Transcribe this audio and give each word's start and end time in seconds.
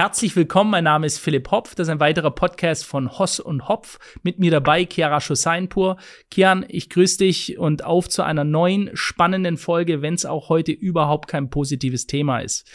Herzlich 0.00 0.34
willkommen, 0.34 0.70
mein 0.70 0.84
Name 0.84 1.06
ist 1.06 1.18
Philipp 1.18 1.50
Hopf. 1.50 1.74
Das 1.74 1.86
ist 1.86 1.90
ein 1.90 2.00
weiterer 2.00 2.30
Podcast 2.30 2.86
von 2.86 3.18
Hoss 3.18 3.38
und 3.38 3.68
Hopf. 3.68 3.98
Mit 4.22 4.38
mir 4.38 4.50
dabei 4.50 4.88
Chiara 4.90 5.20
Schosseinpur. 5.20 5.98
Kian, 6.30 6.64
ich 6.68 6.88
grüße 6.88 7.18
dich 7.18 7.58
und 7.58 7.84
auf 7.84 8.08
zu 8.08 8.22
einer 8.22 8.44
neuen 8.44 8.88
spannenden 8.94 9.58
Folge, 9.58 10.00
wenn 10.00 10.14
es 10.14 10.24
auch 10.24 10.48
heute 10.48 10.72
überhaupt 10.72 11.28
kein 11.28 11.50
positives 11.50 12.06
Thema 12.06 12.38
ist. 12.38 12.66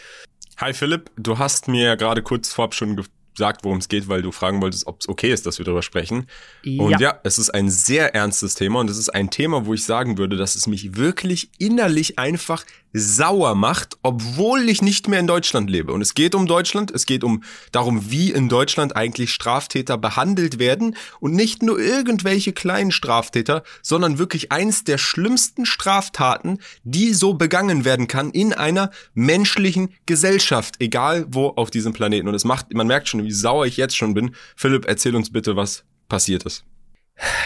Hi 0.58 0.72
Philipp, 0.72 1.10
du 1.16 1.36
hast 1.36 1.66
mir 1.66 1.96
gerade 1.96 2.22
kurz 2.22 2.52
vorab 2.52 2.74
schon 2.74 2.94
gesagt, 3.36 3.64
worum 3.64 3.78
es 3.78 3.88
geht, 3.88 4.08
weil 4.08 4.22
du 4.22 4.32
fragen 4.32 4.62
wolltest, 4.62 4.86
ob 4.86 5.00
es 5.00 5.08
okay 5.08 5.32
ist, 5.32 5.46
dass 5.46 5.58
wir 5.58 5.64
darüber 5.64 5.82
sprechen. 5.82 6.26
Ja. 6.62 6.82
Und 6.82 7.00
ja, 7.00 7.20
es 7.24 7.38
ist 7.38 7.50
ein 7.50 7.70
sehr 7.70 8.14
ernstes 8.14 8.54
Thema 8.54 8.80
und 8.80 8.88
es 8.88 8.98
ist 8.98 9.10
ein 9.10 9.30
Thema, 9.30 9.66
wo 9.66 9.74
ich 9.74 9.84
sagen 9.84 10.16
würde, 10.16 10.36
dass 10.36 10.54
es 10.54 10.66
mich 10.66 10.96
wirklich 10.96 11.50
innerlich 11.58 12.20
einfach 12.20 12.64
sauer 12.98 13.54
macht, 13.54 13.98
obwohl 14.02 14.68
ich 14.68 14.82
nicht 14.82 15.08
mehr 15.08 15.20
in 15.20 15.26
Deutschland 15.26 15.70
lebe. 15.70 15.92
Und 15.92 16.00
es 16.00 16.14
geht 16.14 16.34
um 16.34 16.46
Deutschland, 16.46 16.90
es 16.90 17.06
geht 17.06 17.24
um 17.24 17.42
darum, 17.72 18.10
wie 18.10 18.30
in 18.30 18.48
Deutschland 18.48 18.96
eigentlich 18.96 19.32
Straftäter 19.32 19.98
behandelt 19.98 20.58
werden 20.58 20.96
und 21.20 21.34
nicht 21.34 21.62
nur 21.62 21.78
irgendwelche 21.78 22.52
kleinen 22.52 22.90
Straftäter, 22.90 23.62
sondern 23.82 24.18
wirklich 24.18 24.52
eins 24.52 24.84
der 24.84 24.98
schlimmsten 24.98 25.66
Straftaten, 25.66 26.58
die 26.84 27.12
so 27.14 27.34
begangen 27.34 27.84
werden 27.84 28.08
kann 28.08 28.30
in 28.30 28.52
einer 28.52 28.90
menschlichen 29.14 29.90
Gesellschaft, 30.06 30.76
egal 30.80 31.26
wo 31.28 31.48
auf 31.48 31.70
diesem 31.70 31.92
Planeten. 31.92 32.28
Und 32.28 32.34
es 32.34 32.44
macht, 32.44 32.72
man 32.72 32.86
merkt 32.86 33.08
schon, 33.08 33.24
wie 33.24 33.32
sauer 33.32 33.66
ich 33.66 33.76
jetzt 33.76 33.96
schon 33.96 34.14
bin. 34.14 34.34
Philipp, 34.56 34.86
erzähl 34.86 35.16
uns 35.16 35.30
bitte, 35.30 35.56
was 35.56 35.84
passiert 36.08 36.44
ist. 36.44 36.64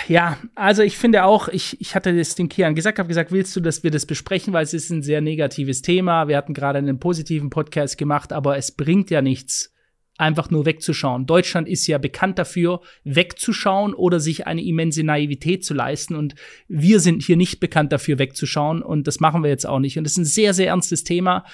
Ja, 0.08 0.38
also 0.56 0.82
ich 0.82 0.98
finde 0.98 1.24
auch, 1.24 1.48
ich, 1.48 1.80
ich 1.80 1.94
hatte 1.94 2.16
das 2.16 2.34
dem 2.34 2.48
Kian 2.48 2.74
gesagt, 2.74 2.98
habe 2.98 3.08
gesagt, 3.08 3.30
willst 3.30 3.54
du, 3.54 3.60
dass 3.60 3.84
wir 3.84 3.90
das 3.90 4.06
besprechen, 4.06 4.52
weil 4.52 4.64
es 4.64 4.74
ist 4.74 4.90
ein 4.90 5.02
sehr 5.02 5.20
negatives 5.20 5.82
Thema. 5.82 6.26
Wir 6.26 6.36
hatten 6.36 6.54
gerade 6.54 6.78
einen 6.78 6.98
positiven 6.98 7.50
Podcast 7.50 7.96
gemacht, 7.96 8.32
aber 8.32 8.56
es 8.56 8.72
bringt 8.72 9.10
ja 9.10 9.22
nichts, 9.22 9.72
einfach 10.16 10.50
nur 10.50 10.66
wegzuschauen. 10.66 11.26
Deutschland 11.26 11.68
ist 11.68 11.86
ja 11.86 11.98
bekannt 11.98 12.38
dafür, 12.38 12.80
wegzuschauen 13.04 13.94
oder 13.94 14.18
sich 14.18 14.46
eine 14.46 14.62
immense 14.62 15.04
Naivität 15.04 15.64
zu 15.64 15.74
leisten. 15.74 16.16
Und 16.16 16.34
wir 16.68 16.98
sind 16.98 17.22
hier 17.22 17.36
nicht 17.36 17.60
bekannt 17.60 17.92
dafür, 17.92 18.18
wegzuschauen. 18.18 18.82
Und 18.82 19.06
das 19.06 19.20
machen 19.20 19.42
wir 19.42 19.50
jetzt 19.50 19.66
auch 19.66 19.78
nicht. 19.78 19.96
Und 19.96 20.04
das 20.04 20.12
ist 20.12 20.18
ein 20.18 20.24
sehr, 20.24 20.52
sehr 20.52 20.68
ernstes 20.68 21.04
Thema. 21.04 21.44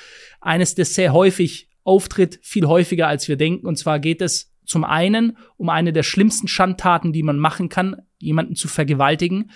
Eines, 0.40 0.74
das 0.74 0.94
sehr 0.94 1.12
häufig 1.12 1.68
auftritt, 1.84 2.40
viel 2.42 2.66
häufiger 2.66 3.06
als 3.06 3.28
wir 3.28 3.36
denken. 3.36 3.66
Und 3.66 3.76
zwar 3.76 4.00
geht 4.00 4.20
es 4.20 4.55
zum 4.66 4.84
einen 4.84 5.38
um 5.56 5.68
eine 5.68 5.92
der 5.92 6.02
schlimmsten 6.02 6.48
Schandtaten, 6.48 7.12
die 7.12 7.22
man 7.22 7.38
machen 7.38 7.68
kann, 7.68 8.02
jemanden 8.18 8.56
zu 8.56 8.68
vergewaltigen. 8.68 9.50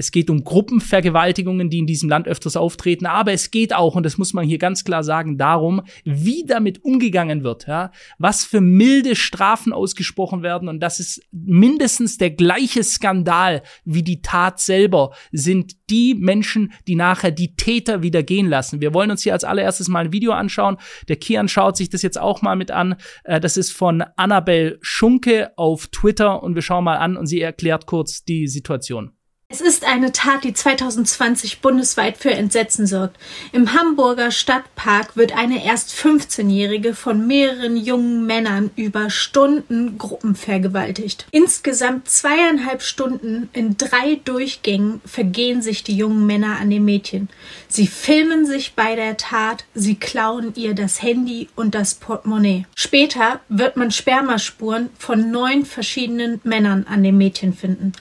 Es 0.00 0.12
geht 0.12 0.30
um 0.30 0.44
Gruppenvergewaltigungen, 0.44 1.68
die 1.68 1.76
in 1.76 1.86
diesem 1.86 2.08
Land 2.08 2.26
öfters 2.26 2.56
auftreten. 2.56 3.04
Aber 3.04 3.32
es 3.32 3.50
geht 3.50 3.74
auch, 3.74 3.96
und 3.96 4.06
das 4.06 4.16
muss 4.16 4.32
man 4.32 4.46
hier 4.46 4.56
ganz 4.56 4.82
klar 4.82 5.04
sagen, 5.04 5.36
darum, 5.36 5.82
wie 6.04 6.46
damit 6.46 6.82
umgegangen 6.82 7.44
wird. 7.44 7.66
Ja? 7.66 7.92
Was 8.16 8.46
für 8.46 8.62
milde 8.62 9.14
Strafen 9.14 9.74
ausgesprochen 9.74 10.42
werden. 10.42 10.70
Und 10.70 10.80
das 10.80 11.00
ist 11.00 11.20
mindestens 11.32 12.16
der 12.16 12.30
gleiche 12.30 12.82
Skandal 12.82 13.62
wie 13.84 14.02
die 14.02 14.22
Tat 14.22 14.58
selber, 14.58 15.12
sind 15.32 15.76
die 15.90 16.14
Menschen, 16.14 16.72
die 16.88 16.96
nachher 16.96 17.30
die 17.30 17.54
Täter 17.54 18.02
wieder 18.02 18.22
gehen 18.22 18.48
lassen. 18.48 18.80
Wir 18.80 18.94
wollen 18.94 19.10
uns 19.10 19.22
hier 19.22 19.34
als 19.34 19.44
allererstes 19.44 19.88
mal 19.88 20.06
ein 20.06 20.12
Video 20.14 20.32
anschauen. 20.32 20.78
Der 21.08 21.16
Kian 21.16 21.46
schaut 21.46 21.76
sich 21.76 21.90
das 21.90 22.00
jetzt 22.00 22.18
auch 22.18 22.40
mal 22.40 22.56
mit 22.56 22.70
an. 22.70 22.96
Äh, 23.24 23.38
das 23.38 23.58
ist 23.58 23.72
von 23.72 24.02
Annabel 24.16 24.78
Schunke 24.80 25.50
auf 25.58 25.88
Twitter 25.88 26.42
und 26.42 26.54
wir 26.54 26.62
schauen 26.62 26.84
mal 26.84 26.96
an 26.96 27.18
und 27.18 27.26
sie 27.26 27.42
erklärt 27.42 27.84
kurz 27.84 28.24
die 28.24 28.46
Situation. 28.46 29.12
Es 29.52 29.60
ist 29.60 29.84
eine 29.84 30.12
Tat, 30.12 30.44
die 30.44 30.54
2020 30.54 31.60
bundesweit 31.60 32.18
für 32.18 32.30
Entsetzen 32.30 32.86
sorgt. 32.86 33.16
Im 33.50 33.74
Hamburger 33.74 34.30
Stadtpark 34.30 35.16
wird 35.16 35.36
eine 35.36 35.64
erst 35.64 35.92
15-Jährige 35.92 36.94
von 36.94 37.26
mehreren 37.26 37.76
jungen 37.76 38.26
Männern 38.26 38.70
über 38.76 39.10
Stunden 39.10 39.98
gruppenvergewaltigt. 39.98 41.26
Insgesamt 41.32 42.08
zweieinhalb 42.08 42.80
Stunden 42.80 43.50
in 43.52 43.76
drei 43.76 44.20
Durchgängen 44.24 45.00
vergehen 45.04 45.62
sich 45.62 45.82
die 45.82 45.96
jungen 45.96 46.26
Männer 46.26 46.60
an 46.60 46.70
dem 46.70 46.84
Mädchen. 46.84 47.28
Sie 47.66 47.88
filmen 47.88 48.46
sich 48.46 48.74
bei 48.74 48.94
der 48.94 49.16
Tat, 49.16 49.64
sie 49.74 49.96
klauen 49.96 50.52
ihr 50.54 50.74
das 50.74 51.02
Handy 51.02 51.48
und 51.56 51.74
das 51.74 51.94
Portemonnaie. 51.94 52.66
Später 52.76 53.40
wird 53.48 53.76
man 53.76 53.90
Spermaspuren 53.90 54.90
von 54.96 55.32
neun 55.32 55.66
verschiedenen 55.66 56.40
Männern 56.44 56.86
an 56.88 57.02
dem 57.02 57.18
Mädchen 57.18 57.52
finden. 57.52 57.94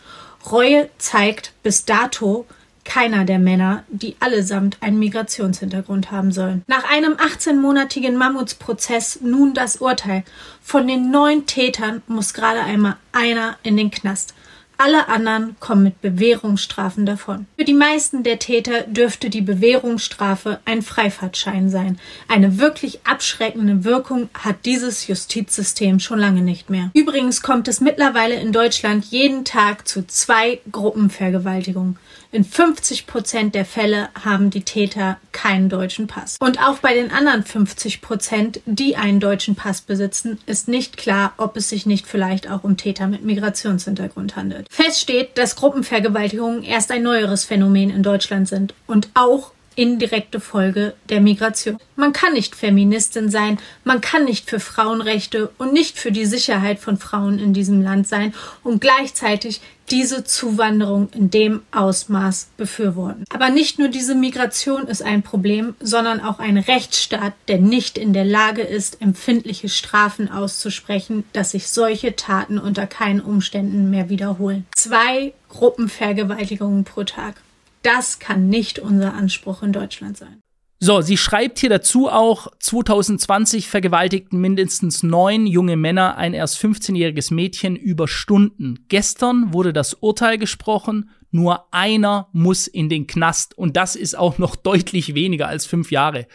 Reue 0.45 0.89
zeigt 0.97 1.53
bis 1.63 1.85
dato 1.85 2.45
keiner 2.89 3.23
der 3.23 3.37
Männer, 3.37 3.83
die 3.87 4.15
allesamt 4.19 4.77
einen 4.81 4.97
Migrationshintergrund 4.97 6.09
haben 6.11 6.31
sollen. 6.31 6.63
Nach 6.65 6.89
einem 6.89 7.13
18-monatigen 7.13 8.17
Mammutsprozess 8.17 9.19
nun 9.21 9.53
das 9.53 9.77
Urteil. 9.77 10.23
Von 10.61 10.87
den 10.87 11.11
neun 11.11 11.45
Tätern 11.45 12.01
muss 12.07 12.33
gerade 12.33 12.61
einmal 12.61 12.95
einer 13.11 13.57
in 13.61 13.77
den 13.77 13.91
Knast. 13.91 14.33
Alle 14.81 15.09
anderen 15.09 15.57
kommen 15.59 15.83
mit 15.83 15.99
Bewährungsstrafen 15.99 17.05
davon. 17.05 17.47
Für 17.57 17.65
die 17.65 17.73
meisten 17.73 18.23
der 18.23 18.39
Täter 18.39 18.83
dürfte 18.83 19.29
die 19.29 19.41
Bewährungsstrafe 19.41 20.61
ein 20.63 20.83
Freifahrtschein 20.83 21.69
sein. 21.69 21.99
Eine 22.29 22.59
wirklich 22.59 23.01
abschreckende 23.05 23.83
Wirkung 23.83 24.29
hat 24.33 24.63
dieses 24.63 25.07
Justizsystem 25.07 25.99
schon 25.99 26.17
lange 26.17 26.41
nicht 26.41 26.69
mehr. 26.69 26.91
Übrigens 26.93 27.41
kommt 27.41 27.67
es 27.67 27.81
mittlerweile 27.81 28.35
in 28.35 28.53
Deutschland 28.53 29.03
jeden 29.03 29.43
Tag 29.43 29.85
zu 29.85 30.07
zwei 30.07 30.61
Gruppenvergewaltigungen. 30.71 31.97
In 32.31 32.43
50 32.43 33.07
Prozent 33.07 33.55
der 33.55 33.65
Fälle 33.65 34.09
haben 34.23 34.51
die 34.51 34.61
Täter 34.61 35.17
keinen 35.31 35.67
deutschen 35.67 36.05
Pass. 36.05 36.37
Und 36.39 36.61
auch 36.61 36.77
bei 36.77 36.93
den 36.93 37.11
anderen 37.11 37.43
50 37.43 38.01
Prozent, 38.01 38.61
die 38.65 38.95
einen 38.95 39.19
deutschen 39.19 39.55
Pass 39.55 39.81
besitzen, 39.81 40.37
ist 40.45 40.67
nicht 40.67 40.95
klar, 40.95 41.33
ob 41.37 41.57
es 41.57 41.69
sich 41.69 41.87
nicht 41.87 42.05
vielleicht 42.05 42.49
auch 42.49 42.63
um 42.63 42.77
Täter 42.77 43.07
mit 43.07 43.25
Migrationshintergrund 43.25 44.35
handelt. 44.35 44.68
Fest 44.71 44.99
steht, 44.99 45.37
dass 45.37 45.55
Gruppenvergewaltigungen 45.55 46.63
erst 46.63 46.91
ein 46.91 47.01
neueres 47.01 47.43
Phänomen 47.43 47.89
in 47.89 48.03
Deutschland 48.03 48.47
sind 48.47 48.75
und 48.85 49.09
auch 49.15 49.51
indirekte 49.79 50.41
Folge 50.41 50.93
der 51.07 51.21
Migration. 51.21 51.77
Man 51.95 52.11
kann 52.11 52.33
nicht 52.33 52.53
Feministin 52.53 53.29
sein, 53.29 53.57
man 53.85 54.01
kann 54.01 54.25
nicht 54.25 54.49
für 54.49 54.59
Frauenrechte 54.59 55.51
und 55.57 55.71
nicht 55.71 55.97
für 55.97 56.11
die 56.11 56.25
Sicherheit 56.25 56.79
von 56.79 56.97
Frauen 56.97 57.39
in 57.39 57.53
diesem 57.53 57.81
Land 57.81 58.05
sein 58.05 58.33
und 58.61 58.81
gleichzeitig 58.81 59.61
diese 59.89 60.25
Zuwanderung 60.25 61.09
in 61.13 61.31
dem 61.31 61.61
Ausmaß 61.71 62.49
befürworten. 62.57 63.23
Aber 63.29 63.49
nicht 63.49 63.79
nur 63.79 63.87
diese 63.87 64.15
Migration 64.15 64.85
ist 64.85 65.01
ein 65.01 65.23
Problem, 65.23 65.75
sondern 65.79 66.19
auch 66.19 66.39
ein 66.39 66.57
Rechtsstaat, 66.57 67.33
der 67.47 67.59
nicht 67.59 67.97
in 67.97 68.11
der 68.11 68.25
Lage 68.25 68.61
ist, 68.61 69.01
empfindliche 69.01 69.69
Strafen 69.69 70.29
auszusprechen, 70.29 71.23
dass 71.31 71.51
sich 71.51 71.69
solche 71.69 72.17
Taten 72.17 72.59
unter 72.59 72.85
keinen 72.85 73.21
Umständen 73.21 73.89
mehr 73.89 74.09
wiederholen. 74.09 74.65
Zwei 74.75 75.33
Gruppenvergewaltigungen 75.47 76.83
pro 76.83 77.05
Tag. 77.05 77.41
Das 77.81 78.19
kann 78.19 78.49
nicht 78.49 78.79
unser 78.79 79.13
Anspruch 79.13 79.63
in 79.63 79.73
Deutschland 79.73 80.17
sein. 80.17 80.41
So, 80.81 81.01
sie 81.01 81.17
schreibt 81.17 81.59
hier 81.59 81.69
dazu 81.69 82.07
auch, 82.07 82.47
2020 82.59 83.67
vergewaltigten 83.67 84.39
mindestens 84.39 85.03
neun 85.03 85.45
junge 85.45 85.75
Männer 85.75 86.15
ein 86.15 86.33
erst 86.33 86.57
15-jähriges 86.63 87.33
Mädchen 87.33 87.75
über 87.75 88.07
Stunden. 88.07 88.85
Gestern 88.87 89.53
wurde 89.53 89.73
das 89.73 89.95
Urteil 89.95 90.37
gesprochen, 90.37 91.09
nur 91.31 91.73
einer 91.73 92.29
muss 92.31 92.67
in 92.67 92.87
den 92.87 93.07
Knast 93.07 93.57
und 93.57 93.75
das 93.75 93.97
ist 93.97 94.17
auch 94.17 94.37
noch 94.37 94.55
deutlich 94.55 95.15
weniger 95.15 95.49
als 95.49 95.65
fünf 95.65 95.91
Jahre. 95.91 96.27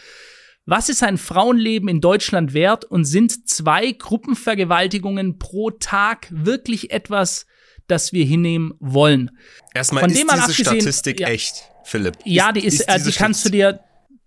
Was 0.67 0.91
ist 0.91 1.03
ein 1.03 1.17
Frauenleben 1.17 1.89
in 1.89 2.03
Deutschland 2.03 2.53
wert 2.53 2.85
und 2.85 3.07
sind 3.07 3.49
zwei 3.49 3.93
Gruppenvergewaltigungen 3.93 5.39
pro 5.39 5.71
Tag 5.71 6.29
wirklich 6.31 6.91
etwas, 6.91 7.47
das 7.87 8.13
wir 8.13 8.25
hinnehmen 8.25 8.75
wollen. 8.81 9.31
Erstmal 9.75 10.03
Von 10.03 10.11
ist 10.11 10.21
dem 10.21 10.29
diese 10.29 10.55
Statistik 10.55 11.21
ja, 11.21 11.29
echt, 11.29 11.71
Philipp. 11.85 12.17
Ja, 12.25 12.53
die 12.53 12.65
ist, 12.65 12.81
ist 12.81 12.89
äh, 12.89 13.01
die 13.01 13.13
kannst 13.13 13.45
du 13.45 13.51
dir, 13.51 13.81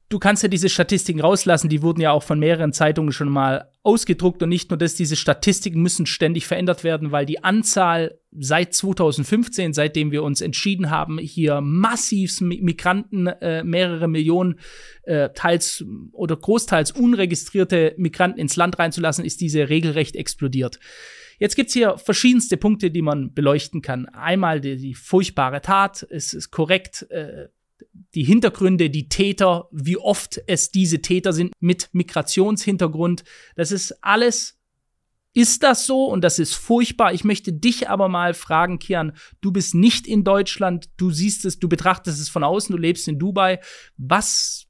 du 0.10 0.20
kannst 0.20 0.44
ja 0.44 0.50
diese 0.50 0.70
Statistiken 0.70 1.20
rauslassen, 1.20 1.70
die 1.70 1.82
wurden 1.82 2.02
ja 2.02 2.12
auch 2.12 2.24
von 2.24 2.40
mehreren 2.40 2.74
Zeitungen 2.74 3.12
schon 3.12 3.30
mal 3.30 3.72
ausgedruckt 3.84 4.42
und 4.44 4.50
nicht 4.50 4.70
nur 4.70 4.78
das, 4.78 4.96
diese 4.96 5.16
Statistiken 5.16 5.82
müssen 5.82 6.06
ständig 6.06 6.48
verändert 6.48 6.84
werden, 6.84 7.12
weil 7.12 7.26
die 7.26 7.44
Anzahl 7.44 8.20
seit 8.32 8.74
2015, 8.74 9.74
seitdem 9.74 10.12
wir 10.12 10.24
uns 10.24 10.42
entschieden 10.42 10.90
haben, 10.90 11.18
hier 11.20 11.62
massiv 11.62 12.40
Migranten, 12.42 13.28
äh, 13.28 13.64
mehrere 13.64 14.08
Millionen, 14.08 14.60
äh, 15.04 15.30
teils 15.34 15.84
oder 16.12 16.36
großteils 16.36 16.92
unregistrierte 16.92 17.96
Migranten 17.98 18.40
ins 18.40 18.56
Land 18.56 18.80
reinzulassen, 18.80 19.26
ist 19.26 19.42
diese 19.42 19.70
regelrecht 19.70 20.16
explodiert. 20.16 20.80
Jetzt 21.40 21.56
gibt's 21.56 21.74
hier 21.74 21.98
verschiedenste 21.98 22.58
Punkte, 22.58 22.90
die 22.90 23.04
man 23.04 23.34
beleuchten 23.34 23.82
kann. 23.82 24.08
Einmal 24.08 24.60
die, 24.60 24.78
die 24.78 24.96
furchtbare 24.96 25.62
Tat, 25.62 26.06
es 26.10 26.34
ist 26.34 26.50
korrekt, 26.50 27.06
äh, 27.12 27.48
die 28.14 28.24
Hintergründe, 28.24 28.90
die 28.90 29.10
Täter, 29.10 29.68
wie 29.72 29.98
oft 29.98 30.42
es 30.48 30.72
diese 30.72 31.02
Täter 31.02 31.34
sind 31.34 31.54
mit 31.60 31.90
Migrationshintergrund. 31.94 33.24
Das 33.56 33.72
ist 33.72 34.04
alles 34.04 34.58
ist 35.38 35.62
das 35.62 35.86
so? 35.86 36.06
Und 36.06 36.22
das 36.22 36.40
ist 36.40 36.56
furchtbar. 36.56 37.14
Ich 37.14 37.24
möchte 37.24 37.54
dich 37.54 37.90
aber 37.90 38.10
mal 38.10 38.34
fragen, 38.34 38.80
Kian, 38.80 39.14
du 39.40 39.52
bist 39.52 39.76
nicht 39.76 40.08
in 40.08 40.24
Deutschland, 40.24 40.90
du 40.98 41.12
siehst 41.12 41.46
es, 41.46 41.60
du 41.60 41.70
betrachtest 41.70 42.20
es 42.20 42.28
von 42.28 42.44
außen, 42.44 42.76
du 42.76 42.82
lebst 42.82 43.08
in 43.08 43.20
Dubai. 43.20 43.60
Was, 43.98 44.66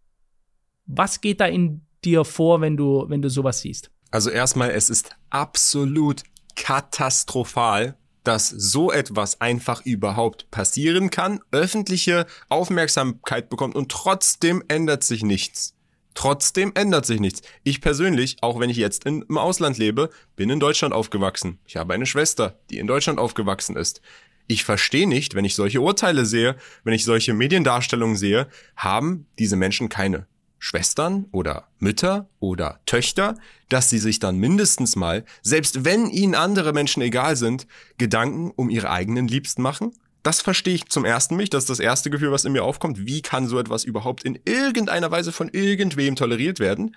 was 0.86 1.22
geht 1.22 1.40
da 1.40 1.46
in 1.46 1.86
dir 2.04 2.26
vor, 2.26 2.60
wenn 2.60 2.76
du, 2.76 3.06
wenn 3.08 3.22
du 3.22 3.30
sowas 3.30 3.62
siehst? 3.62 3.92
Also 4.12 4.30
erstmal, 4.30 4.72
es 4.72 4.90
ist 4.90 5.16
absolut 5.30 6.24
katastrophal, 6.58 7.98
dass 8.28 8.50
so 8.50 8.92
etwas 8.92 9.40
einfach 9.40 9.86
überhaupt 9.86 10.52
passieren 10.52 11.10
kann, 11.10 11.40
öffentliche 11.52 12.26
Aufmerksamkeit 12.50 13.50
bekommt 13.50 13.76
und 13.76 13.90
trotzdem 13.90 14.62
ändert 14.68 15.06
sich 15.06 15.24
nichts. 15.24 15.76
Trotzdem 16.14 16.74
ändert 16.76 17.06
sich 17.06 17.22
nichts. 17.22 17.42
Ich 17.64 17.80
persönlich, 17.80 18.38
auch 18.42 18.60
wenn 18.60 18.70
ich 18.70 18.76
jetzt 18.76 19.06
im 19.06 19.38
Ausland 19.38 19.78
lebe, 19.78 20.10
bin 20.36 20.50
in 20.50 20.60
Deutschland 20.60 20.94
aufgewachsen. 20.94 21.60
Ich 21.66 21.78
habe 21.78 21.94
eine 21.94 22.06
Schwester, 22.06 22.60
die 22.70 22.80
in 22.80 22.88
Deutschland 22.88 23.18
aufgewachsen 23.18 23.78
ist. 23.78 24.02
Ich 24.48 24.66
verstehe 24.66 25.08
nicht, 25.08 25.34
wenn 25.34 25.46
ich 25.46 25.56
solche 25.56 25.80
Urteile 25.80 26.26
sehe, 26.26 26.58
wenn 26.84 26.94
ich 26.94 27.06
solche 27.06 27.34
Mediendarstellungen 27.34 28.18
sehe, 28.18 28.48
haben 28.76 29.28
diese 29.40 29.56
Menschen 29.56 29.88
keine 29.88 30.28
Schwestern 30.60 31.26
oder 31.32 31.68
Mütter 31.80 32.30
oder 32.40 32.80
Töchter, 32.86 33.38
dass 33.70 33.90
sie 33.90 34.00
sich 34.00 34.20
dann 34.20 34.38
mindestens 34.38 34.96
mal, 34.96 35.26
selbst 35.42 35.86
wenn 35.86 36.10
ihnen 36.10 36.36
andere 36.36 36.74
Menschen 36.74 37.02
egal 37.02 37.36
sind, 37.36 37.68
Gedanken 37.98 38.52
um 38.56 38.70
ihre 38.70 38.90
eigenen 38.90 39.28
Liebsten 39.28 39.62
machen? 39.62 39.94
Das 40.24 40.42
verstehe 40.42 40.76
ich 40.76 40.90
zum 40.90 41.06
ersten 41.06 41.38
nicht. 41.38 41.54
Das 41.54 41.64
ist 41.64 41.70
das 41.70 41.80
erste 41.80 42.10
Gefühl, 42.10 42.32
was 42.32 42.46
in 42.46 42.52
mir 42.52 42.64
aufkommt. 42.64 43.06
Wie 43.06 43.22
kann 43.22 43.48
so 43.48 43.60
etwas 43.60 43.84
überhaupt 43.84 44.24
in 44.24 44.40
irgendeiner 44.46 45.12
Weise 45.12 45.32
von 45.32 45.50
irgendwem 45.50 46.16
toleriert 46.16 46.60
werden? 46.60 46.96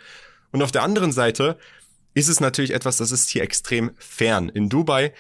Und 0.52 0.62
auf 0.62 0.72
der 0.72 0.82
anderen 0.82 1.12
Seite 1.12 1.58
ist 2.14 2.28
es 2.28 2.40
natürlich 2.40 2.72
etwas, 2.72 2.96
das 2.96 3.12
ist 3.12 3.28
hier 3.28 3.42
extrem 3.42 3.92
fern. 3.98 4.48
In 4.48 4.68
Dubai 4.68 5.12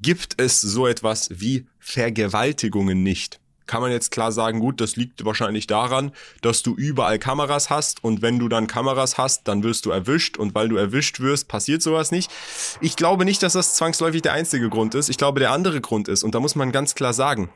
gibt 0.00 0.40
es 0.40 0.60
so 0.60 0.86
etwas 0.88 1.28
wie 1.30 1.66
Vergewaltigungen 1.78 3.02
nicht 3.02 3.41
kann 3.66 3.80
man 3.80 3.90
jetzt 3.90 4.10
klar 4.10 4.32
sagen, 4.32 4.60
gut, 4.60 4.80
das 4.80 4.96
liegt 4.96 5.24
wahrscheinlich 5.24 5.66
daran, 5.66 6.12
dass 6.40 6.62
du 6.62 6.74
überall 6.74 7.18
Kameras 7.18 7.70
hast 7.70 8.02
und 8.04 8.22
wenn 8.22 8.38
du 8.38 8.48
dann 8.48 8.66
Kameras 8.66 9.18
hast, 9.18 9.48
dann 9.48 9.62
wirst 9.62 9.86
du 9.86 9.90
erwischt 9.90 10.36
und 10.36 10.54
weil 10.54 10.68
du 10.68 10.76
erwischt 10.76 11.20
wirst, 11.20 11.48
passiert 11.48 11.82
sowas 11.82 12.10
nicht. 12.10 12.30
Ich 12.80 12.96
glaube 12.96 13.24
nicht, 13.24 13.42
dass 13.42 13.54
das 13.54 13.74
zwangsläufig 13.74 14.22
der 14.22 14.32
einzige 14.32 14.68
Grund 14.68 14.94
ist. 14.94 15.08
Ich 15.08 15.18
glaube, 15.18 15.40
der 15.40 15.50
andere 15.50 15.80
Grund 15.80 16.08
ist, 16.08 16.22
und 16.22 16.34
da 16.34 16.40
muss 16.40 16.54
man 16.54 16.72
ganz 16.72 16.94
klar 16.94 17.12
sagen, 17.12 17.50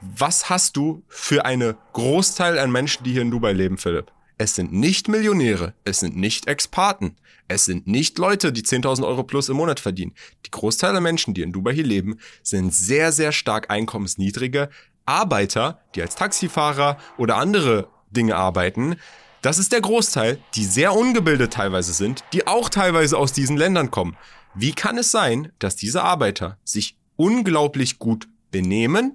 was 0.00 0.50
hast 0.50 0.76
du 0.76 1.02
für 1.08 1.44
eine 1.44 1.76
Großteil 1.92 2.58
an 2.58 2.70
Menschen, 2.70 3.04
die 3.04 3.12
hier 3.12 3.22
in 3.22 3.30
Dubai 3.30 3.52
leben, 3.52 3.78
Philipp? 3.78 4.12
Es 4.38 4.54
sind 4.54 4.72
nicht 4.72 5.08
Millionäre, 5.08 5.72
es 5.84 6.00
sind 6.00 6.16
nicht 6.16 6.46
Expaten, 6.46 7.16
es 7.48 7.64
sind 7.64 7.86
nicht 7.86 8.18
Leute, 8.18 8.52
die 8.52 8.62
10.000 8.62 9.06
Euro 9.06 9.22
plus 9.22 9.48
im 9.48 9.56
Monat 9.56 9.80
verdienen. 9.80 10.12
Die 10.44 10.50
Großteil 10.50 10.92
der 10.92 11.00
Menschen, 11.00 11.32
die 11.32 11.40
in 11.40 11.52
Dubai 11.52 11.72
hier 11.72 11.84
leben, 11.84 12.18
sind 12.42 12.74
sehr, 12.74 13.12
sehr 13.12 13.32
stark 13.32 13.70
einkommensniedrige, 13.70 14.68
Arbeiter, 15.06 15.80
die 15.94 16.02
als 16.02 16.14
Taxifahrer 16.14 16.98
oder 17.16 17.36
andere 17.36 17.88
Dinge 18.10 18.36
arbeiten, 18.36 18.96
das 19.42 19.58
ist 19.58 19.72
der 19.72 19.80
Großteil, 19.80 20.40
die 20.54 20.64
sehr 20.64 20.92
ungebildet 20.92 21.52
teilweise 21.52 21.92
sind, 21.92 22.24
die 22.32 22.46
auch 22.46 22.68
teilweise 22.68 23.16
aus 23.16 23.32
diesen 23.32 23.56
Ländern 23.56 23.90
kommen. 23.90 24.16
Wie 24.54 24.72
kann 24.72 24.98
es 24.98 25.10
sein, 25.10 25.52
dass 25.58 25.76
diese 25.76 26.02
Arbeiter 26.02 26.58
sich 26.64 26.98
unglaublich 27.14 27.98
gut 27.98 28.26
benehmen, 28.50 29.14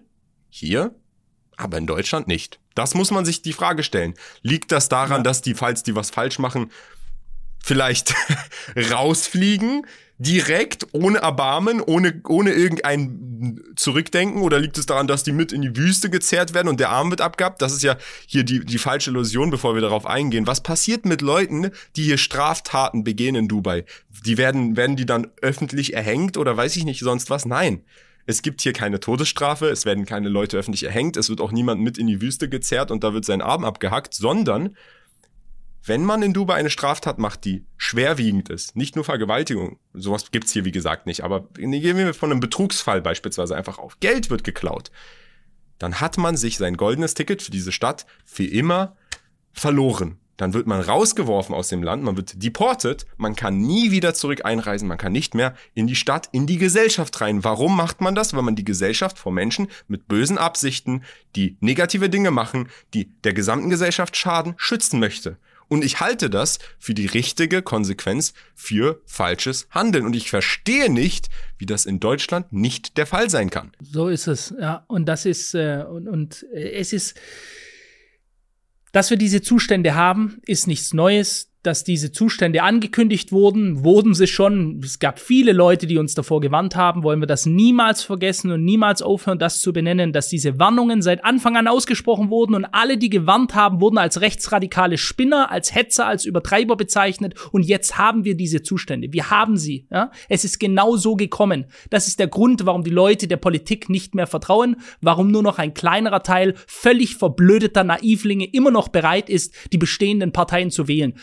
hier, 0.50 0.96
aber 1.58 1.78
in 1.78 1.88
Deutschland 1.88 2.28
nicht? 2.28 2.60
Das 2.76 2.94
muss 2.94 3.12
man 3.12 3.26
sich 3.26 3.42
die 3.42 3.54
Frage 3.54 3.84
stellen. 3.84 4.14
Liegt 4.42 4.72
das 4.72 4.88
daran, 4.88 5.24
dass 5.24 5.42
die, 5.42 5.56
falls 5.56 5.84
die 5.84 5.96
was 5.96 6.12
falsch 6.12 6.40
machen, 6.40 6.72
vielleicht 7.62 8.16
rausfliegen? 8.92 9.86
Direkt, 10.22 10.88
ohne 10.92 11.18
Erbarmen, 11.18 11.82
ohne, 11.82 12.22
ohne 12.28 12.52
irgendein 12.52 13.60
Zurückdenken? 13.76 14.42
Oder 14.42 14.60
liegt 14.60 14.78
es 14.78 14.86
daran, 14.86 15.08
dass 15.08 15.24
die 15.24 15.32
mit 15.32 15.52
in 15.52 15.64
die 15.64 15.76
Wüste 15.76 16.12
gezerrt 16.12 16.54
werden 16.54 16.68
und 16.68 16.80
der 16.80 16.90
Arm 16.90 17.10
wird 17.10 17.22
abgehabt? 17.22 17.62
Das 17.62 17.74
ist 17.74 17.82
ja 17.82 17.98
hier 18.28 18.44
die, 18.44 18.64
die 18.64 18.78
falsche 18.78 19.10
Illusion, 19.10 19.50
bevor 19.50 19.74
wir 19.74 19.82
darauf 19.82 20.06
eingehen. 20.06 20.46
Was 20.46 20.62
passiert 20.62 21.06
mit 21.06 21.22
Leuten, 21.22 21.72
die 21.96 22.04
hier 22.04 22.20
Straftaten 22.20 23.04
begehen 23.04 23.34
in 23.34 23.48
Dubai? 23.48 23.84
Die 24.26 24.38
werden, 24.38 24.78
werden 24.78 24.96
die 24.96 25.08
dann 25.08 25.28
öffentlich 25.42 25.94
erhängt 25.94 26.38
oder 26.38 26.56
weiß 26.56 26.76
ich 26.76 26.86
nicht 26.86 27.00
sonst 27.00 27.32
was? 27.32 27.46
Nein. 27.46 27.82
Es 28.28 28.44
gibt 28.44 28.62
hier 28.62 28.74
keine 28.74 29.00
Todesstrafe, 29.00 29.70
es 29.70 29.86
werden 29.86 30.06
keine 30.06 30.30
Leute 30.30 30.56
öffentlich 30.56 30.84
erhängt, 30.84 31.18
es 31.18 31.30
wird 31.30 31.42
auch 31.42 31.52
niemand 31.52 31.82
mit 31.82 31.98
in 31.98 32.06
die 32.06 32.22
Wüste 32.22 32.48
gezerrt 32.48 32.92
und 32.92 33.04
da 33.04 33.16
wird 33.16 33.26
sein 33.26 33.42
Arm 33.42 33.66
abgehackt, 33.66 34.14
sondern 34.14 34.76
wenn 35.84 36.04
man 36.04 36.22
in 36.22 36.34
Dubai 36.34 36.56
eine 36.56 36.70
Straftat 36.70 37.18
macht, 37.18 37.46
die 37.46 37.66
schwerwiegend 37.78 38.50
ist, 38.50 38.76
nicht 38.76 38.96
nur 38.96 39.06
Vergewaltigung, 39.06 39.80
sowas 39.94 40.32
gibt's 40.32 40.52
hier 40.52 40.66
wie 40.66 40.72
gesagt 40.72 41.08
nicht, 41.08 41.24
aber 41.24 41.48
gehen 41.54 41.98
wir 41.98 42.14
von 42.14 42.32
einem 42.32 42.40
Betrugsfall 42.40 43.02
beispielsweise 43.02 43.56
einfach 43.56 43.80
auf, 43.80 44.00
Geld 44.00 44.30
wird 44.30 44.44
geklaut, 44.44 44.92
dann 45.80 46.00
hat 46.00 46.18
man 46.18 46.38
sich 46.38 46.58
sein 46.58 46.78
goldenes 46.78 47.16
Ticket 47.16 47.42
für 47.42 47.52
diese 47.52 47.72
Stadt 47.72 48.06
für 48.24 48.46
immer 48.46 48.96
verloren. 49.52 50.18
Dann 50.38 50.54
wird 50.54 50.66
man 50.66 50.82
rausgeworfen 50.82 51.54
aus 51.54 51.68
dem 51.68 51.84
Land, 51.84 52.04
man 52.04 52.18
wird 52.18 52.42
deportet, 52.42 53.06
man 53.18 53.36
kann 53.36 53.60
nie 53.60 53.92
wieder 53.92 54.16
zurück 54.16 54.44
einreisen, 54.44 54.88
man 54.88 54.98
kann 54.98 55.12
nicht 55.12 55.36
mehr 55.36 55.54
in 55.76 55.86
die 55.86 55.96
Stadt, 55.96 56.30
in 56.32 56.48
die 56.48 56.58
Gesellschaft 56.58 57.22
rein. 57.22 57.44
Warum 57.44 57.78
macht 57.78 58.02
man 58.02 58.16
das? 58.16 58.34
Weil 58.34 58.42
man 58.42 58.56
die 58.56 58.64
Gesellschaft 58.64 59.20
vor 59.20 59.32
Menschen 59.32 59.68
mit 59.88 60.08
bösen 60.08 60.40
Absichten, 60.40 61.04
die 61.36 61.58
negative 61.60 62.10
Dinge 62.10 62.32
machen, 62.32 62.70
die 62.96 63.12
der 63.24 63.34
gesamten 63.34 63.70
Gesellschaft 63.70 64.18
schaden, 64.18 64.56
schützen 64.58 65.00
möchte. 65.00 65.38
Und 65.72 65.86
ich 65.86 66.02
halte 66.02 66.30
das 66.30 66.60
für 66.80 66.94
die 66.94 67.06
richtige 67.06 67.62
Konsequenz 67.62 68.34
für 68.56 69.02
falsches 69.06 69.70
Handeln. 69.72 70.06
Und 70.06 70.18
ich 70.18 70.30
verstehe 70.30 70.92
nicht, 70.92 71.30
wie 71.58 71.66
das 71.66 71.86
in 71.86 72.02
Deutschland 72.02 72.52
nicht 72.52 72.98
der 72.98 73.06
Fall 73.06 73.30
sein 73.30 73.50
kann. 73.50 73.72
So 73.80 74.10
ist 74.10 74.28
es, 74.28 74.54
ja. 74.60 74.84
Und 74.88 75.06
das 75.06 75.26
ist, 75.26 75.56
äh, 75.56 75.86
und, 75.90 76.10
und 76.10 76.46
äh, 76.54 76.74
es 76.74 76.92
ist, 76.92 77.18
dass 78.92 79.12
wir 79.12 79.18
diese 79.18 79.42
Zustände 79.42 79.96
haben, 79.96 80.42
ist 80.46 80.68
nichts 80.68 80.94
Neues 80.94 81.51
dass 81.64 81.84
diese 81.84 82.12
Zustände 82.12 82.64
angekündigt 82.64 83.32
wurden, 83.32 83.84
wurden 83.84 84.14
sie 84.14 84.28
schon. 84.28 84.82
Es 84.84 85.00
gab 85.00 85.20
viele 85.20 85.54
Leute, 85.54 85.86
die 85.86 85.98
uns 85.98 86.16
davor 86.16 86.42
gewarnt 86.42 86.76
haben. 86.76 87.04
Wollen 87.04 87.20
wir 87.20 87.28
das 87.28 87.46
niemals 87.46 88.04
vergessen 88.04 88.52
und 88.52 88.64
niemals 88.64 89.02
aufhören, 89.02 89.38
das 89.38 89.62
zu 89.62 89.72
benennen, 89.72 90.12
dass 90.12 90.28
diese 90.30 90.58
Warnungen 90.60 91.02
seit 91.02 91.24
Anfang 91.24 91.58
an 91.58 91.68
ausgesprochen 91.68 92.30
wurden 92.30 92.56
und 92.56 92.66
alle, 92.66 92.98
die 92.98 93.10
gewarnt 93.10 93.54
haben, 93.54 93.80
wurden 93.80 94.00
als 94.00 94.22
rechtsradikale 94.22 94.98
Spinner, 94.98 95.52
als 95.52 95.76
Hetzer, 95.76 96.08
als 96.08 96.26
Übertreiber 96.26 96.76
bezeichnet. 96.76 97.36
Und 97.52 97.64
jetzt 97.64 97.98
haben 97.98 98.26
wir 98.26 98.36
diese 98.36 98.64
Zustände. 98.64 99.10
Wir 99.12 99.30
haben 99.30 99.58
sie. 99.58 99.88
Ja? 99.92 100.12
Es 100.30 100.44
ist 100.44 100.60
genau 100.60 100.96
so 100.96 101.16
gekommen. 101.16 101.66
Das 101.90 102.08
ist 102.08 102.20
der 102.20 102.28
Grund, 102.28 102.66
warum 102.66 102.84
die 102.84 102.90
Leute 102.90 103.28
der 103.28 103.38
Politik 103.38 103.90
nicht 103.90 104.16
mehr 104.16 104.28
vertrauen, 104.28 104.78
warum 105.02 105.30
nur 105.32 105.44
noch 105.44 105.60
ein 105.60 105.74
kleinerer 105.74 106.24
Teil 106.24 106.56
völlig 106.66 107.16
verblödeter 107.16 107.84
Naivlinge 107.84 108.46
immer 108.46 108.72
noch 108.72 108.88
bereit 108.88 109.30
ist, 109.30 109.54
die 109.72 109.78
bestehenden 109.78 110.32
Parteien 110.32 110.72
zu 110.72 110.88
wählen. 110.88 111.14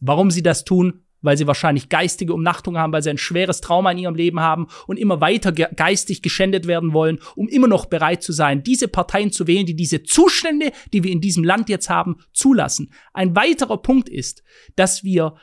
Warum 0.00 0.30
sie 0.30 0.42
das 0.42 0.64
tun? 0.64 1.02
Weil 1.22 1.36
sie 1.36 1.46
wahrscheinlich 1.46 1.88
geistige 1.88 2.34
Umnachtung 2.34 2.78
haben, 2.78 2.92
weil 2.92 3.02
sie 3.02 3.10
ein 3.10 3.18
schweres 3.18 3.60
Trauma 3.60 3.90
in 3.90 3.98
ihrem 3.98 4.14
Leben 4.14 4.40
haben 4.40 4.66
und 4.86 4.98
immer 4.98 5.20
weiter 5.20 5.50
ge 5.50 5.66
geistig 5.74 6.22
geschändet 6.22 6.66
werden 6.66 6.92
wollen, 6.92 7.18
um 7.34 7.48
immer 7.48 7.68
noch 7.68 7.86
bereit 7.86 8.22
zu 8.22 8.32
sein, 8.32 8.62
diese 8.62 8.86
Parteien 8.86 9.32
zu 9.32 9.46
wählen, 9.46 9.66
die 9.66 9.74
diese 9.74 10.02
Zustände, 10.02 10.72
die 10.92 11.02
wir 11.02 11.10
in 11.10 11.20
diesem 11.20 11.42
Land 11.42 11.68
jetzt 11.68 11.88
haben, 11.88 12.16
zulassen. 12.32 12.92
Ein 13.12 13.34
weiterer 13.34 13.78
Punkt 13.78 14.08
ist, 14.08 14.42
dass 14.76 15.02
wir 15.04 15.34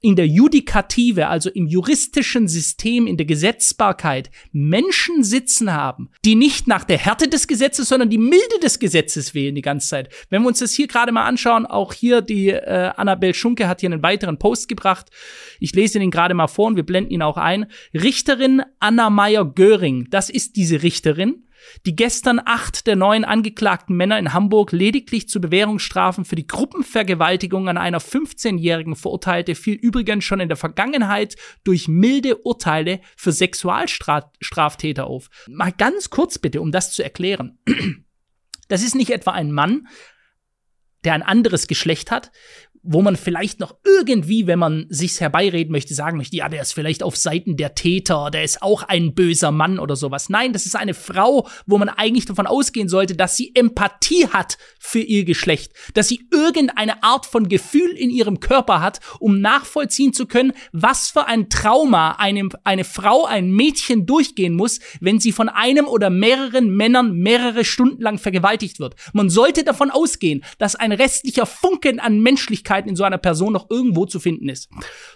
in 0.00 0.14
der 0.14 0.28
Judikative, 0.28 1.26
also 1.28 1.50
im 1.50 1.66
juristischen 1.66 2.46
System, 2.46 3.06
in 3.06 3.16
der 3.16 3.26
Gesetzbarkeit 3.26 4.30
Menschen 4.52 5.24
sitzen 5.24 5.72
haben, 5.72 6.10
die 6.24 6.36
nicht 6.36 6.68
nach 6.68 6.84
der 6.84 6.98
Härte 6.98 7.28
des 7.28 7.48
Gesetzes, 7.48 7.88
sondern 7.88 8.08
die 8.08 8.18
Milde 8.18 8.60
des 8.62 8.78
Gesetzes 8.78 9.34
wählen 9.34 9.56
die 9.56 9.62
ganze 9.62 9.88
Zeit. 9.88 10.08
Wenn 10.30 10.42
wir 10.42 10.48
uns 10.48 10.60
das 10.60 10.72
hier 10.72 10.86
gerade 10.86 11.10
mal 11.10 11.24
anschauen, 11.24 11.66
auch 11.66 11.92
hier 11.92 12.20
die 12.20 12.50
äh, 12.50 12.92
Annabel 12.96 13.34
Schunke 13.34 13.66
hat 13.66 13.80
hier 13.80 13.90
einen 13.90 14.02
weiteren 14.02 14.38
Post 14.38 14.68
gebracht. 14.68 15.10
Ich 15.58 15.74
lese 15.74 15.98
ihn 15.98 16.10
gerade 16.12 16.34
mal 16.34 16.46
vor 16.46 16.66
und 16.66 16.76
wir 16.76 16.86
blenden 16.86 17.10
ihn 17.10 17.22
auch 17.22 17.36
ein. 17.36 17.66
Richterin 17.92 18.62
Anna 18.78 19.10
Meyer-Göring, 19.10 20.08
das 20.10 20.30
ist 20.30 20.54
diese 20.56 20.82
Richterin, 20.82 21.47
die 21.86 21.96
gestern 21.96 22.40
acht 22.44 22.86
der 22.86 22.96
neun 22.96 23.24
angeklagten 23.24 23.96
Männer 23.96 24.18
in 24.18 24.32
Hamburg 24.32 24.72
lediglich 24.72 25.28
zu 25.28 25.40
Bewährungsstrafen 25.40 26.24
für 26.24 26.36
die 26.36 26.46
Gruppenvergewaltigung 26.46 27.68
an 27.68 27.78
einer 27.78 28.00
15-Jährigen 28.00 28.96
verurteilte, 28.96 29.54
fiel 29.54 29.74
übrigens 29.74 30.24
schon 30.24 30.40
in 30.40 30.48
der 30.48 30.56
Vergangenheit 30.56 31.36
durch 31.64 31.88
milde 31.88 32.36
Urteile 32.36 33.00
für 33.16 33.32
Sexualstraftäter 33.32 35.06
auf. 35.06 35.28
Mal 35.48 35.72
ganz 35.72 36.10
kurz 36.10 36.38
bitte, 36.38 36.60
um 36.60 36.72
das 36.72 36.92
zu 36.92 37.02
erklären. 37.02 37.58
Das 38.68 38.82
ist 38.82 38.94
nicht 38.94 39.10
etwa 39.10 39.32
ein 39.32 39.50
Mann, 39.50 39.88
der 41.04 41.14
ein 41.14 41.22
anderes 41.22 41.68
Geschlecht 41.68 42.10
hat, 42.10 42.32
wo 42.90 43.02
man 43.02 43.16
vielleicht 43.16 43.60
noch 43.60 43.76
irgendwie, 43.84 44.46
wenn 44.46 44.58
man 44.58 44.86
sich's 44.88 45.20
herbeireden 45.20 45.70
möchte, 45.72 45.92
sagen 45.92 46.16
möchte, 46.16 46.36
ja, 46.36 46.48
der 46.48 46.62
ist 46.62 46.72
vielleicht 46.72 47.02
auf 47.02 47.16
Seiten 47.16 47.58
der 47.58 47.74
Täter, 47.74 48.30
der 48.30 48.44
ist 48.44 48.62
auch 48.62 48.82
ein 48.82 49.14
böser 49.14 49.50
Mann 49.50 49.78
oder 49.78 49.94
sowas. 49.94 50.30
Nein, 50.30 50.54
das 50.54 50.64
ist 50.64 50.74
eine 50.74 50.94
Frau, 50.94 51.46
wo 51.66 51.76
man 51.76 51.90
eigentlich 51.90 52.24
davon 52.24 52.46
ausgehen 52.46 52.88
sollte, 52.88 53.14
dass 53.14 53.36
sie 53.36 53.52
Empathie 53.54 54.28
hat 54.28 54.56
für 54.80 55.00
ihr 55.00 55.26
Geschlecht, 55.26 55.72
dass 55.92 56.08
sie 56.08 56.26
irgendeine 56.32 57.02
Art 57.02 57.26
von 57.26 57.50
Gefühl 57.50 57.90
in 57.90 58.08
ihrem 58.08 58.40
Körper 58.40 58.80
hat, 58.80 59.00
um 59.20 59.38
nachvollziehen 59.42 60.14
zu 60.14 60.24
können, 60.24 60.54
was 60.72 61.10
für 61.10 61.26
ein 61.26 61.50
Trauma 61.50 62.12
eine, 62.12 62.48
eine 62.64 62.84
Frau, 62.84 63.26
ein 63.26 63.50
Mädchen 63.50 64.06
durchgehen 64.06 64.54
muss, 64.54 64.80
wenn 65.00 65.20
sie 65.20 65.32
von 65.32 65.50
einem 65.50 65.86
oder 65.86 66.08
mehreren 66.08 66.74
Männern 66.74 67.12
mehrere 67.18 67.66
Stunden 67.66 68.00
lang 68.00 68.16
vergewaltigt 68.16 68.80
wird. 68.80 68.94
Man 69.12 69.28
sollte 69.28 69.62
davon 69.62 69.90
ausgehen, 69.90 70.42
dass 70.56 70.74
ein 70.74 70.92
restlicher 70.92 71.44
Funken 71.44 72.00
an 72.00 72.20
Menschlichkeit 72.20 72.77
Flüchtigkeiten 72.78 72.88
in 72.88 72.96
so 72.96 73.04
einer 73.04 73.18
Person 73.18 73.52
noch 73.52 73.70
irgendwo 73.70 74.06
zu 74.06 74.20
finden 74.20 74.48
ist. 74.48 74.68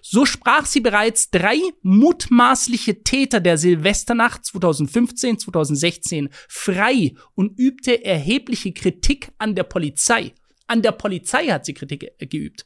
So 0.02 0.26
sprach 0.26 0.66
sie 0.66 0.80
bereits 0.80 1.30
drei 1.30 1.58
mutmaßliche 1.82 3.02
Täter 3.02 3.40
der 3.40 3.58
Silvesternacht 3.58 4.44
2015, 4.44 5.38
2016 5.38 6.28
frei 6.48 7.14
und 7.34 7.58
übte 7.58 8.04
erhebliche 8.04 8.72
Kritik 8.72 9.32
an 9.38 9.54
der 9.54 9.64
Polizei. 9.64 10.32
An 10.66 10.82
der 10.82 10.92
Polizei 10.92 11.46
hat 11.48 11.64
sie 11.66 11.74
Kritik 11.74 12.12
geübt. 12.18 12.64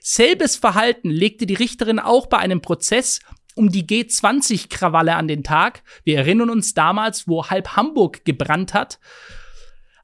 Selbes 0.00 0.56
Verhalten 0.56 1.10
legte 1.10 1.46
die 1.46 1.54
Richterin 1.54 1.98
auch 1.98 2.26
bei 2.26 2.38
einem 2.38 2.60
Prozess 2.60 3.20
um 3.54 3.70
die 3.70 3.86
G20-Krawalle 3.86 5.16
an 5.16 5.26
den 5.26 5.42
Tag. 5.42 5.82
Wir 6.04 6.18
erinnern 6.18 6.50
uns 6.50 6.74
damals, 6.74 7.26
wo 7.26 7.46
halb 7.46 7.76
Hamburg 7.76 8.24
gebrannt 8.24 8.74
hat, 8.74 9.00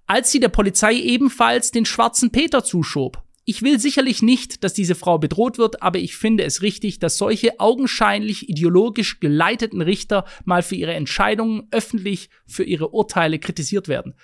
als 0.06 0.32
sie 0.32 0.40
der 0.40 0.48
Polizei 0.48 0.94
ebenfalls 0.94 1.70
den 1.70 1.84
schwarzen 1.84 2.32
Peter 2.32 2.64
zuschob. 2.64 3.23
Ich 3.46 3.62
will 3.62 3.78
sicherlich 3.78 4.22
nicht, 4.22 4.64
dass 4.64 4.72
diese 4.72 4.94
Frau 4.94 5.18
bedroht 5.18 5.58
wird, 5.58 5.82
aber 5.82 5.98
ich 5.98 6.16
finde 6.16 6.44
es 6.44 6.62
richtig, 6.62 6.98
dass 6.98 7.18
solche 7.18 7.60
augenscheinlich 7.60 8.48
ideologisch 8.48 9.20
geleiteten 9.20 9.82
Richter 9.82 10.24
mal 10.44 10.62
für 10.62 10.76
ihre 10.76 10.94
Entscheidungen 10.94 11.68
öffentlich 11.70 12.30
für 12.46 12.64
ihre 12.64 12.88
Urteile 12.90 13.38
kritisiert 13.38 13.86
werden. 13.86 14.14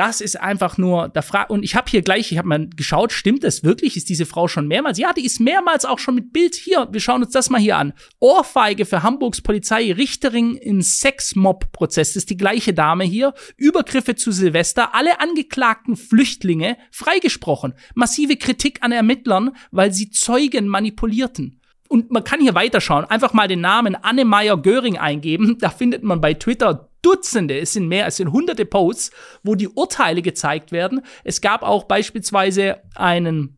Das 0.00 0.22
ist 0.22 0.40
einfach 0.40 0.78
nur 0.78 1.10
der 1.10 1.20
Frage. 1.20 1.52
Und 1.52 1.62
ich 1.62 1.74
habe 1.74 1.90
hier 1.90 2.00
gleich, 2.00 2.32
ich 2.32 2.38
habe 2.38 2.48
mal 2.48 2.66
geschaut, 2.74 3.12
stimmt 3.12 3.44
das 3.44 3.64
wirklich? 3.64 3.98
Ist 3.98 4.08
diese 4.08 4.24
Frau 4.24 4.48
schon 4.48 4.66
mehrmals? 4.66 4.96
Ja, 4.96 5.12
die 5.12 5.26
ist 5.26 5.40
mehrmals 5.40 5.84
auch 5.84 5.98
schon 5.98 6.14
mit 6.14 6.32
Bild 6.32 6.54
hier. 6.54 6.88
Wir 6.90 7.00
schauen 7.00 7.22
uns 7.22 7.32
das 7.32 7.50
mal 7.50 7.60
hier 7.60 7.76
an. 7.76 7.92
Ohrfeige 8.18 8.86
für 8.86 9.02
Hamburgs 9.02 9.42
Polizei, 9.42 9.92
Richterin 9.92 10.54
in 10.54 10.80
Sexmob-Prozess. 10.80 12.14
Das 12.14 12.16
ist 12.16 12.30
die 12.30 12.38
gleiche 12.38 12.72
Dame 12.72 13.04
hier. 13.04 13.34
Übergriffe 13.58 14.14
zu 14.14 14.32
Silvester. 14.32 14.94
Alle 14.94 15.20
angeklagten 15.20 15.96
Flüchtlinge 15.96 16.78
freigesprochen. 16.90 17.74
Massive 17.94 18.38
Kritik 18.38 18.78
an 18.80 18.92
Ermittlern, 18.92 19.50
weil 19.70 19.92
sie 19.92 20.10
Zeugen 20.10 20.66
manipulierten. 20.66 21.60
Und 21.88 22.10
man 22.10 22.24
kann 22.24 22.40
hier 22.40 22.54
weiterschauen. 22.54 23.04
Einfach 23.04 23.34
mal 23.34 23.48
den 23.48 23.60
Namen 23.60 23.96
Anne 23.96 24.24
Meyer 24.24 24.56
Göring 24.56 24.96
eingeben. 24.96 25.58
Da 25.58 25.68
findet 25.68 26.04
man 26.04 26.22
bei 26.22 26.32
Twitter 26.32 26.89
Dutzende, 27.02 27.58
es 27.58 27.72
sind 27.72 27.88
mehr, 27.88 28.06
es 28.06 28.16
sind 28.16 28.32
hunderte 28.32 28.64
Posts, 28.64 29.10
wo 29.42 29.54
die 29.54 29.68
Urteile 29.68 30.22
gezeigt 30.22 30.72
werden. 30.72 31.02
Es 31.24 31.40
gab 31.40 31.62
auch 31.62 31.84
beispielsweise 31.84 32.82
einen 32.94 33.56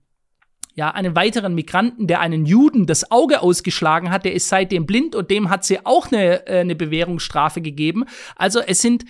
ja, 0.74 0.90
einen 0.90 1.14
weiteren 1.14 1.54
Migranten, 1.54 2.06
der 2.06 2.20
einen 2.20 2.46
Juden 2.46 2.86
das 2.86 3.10
Auge 3.10 3.42
ausgeschlagen 3.42 4.10
hat, 4.10 4.24
der 4.24 4.32
ist 4.32 4.48
seitdem 4.48 4.86
blind 4.86 5.14
und 5.14 5.30
dem 5.30 5.50
hat 5.50 5.64
sie 5.64 5.84
auch 5.84 6.10
eine, 6.10 6.46
äh, 6.46 6.60
eine 6.60 6.74
Bewährungsstrafe 6.74 7.60
gegeben. 7.60 8.04
Also 8.36 8.60
es 8.60 8.80
sind 8.80 9.04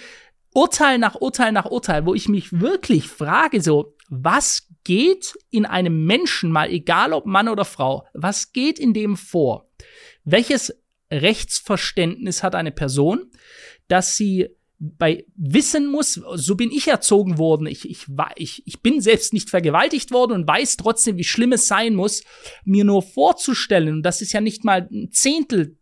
Urteil 0.54 0.98
nach 0.98 1.14
Urteil 1.14 1.52
nach 1.52 1.66
Urteil, 1.66 2.04
wo 2.04 2.14
ich 2.14 2.28
mich 2.28 2.60
wirklich 2.60 3.08
frage, 3.08 3.62
so, 3.62 3.94
was 4.08 4.68
geht 4.84 5.34
in 5.50 5.64
einem 5.64 6.04
Menschen, 6.04 6.50
mal 6.50 6.70
egal 6.70 7.12
ob 7.12 7.26
Mann 7.26 7.48
oder 7.48 7.64
Frau, 7.64 8.06
was 8.12 8.52
geht 8.52 8.78
in 8.78 8.92
dem 8.92 9.16
vor? 9.16 9.70
Welches 10.24 10.76
Rechtsverständnis 11.10 12.42
hat 12.42 12.54
eine 12.54 12.72
Person? 12.72 13.30
Dass 13.88 14.16
sie 14.16 14.48
bei 14.78 15.24
wissen 15.36 15.86
muss, 15.86 16.14
so 16.34 16.56
bin 16.56 16.72
ich 16.72 16.88
erzogen 16.88 17.38
worden. 17.38 17.68
Ich, 17.68 17.88
ich, 17.88 18.06
ich, 18.34 18.66
ich 18.66 18.82
bin 18.82 19.00
selbst 19.00 19.32
nicht 19.32 19.48
vergewaltigt 19.48 20.10
worden 20.10 20.32
und 20.32 20.48
weiß 20.48 20.76
trotzdem, 20.76 21.16
wie 21.16 21.24
schlimm 21.24 21.52
es 21.52 21.68
sein 21.68 21.94
muss, 21.94 22.24
mir 22.64 22.84
nur 22.84 23.02
vorzustellen, 23.02 23.94
und 23.94 24.02
das 24.02 24.20
ist 24.20 24.32
ja 24.32 24.40
nicht 24.40 24.64
mal 24.64 24.88
ein 24.90 25.10
Zehntel 25.12 25.78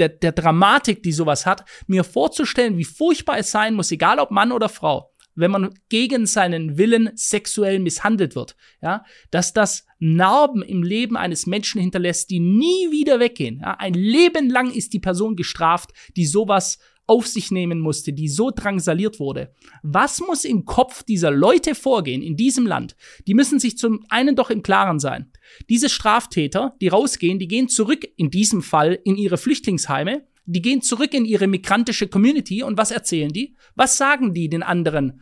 der, 0.00 0.08
der 0.08 0.32
Dramatik, 0.32 1.02
die 1.02 1.12
sowas 1.12 1.46
hat, 1.46 1.64
mir 1.86 2.02
vorzustellen, 2.02 2.76
wie 2.76 2.84
furchtbar 2.84 3.38
es 3.38 3.52
sein 3.52 3.74
muss, 3.74 3.92
egal 3.92 4.18
ob 4.18 4.32
Mann 4.32 4.50
oder 4.50 4.68
Frau, 4.68 5.12
wenn 5.36 5.52
man 5.52 5.74
gegen 5.88 6.26
seinen 6.26 6.76
Willen 6.76 7.10
sexuell 7.14 7.78
misshandelt 7.78 8.34
wird, 8.34 8.56
ja, 8.82 9.04
dass 9.30 9.52
das 9.52 9.86
Narben 10.00 10.62
im 10.62 10.82
Leben 10.82 11.16
eines 11.16 11.46
Menschen 11.46 11.80
hinterlässt, 11.80 12.30
die 12.30 12.40
nie 12.40 12.90
wieder 12.90 13.20
weggehen. 13.20 13.60
Ja, 13.60 13.76
ein 13.78 13.94
Leben 13.94 14.50
lang 14.50 14.72
ist 14.72 14.92
die 14.92 15.00
Person 15.00 15.36
gestraft, 15.36 15.90
die 16.16 16.26
sowas 16.26 16.78
auf 17.10 17.26
sich 17.26 17.50
nehmen 17.50 17.80
musste, 17.80 18.12
die 18.12 18.28
so 18.28 18.52
drangsaliert 18.52 19.18
wurde. 19.18 19.52
Was 19.82 20.20
muss 20.20 20.44
im 20.44 20.64
Kopf 20.64 21.02
dieser 21.02 21.32
Leute 21.32 21.74
vorgehen 21.74 22.22
in 22.22 22.36
diesem 22.36 22.68
Land? 22.68 22.94
Die 23.26 23.34
müssen 23.34 23.58
sich 23.58 23.76
zum 23.76 24.06
einen 24.10 24.36
doch 24.36 24.48
im 24.48 24.62
Klaren 24.62 25.00
sein. 25.00 25.32
Diese 25.68 25.88
Straftäter, 25.88 26.76
die 26.80 26.86
rausgehen, 26.86 27.40
die 27.40 27.48
gehen 27.48 27.68
zurück 27.68 28.06
in 28.16 28.30
diesem 28.30 28.62
Fall 28.62 28.96
in 29.02 29.16
ihre 29.16 29.38
Flüchtlingsheime, 29.38 30.24
die 30.46 30.62
gehen 30.62 30.82
zurück 30.82 31.12
in 31.12 31.24
ihre 31.24 31.48
migrantische 31.48 32.06
Community 32.06 32.62
und 32.62 32.78
was 32.78 32.92
erzählen 32.92 33.32
die? 33.32 33.56
Was 33.74 33.96
sagen 33.96 34.32
die 34.32 34.48
den 34.48 34.62
anderen? 34.62 35.20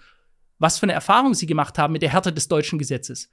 Was 0.58 0.78
für 0.78 0.82
eine 0.84 0.92
Erfahrung 0.92 1.32
sie 1.32 1.46
gemacht 1.46 1.78
haben 1.78 1.94
mit 1.94 2.02
der 2.02 2.12
Härte 2.12 2.34
des 2.34 2.48
deutschen 2.48 2.78
Gesetzes? 2.78 3.30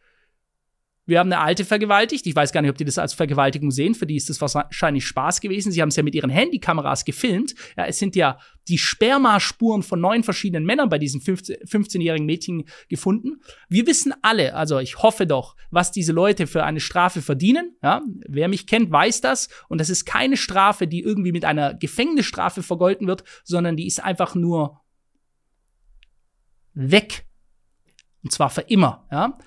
Wir 1.07 1.19
haben 1.19 1.31
eine 1.31 1.41
Alte 1.41 1.65
vergewaltigt. 1.65 2.25
Ich 2.25 2.35
weiß 2.35 2.51
gar 2.51 2.61
nicht, 2.61 2.71
ob 2.71 2.77
die 2.77 2.85
das 2.85 2.97
als 2.97 3.13
Vergewaltigung 3.13 3.69
sehen. 3.69 3.93
Für 3.93 4.07
die 4.07 4.15
ist 4.15 4.29
das 4.29 4.41
wahrscheinlich 4.41 5.05
Spaß 5.05 5.39
gewesen. 5.39 5.71
Sie 5.71 5.81
haben 5.81 5.89
es 5.89 5.95
ja 5.95 6.03
mit 6.03 6.15
ihren 6.15 6.31
Handykameras 6.31 7.05
gefilmt. 7.05 7.53
Ja, 7.77 7.85
es 7.85 7.99
sind 7.99 8.15
ja 8.15 8.39
die 8.67 8.79
Spermaspuren 8.79 9.83
von 9.83 10.01
neun 10.01 10.23
verschiedenen 10.23 10.65
Männern 10.65 10.89
bei 10.89 10.97
diesem 10.97 11.21
15-jährigen 11.21 12.25
Mädchen 12.25 12.65
gefunden. 12.89 13.41
Wir 13.69 13.85
wissen 13.85 14.13
alle, 14.23 14.55
also 14.55 14.79
ich 14.79 15.03
hoffe 15.03 15.27
doch, 15.27 15.55
was 15.69 15.91
diese 15.91 16.11
Leute 16.11 16.47
für 16.47 16.63
eine 16.63 16.79
Strafe 16.79 17.21
verdienen. 17.21 17.75
Ja, 17.83 18.01
wer 18.27 18.47
mich 18.47 18.65
kennt, 18.65 18.91
weiß 18.91 19.21
das. 19.21 19.49
Und 19.69 19.79
das 19.79 19.91
ist 19.91 20.05
keine 20.05 20.37
Strafe, 20.37 20.87
die 20.87 21.01
irgendwie 21.01 21.31
mit 21.31 21.45
einer 21.45 21.75
Gefängnisstrafe 21.75 22.63
vergolten 22.63 23.05
wird, 23.05 23.23
sondern 23.43 23.77
die 23.77 23.85
ist 23.85 24.03
einfach 24.03 24.33
nur 24.33 24.81
weg. 26.73 27.25
Und 28.23 28.31
zwar 28.31 28.49
für 28.49 28.61
immer. 28.61 29.07
Ja. 29.11 29.37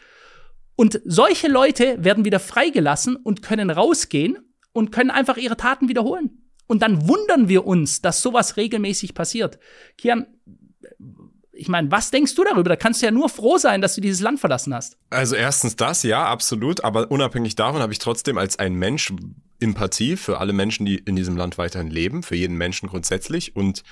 Und 0.81 1.01
solche 1.05 1.49
Leute 1.49 2.05
werden 2.05 2.25
wieder 2.25 2.39
freigelassen 2.39 3.17
und 3.17 3.43
können 3.43 3.69
rausgehen 3.69 4.39
und 4.73 4.93
können 4.93 5.11
einfach 5.11 5.37
ihre 5.37 5.57
Taten 5.57 5.89
wiederholen. 5.89 6.49
Und 6.69 6.83
dann 6.83 7.09
wundern 7.09 7.49
wir 7.49 7.67
uns, 7.67 8.01
dass 8.01 8.23
sowas 8.23 8.57
regelmäßig 8.57 9.13
passiert. 9.13 9.59
Kian, 9.97 10.29
ich 11.51 11.67
meine, 11.67 11.91
was 11.91 12.13
denkst 12.13 12.33
du 12.37 12.45
darüber? 12.45 12.69
Da 12.69 12.77
kannst 12.77 13.03
du 13.03 13.07
ja 13.07 13.11
nur 13.11 13.29
froh 13.29 13.59
sein, 13.59 13.81
dass 13.81 13.97
du 13.97 14.01
dieses 14.01 14.21
Land 14.21 14.39
verlassen 14.39 14.73
hast. 14.73 14.97
Also 15.11 15.35
erstens 15.35 15.75
das, 15.75 16.05
ja, 16.05 16.25
absolut. 16.25 16.85
Aber 16.85 17.11
unabhängig 17.11 17.57
davon 17.57 17.83
habe 17.83 17.93
ich 17.93 17.99
trotzdem 17.99 18.39
als 18.39 18.61
ein 18.61 18.75
Mensch 18.75 19.13
Empathie 19.59 20.17
für 20.17 20.39
alle 20.39 20.53
Menschen, 20.53 20.87
die 20.87 20.99
in 20.99 21.17
diesem 21.17 21.37
Land 21.37 21.59
weiterhin 21.59 21.91
leben, 21.91 22.23
für 22.23 22.37
jeden 22.37 22.57
Menschen 22.57 22.89
grundsätzlich. 22.89 23.57
Und 23.57 23.83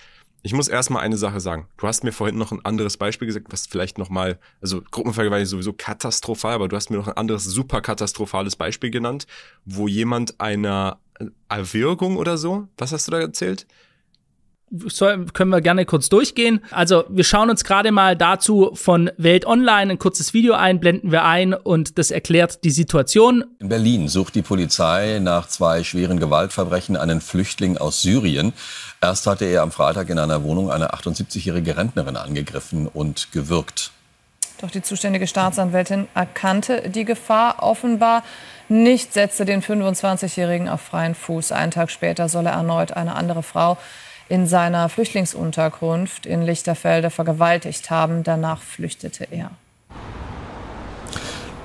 ich 0.43 0.52
muss 0.52 0.69
erstmal 0.69 1.02
eine 1.02 1.16
Sache 1.16 1.40
sagen. 1.40 1.69
Du 1.76 1.87
hast 1.87 2.05
mir 2.05 2.12
vorhin 2.12 2.38
noch 2.38 2.52
ein 2.52 2.64
anderes 2.64 2.97
Beispiel 2.97 3.26
gesagt, 3.26 3.47
was 3.50 3.66
vielleicht 3.66 3.99
nochmal, 3.99 4.38
also 4.61 4.83
Gruppenvergewaltigung 4.90 5.49
sowieso 5.49 5.73
katastrophal, 5.73 6.55
aber 6.55 6.69
du 6.69 6.76
hast 6.76 6.90
mir 6.90 6.97
noch 6.97 7.09
ein 7.09 7.16
anderes 7.16 7.45
super 7.45 7.81
katastrophales 7.81 8.57
Beispiel 8.57 8.90
genannt, 8.90 9.26
wo 9.64 9.88
jemand 9.88 10.40
einer 10.40 10.99
Erwürgung 11.49 12.16
oder 12.16 12.38
so, 12.38 12.69
was 12.76 12.93
hast 12.93 13.09
du 13.09 13.12
da 13.12 13.21
erzählt? 13.21 13.66
so, 14.88 15.07
können 15.33 15.50
wir 15.50 15.61
gerne 15.61 15.85
kurz 15.85 16.09
durchgehen. 16.09 16.61
Also 16.71 17.05
wir 17.09 17.25
schauen 17.25 17.50
uns 17.50 17.64
gerade 17.64 17.93
mal 17.93 18.16
dazu 18.16 18.71
von 18.75 19.11
Welt 19.16 19.47
Online 19.47 19.93
ein 19.93 19.99
kurzes 19.99 20.35
Video 20.35 20.55
ein, 20.55 20.81
blenden 20.81 21.12
wir 21.12 21.25
ein 21.25 21.55
und 21.55 21.99
das 21.99 22.11
erklärt 22.11 22.64
die 22.64 22.71
Situation. 22.71 23.45
In 23.61 23.69
Berlin 23.69 24.09
sucht 24.09 24.35
die 24.35 24.43
Polizei 24.43 25.21
nach 25.21 25.47
zwei 25.47 25.85
schweren 25.85 26.19
Gewaltverbrechen 26.19 26.97
einen 26.97 27.21
Flüchtling 27.21 27.78
aus 27.78 28.02
Syrien. 28.02 28.52
Erst 29.06 29.28
hatte 29.28 29.44
er 29.44 29.62
am 29.62 29.70
Freitag 29.70 30.10
in 30.10 30.18
einer 30.18 30.42
Wohnung 30.42 30.68
eine 30.68 30.92
78-jährige 30.92 31.76
Rentnerin 31.76 32.16
angegriffen 32.16 32.88
und 32.88 33.30
gewürgt. 33.30 33.92
Doch 34.60 34.68
die 34.68 34.82
zuständige 34.82 35.28
Staatsanwältin 35.28 36.08
erkannte 36.16 36.90
die 36.90 37.04
Gefahr 37.04 37.62
offenbar 37.62 38.25
nicht, 38.68 39.12
setzte 39.12 39.44
den 39.44 39.62
25-Jährigen 39.62 40.68
auf 40.68 40.80
freien 40.80 41.14
Fuß. 41.14 41.52
Einen 41.52 41.70
Tag 41.70 41.92
später 41.92 42.28
soll 42.28 42.46
er 42.46 42.54
erneut 42.54 42.94
eine 42.94 43.14
andere 43.14 43.44
Frau 43.44 43.78
in 44.28 44.48
seiner 44.48 44.88
Flüchtlingsunterkunft 44.88 46.26
in 46.26 46.42
Lichterfelde 46.42 47.10
vergewaltigt 47.10 47.90
haben. 47.90 48.25
Danach 48.25 48.60
flüchtete 48.60 49.28
er. 49.30 49.52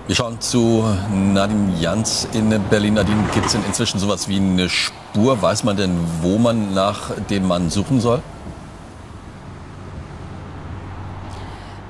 Wir 0.07 0.15
schauen 0.15 0.41
zu 0.41 0.83
Nadine 1.13 1.73
Jans 1.79 2.27
in 2.33 2.49
Berlin. 2.69 2.95
Nadine, 2.95 3.23
gibt 3.33 3.45
es 3.45 3.51
denn 3.51 3.63
inzwischen 3.65 3.99
sowas 3.99 4.27
wie 4.27 4.37
eine 4.37 4.67
Spur? 4.67 5.41
Weiß 5.41 5.63
man 5.63 5.77
denn, 5.77 5.95
wo 6.21 6.39
man 6.39 6.73
nach 6.73 7.11
dem 7.29 7.47
Mann 7.47 7.69
suchen 7.69 8.01
soll? 8.01 8.21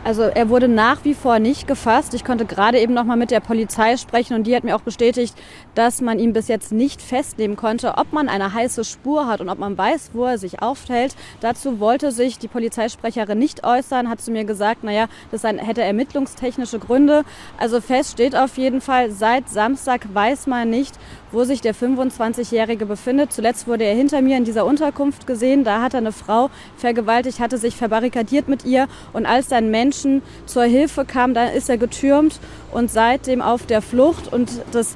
Also 0.03 0.23
er 0.23 0.49
wurde 0.49 0.67
nach 0.67 1.05
wie 1.05 1.13
vor 1.13 1.37
nicht 1.37 1.67
gefasst. 1.67 2.15
Ich 2.15 2.25
konnte 2.25 2.45
gerade 2.45 2.79
eben 2.79 2.93
noch 2.93 3.03
mal 3.03 3.17
mit 3.17 3.29
der 3.29 3.39
Polizei 3.39 3.97
sprechen 3.97 4.35
und 4.35 4.47
die 4.47 4.55
hat 4.55 4.63
mir 4.63 4.75
auch 4.75 4.81
bestätigt, 4.81 5.35
dass 5.75 6.01
man 6.01 6.17
ihn 6.17 6.33
bis 6.33 6.47
jetzt 6.47 6.71
nicht 6.71 7.03
festnehmen 7.03 7.55
konnte, 7.55 7.99
ob 7.99 8.11
man 8.11 8.27
eine 8.27 8.51
heiße 8.51 8.83
Spur 8.83 9.27
hat 9.27 9.41
und 9.41 9.49
ob 9.49 9.59
man 9.59 9.77
weiß, 9.77 10.09
wo 10.13 10.25
er 10.25 10.39
sich 10.39 10.59
aufhält. 10.59 11.15
Dazu 11.39 11.79
wollte 11.79 12.11
sich 12.11 12.39
die 12.39 12.47
Polizeisprecherin 12.47 13.37
nicht 13.37 13.63
äußern, 13.63 14.09
hat 14.09 14.21
zu 14.21 14.31
mir 14.31 14.43
gesagt, 14.43 14.83
naja, 14.83 15.05
das 15.29 15.43
hätte 15.43 15.83
ermittlungstechnische 15.83 16.79
Gründe. 16.79 17.23
Also 17.59 17.79
fest 17.79 18.13
steht 18.13 18.35
auf 18.35 18.57
jeden 18.57 18.81
Fall, 18.81 19.11
seit 19.11 19.49
Samstag 19.49 20.07
weiß 20.11 20.47
man 20.47 20.71
nicht, 20.71 20.95
wo 21.31 21.43
sich 21.43 21.61
der 21.61 21.75
25-Jährige 21.75 22.85
befindet. 22.85 23.33
Zuletzt 23.33 23.67
wurde 23.67 23.83
er 23.83 23.95
hinter 23.95 24.21
mir 24.21 24.37
in 24.37 24.45
dieser 24.45 24.65
Unterkunft 24.65 25.27
gesehen. 25.27 25.63
Da 25.63 25.81
hat 25.81 25.93
er 25.93 25.99
eine 25.99 26.11
Frau 26.11 26.49
vergewaltigt, 26.75 27.39
hatte 27.39 27.57
sich 27.57 27.75
verbarrikadiert 27.75 28.47
mit 28.47 28.65
ihr 28.65 28.87
und 29.13 29.25
als 29.25 29.47
dann 29.47 29.69
Mensch 29.69 29.91
Menschen 29.91 30.21
zur 30.45 30.63
Hilfe 30.63 31.05
kamen, 31.05 31.33
dann 31.33 31.53
ist 31.53 31.69
er 31.69 31.77
getürmt 31.77 32.39
und 32.71 32.89
seitdem 32.89 33.41
auf 33.41 33.65
der 33.65 33.81
Flucht. 33.81 34.31
Und 34.31 34.49
das 34.71 34.95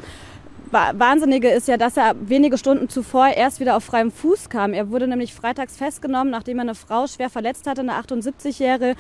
Wahnsinnige 0.76 1.50
ist 1.50 1.70
ja, 1.70 1.78
dass 1.78 1.96
er 1.96 2.16
wenige 2.20 2.58
Stunden 2.58 2.90
zuvor 2.90 3.28
erst 3.28 3.62
wieder 3.62 3.78
auf 3.78 3.86
freiem 3.86 4.12
Fuß 4.12 4.50
kam. 4.50 4.74
Er 4.74 4.90
wurde 4.92 5.08
nämlich 5.08 5.34
freitags 5.34 5.78
festgenommen, 5.78 6.30
nachdem 6.30 6.58
er 6.58 6.64
eine 6.64 6.76
Frau 6.76 7.08
schwer 7.08 7.30
verletzt 7.30 7.66
hatte, 7.66 7.80
eine 7.80 7.94
78-Jährige. 7.94 8.96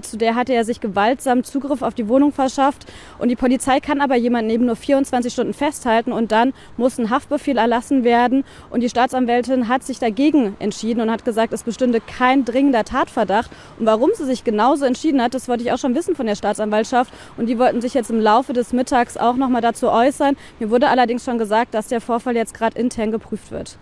Zu 0.00 0.16
der 0.16 0.34
hatte 0.34 0.54
er 0.54 0.64
sich 0.64 0.80
gewaltsam 0.80 1.44
Zugriff 1.44 1.82
auf 1.82 1.92
die 1.92 2.08
Wohnung 2.08 2.32
verschafft. 2.32 2.86
Und 3.18 3.28
die 3.28 3.36
Polizei 3.36 3.78
kann 3.80 4.00
aber 4.00 4.16
jemanden 4.16 4.50
eben 4.50 4.64
nur 4.64 4.76
24 4.76 5.30
Stunden 5.30 5.52
festhalten 5.52 6.12
und 6.12 6.32
dann 6.32 6.54
muss 6.78 6.98
ein 6.98 7.10
Haftbefehl 7.10 7.58
erlassen 7.58 8.04
werden. 8.04 8.44
Und 8.70 8.80
die 8.82 8.88
Staatsanwältin 8.88 9.68
hat 9.68 9.82
sich 9.82 9.98
dagegen 9.98 10.56
entschieden 10.60 11.02
und 11.02 11.10
hat 11.10 11.26
gesagt, 11.26 11.52
es 11.52 11.62
bestünde 11.62 12.00
kein 12.00 12.46
dringender 12.46 12.84
Tatverdacht. 12.84 13.50
Und 13.78 13.84
warum 13.84 14.12
sie 14.14 14.24
sich 14.24 14.44
genauso 14.44 14.86
entschieden 14.86 15.22
hat, 15.22 15.34
das 15.34 15.46
wollte 15.46 15.62
ich 15.62 15.72
auch 15.72 15.78
schon 15.78 15.94
wissen 15.94 16.16
von 16.16 16.24
der 16.24 16.36
Staatsanwaltschaft. 16.36 17.12
Und 17.36 17.46
die 17.46 17.58
wollten 17.58 17.82
sich 17.82 17.92
jetzt 17.92 18.10
im 18.10 18.20
Laufe 18.20 18.54
des 18.54 18.72
Mittags 18.72 19.18
auch 19.18 19.36
noch 19.36 19.50
mal 19.50 19.60
dazu 19.60 19.90
äußern. 19.90 20.34
Mir 20.58 20.70
wurde 20.70 20.88
allerdings 20.88 21.17
allerdings 21.18 21.24
schon 21.24 21.38
gesagt, 21.38 21.74
dass 21.74 21.88
der 21.88 22.00
Vorfall 22.00 22.36
jetzt 22.36 22.54
gerade 22.54 22.78
intern 22.78 23.10
geprüft 23.10 23.50
wird. 23.50 23.76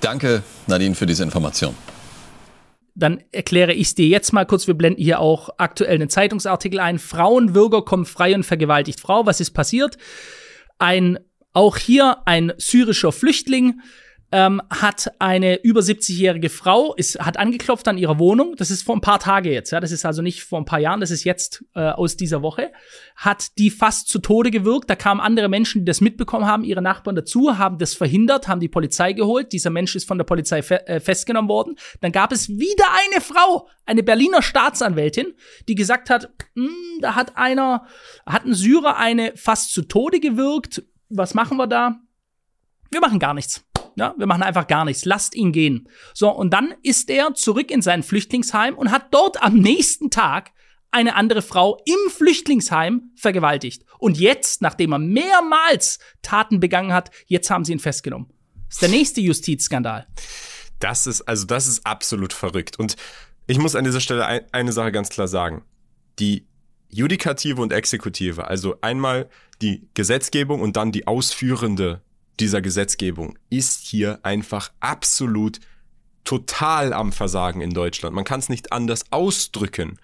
Danke, 0.00 0.42
Nadine, 0.66 0.94
für 0.94 1.06
diese 1.06 1.22
Information. 1.22 1.74
Dann 2.94 3.22
erkläre 3.32 3.72
ich 3.72 3.88
es 3.88 3.94
dir 3.94 4.06
jetzt 4.06 4.32
mal 4.32 4.46
kurz. 4.46 4.66
Wir 4.66 4.74
blenden 4.74 5.02
hier 5.02 5.20
auch 5.20 5.50
aktuell 5.58 5.96
einen 5.96 6.08
Zeitungsartikel 6.08 6.80
ein. 6.80 6.98
Frauenbürger 6.98 7.82
kommt 7.82 8.08
frei 8.08 8.34
und 8.34 8.44
vergewaltigt 8.44 9.00
Frau. 9.00 9.26
Was 9.26 9.40
ist 9.40 9.50
passiert? 9.50 9.98
Ein, 10.78 11.18
auch 11.52 11.76
hier 11.76 12.18
ein 12.26 12.52
syrischer 12.56 13.12
Flüchtling 13.12 13.80
ähm, 14.32 14.60
hat 14.70 15.12
eine 15.20 15.62
über 15.62 15.80
70-jährige 15.80 16.50
Frau, 16.50 16.94
ist, 16.94 17.18
hat 17.20 17.36
angeklopft 17.36 17.86
an 17.86 17.96
ihrer 17.96 18.18
Wohnung. 18.18 18.56
Das 18.56 18.70
ist 18.70 18.82
vor 18.82 18.96
ein 18.96 19.00
paar 19.00 19.20
Tage 19.20 19.52
jetzt, 19.52 19.70
ja. 19.70 19.80
Das 19.80 19.92
ist 19.92 20.04
also 20.04 20.20
nicht 20.20 20.42
vor 20.42 20.58
ein 20.58 20.64
paar 20.64 20.80
Jahren, 20.80 21.00
das 21.00 21.10
ist 21.10 21.24
jetzt 21.24 21.64
äh, 21.74 21.80
aus 21.80 22.16
dieser 22.16 22.42
Woche. 22.42 22.72
Hat 23.14 23.56
die 23.58 23.70
fast 23.70 24.08
zu 24.08 24.18
Tode 24.18 24.50
gewirkt. 24.50 24.90
Da 24.90 24.96
kamen 24.96 25.20
andere 25.20 25.48
Menschen, 25.48 25.82
die 25.82 25.84
das 25.84 26.00
mitbekommen 26.00 26.46
haben, 26.46 26.64
ihre 26.64 26.82
Nachbarn 26.82 27.14
dazu, 27.14 27.56
haben 27.56 27.78
das 27.78 27.94
verhindert, 27.94 28.48
haben 28.48 28.60
die 28.60 28.68
Polizei 28.68 29.12
geholt. 29.12 29.52
Dieser 29.52 29.70
Mensch 29.70 29.94
ist 29.94 30.08
von 30.08 30.18
der 30.18 30.24
Polizei 30.24 30.62
fe 30.62 30.86
äh, 30.88 30.98
festgenommen 30.98 31.48
worden. 31.48 31.76
Dann 32.00 32.10
gab 32.10 32.32
es 32.32 32.48
wieder 32.48 32.84
eine 33.06 33.20
Frau, 33.20 33.68
eine 33.84 34.02
Berliner 34.02 34.42
Staatsanwältin, 34.42 35.34
die 35.68 35.76
gesagt 35.76 36.10
hat, 36.10 36.30
hm, 36.54 36.70
da 37.00 37.14
hat 37.14 37.36
einer, 37.36 37.86
hat 38.26 38.44
ein 38.44 38.54
Syrer 38.54 38.96
eine 38.96 39.32
fast 39.36 39.72
zu 39.72 39.82
Tode 39.82 40.18
gewirkt. 40.18 40.82
Was 41.08 41.34
machen 41.34 41.56
wir 41.56 41.68
da? 41.68 42.00
Wir 42.90 43.00
machen 43.00 43.18
gar 43.18 43.34
nichts. 43.34 43.65
Ja, 43.96 44.14
wir 44.16 44.26
machen 44.26 44.42
einfach 44.42 44.66
gar 44.66 44.84
nichts. 44.84 45.04
Lasst 45.04 45.34
ihn 45.34 45.52
gehen. 45.52 45.88
So, 46.14 46.30
und 46.30 46.50
dann 46.50 46.74
ist 46.82 47.08
er 47.10 47.34
zurück 47.34 47.70
in 47.70 47.82
sein 47.82 48.02
Flüchtlingsheim 48.02 48.74
und 48.74 48.90
hat 48.90 49.12
dort 49.12 49.42
am 49.42 49.54
nächsten 49.54 50.10
Tag 50.10 50.52
eine 50.90 51.14
andere 51.14 51.42
Frau 51.42 51.82
im 51.86 52.10
Flüchtlingsheim 52.10 53.10
vergewaltigt. 53.16 53.84
Und 53.98 54.18
jetzt, 54.18 54.62
nachdem 54.62 54.92
er 54.92 54.98
mehrmals 54.98 55.98
Taten 56.22 56.60
begangen 56.60 56.92
hat, 56.92 57.10
jetzt 57.26 57.50
haben 57.50 57.64
sie 57.64 57.72
ihn 57.72 57.78
festgenommen. 57.78 58.28
Das 58.68 58.76
ist 58.76 58.82
der 58.82 58.88
nächste 58.90 59.20
Justizskandal. 59.20 60.06
Das 60.78 61.06
ist, 61.06 61.22
also 61.22 61.46
das 61.46 61.66
ist 61.66 61.86
absolut 61.86 62.32
verrückt. 62.32 62.78
Und 62.78 62.96
ich 63.46 63.58
muss 63.58 63.76
an 63.76 63.84
dieser 63.84 64.00
Stelle 64.00 64.26
ein, 64.26 64.40
eine 64.52 64.72
Sache 64.72 64.92
ganz 64.92 65.08
klar 65.08 65.28
sagen. 65.28 65.64
Die 66.18 66.46
Judikative 66.88 67.60
und 67.62 67.72
Exekutive, 67.72 68.46
also 68.46 68.76
einmal 68.80 69.28
die 69.62 69.88
Gesetzgebung 69.94 70.60
und 70.60 70.76
dann 70.76 70.92
die 70.92 71.06
ausführende 71.06 72.02
dieser 72.40 72.60
Gesetzgebung 72.60 73.38
ist 73.50 73.86
hier 73.86 74.20
einfach 74.22 74.72
absolut 74.80 75.60
total 76.24 76.92
am 76.92 77.12
Versagen 77.12 77.60
in 77.60 77.70
Deutschland. 77.70 78.14
Man 78.14 78.24
kann 78.24 78.40
es 78.40 78.48
nicht 78.48 78.72
anders 78.72 79.04
ausdrücken. 79.10 79.98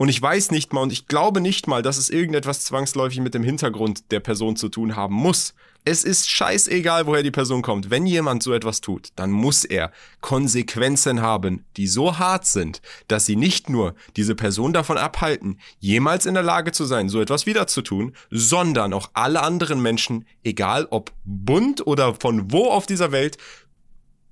Und 0.00 0.08
ich 0.08 0.22
weiß 0.22 0.50
nicht 0.50 0.72
mal 0.72 0.80
und 0.80 0.94
ich 0.94 1.08
glaube 1.08 1.42
nicht 1.42 1.66
mal, 1.66 1.82
dass 1.82 1.98
es 1.98 2.08
irgendetwas 2.08 2.64
zwangsläufig 2.64 3.20
mit 3.20 3.34
dem 3.34 3.42
Hintergrund 3.42 4.10
der 4.12 4.20
Person 4.20 4.56
zu 4.56 4.70
tun 4.70 4.96
haben 4.96 5.14
muss. 5.14 5.52
Es 5.84 6.04
ist 6.04 6.30
scheißegal, 6.30 7.06
woher 7.06 7.22
die 7.22 7.30
Person 7.30 7.60
kommt. 7.60 7.90
Wenn 7.90 8.06
jemand 8.06 8.42
so 8.42 8.54
etwas 8.54 8.80
tut, 8.80 9.10
dann 9.16 9.30
muss 9.30 9.62
er 9.62 9.92
Konsequenzen 10.22 11.20
haben, 11.20 11.66
die 11.76 11.86
so 11.86 12.18
hart 12.18 12.46
sind, 12.46 12.80
dass 13.08 13.26
sie 13.26 13.36
nicht 13.36 13.68
nur 13.68 13.94
diese 14.16 14.34
Person 14.34 14.72
davon 14.72 14.96
abhalten, 14.96 15.60
jemals 15.80 16.24
in 16.24 16.32
der 16.32 16.44
Lage 16.44 16.72
zu 16.72 16.86
sein, 16.86 17.10
so 17.10 17.20
etwas 17.20 17.44
wieder 17.44 17.66
zu 17.66 17.82
tun, 17.82 18.14
sondern 18.30 18.94
auch 18.94 19.10
alle 19.12 19.42
anderen 19.42 19.82
Menschen, 19.82 20.24
egal 20.42 20.86
ob 20.88 21.12
bunt 21.26 21.86
oder 21.86 22.14
von 22.14 22.50
wo 22.50 22.70
auf 22.70 22.86
dieser 22.86 23.12
Welt, 23.12 23.36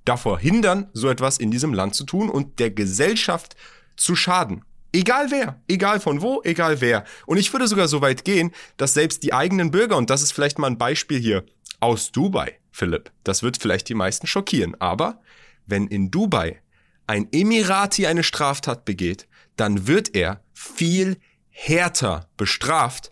davor 0.03 0.39
hindern, 0.39 0.89
so 0.93 1.09
etwas 1.09 1.37
in 1.37 1.51
diesem 1.51 1.75
Land 1.75 1.93
zu 1.93 2.05
tun 2.05 2.27
und 2.27 2.57
der 2.57 2.71
Gesellschaft 2.71 3.55
zu 3.97 4.15
schaden. 4.15 4.63
Egal 4.91 5.29
wer, 5.29 5.61
egal 5.67 5.99
von 5.99 6.21
wo, 6.21 6.41
egal 6.43 6.81
wer. 6.81 7.05
Und 7.27 7.37
ich 7.37 7.53
würde 7.53 7.67
sogar 7.67 7.87
so 7.87 8.01
weit 8.01 8.25
gehen, 8.25 8.51
dass 8.77 8.95
selbst 8.95 9.23
die 9.23 9.33
eigenen 9.33 9.71
Bürger, 9.71 9.97
und 9.97 10.09
das 10.09 10.21
ist 10.21 10.31
vielleicht 10.31 10.57
mal 10.57 10.67
ein 10.67 10.77
Beispiel 10.77 11.19
hier 11.19 11.45
aus 11.79 12.11
Dubai, 12.11 12.59
Philipp, 12.71 13.11
das 13.23 13.43
wird 13.43 13.57
vielleicht 13.57 13.89
die 13.89 13.93
meisten 13.93 14.25
schockieren, 14.25 14.75
aber 14.79 15.21
wenn 15.65 15.87
in 15.87 16.09
Dubai 16.09 16.61
ein 17.05 17.27
Emirati 17.31 18.07
eine 18.07 18.23
Straftat 18.23 18.85
begeht, 18.85 19.27
dann 19.55 19.87
wird 19.87 20.15
er 20.15 20.43
viel 20.53 21.17
härter 21.49 22.29
bestraft 22.37 23.09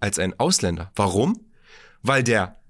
als 0.00 0.18
ein 0.18 0.38
Ausländer. 0.38 0.90
Warum? 0.94 1.40
Weil 2.02 2.22
der 2.22 2.60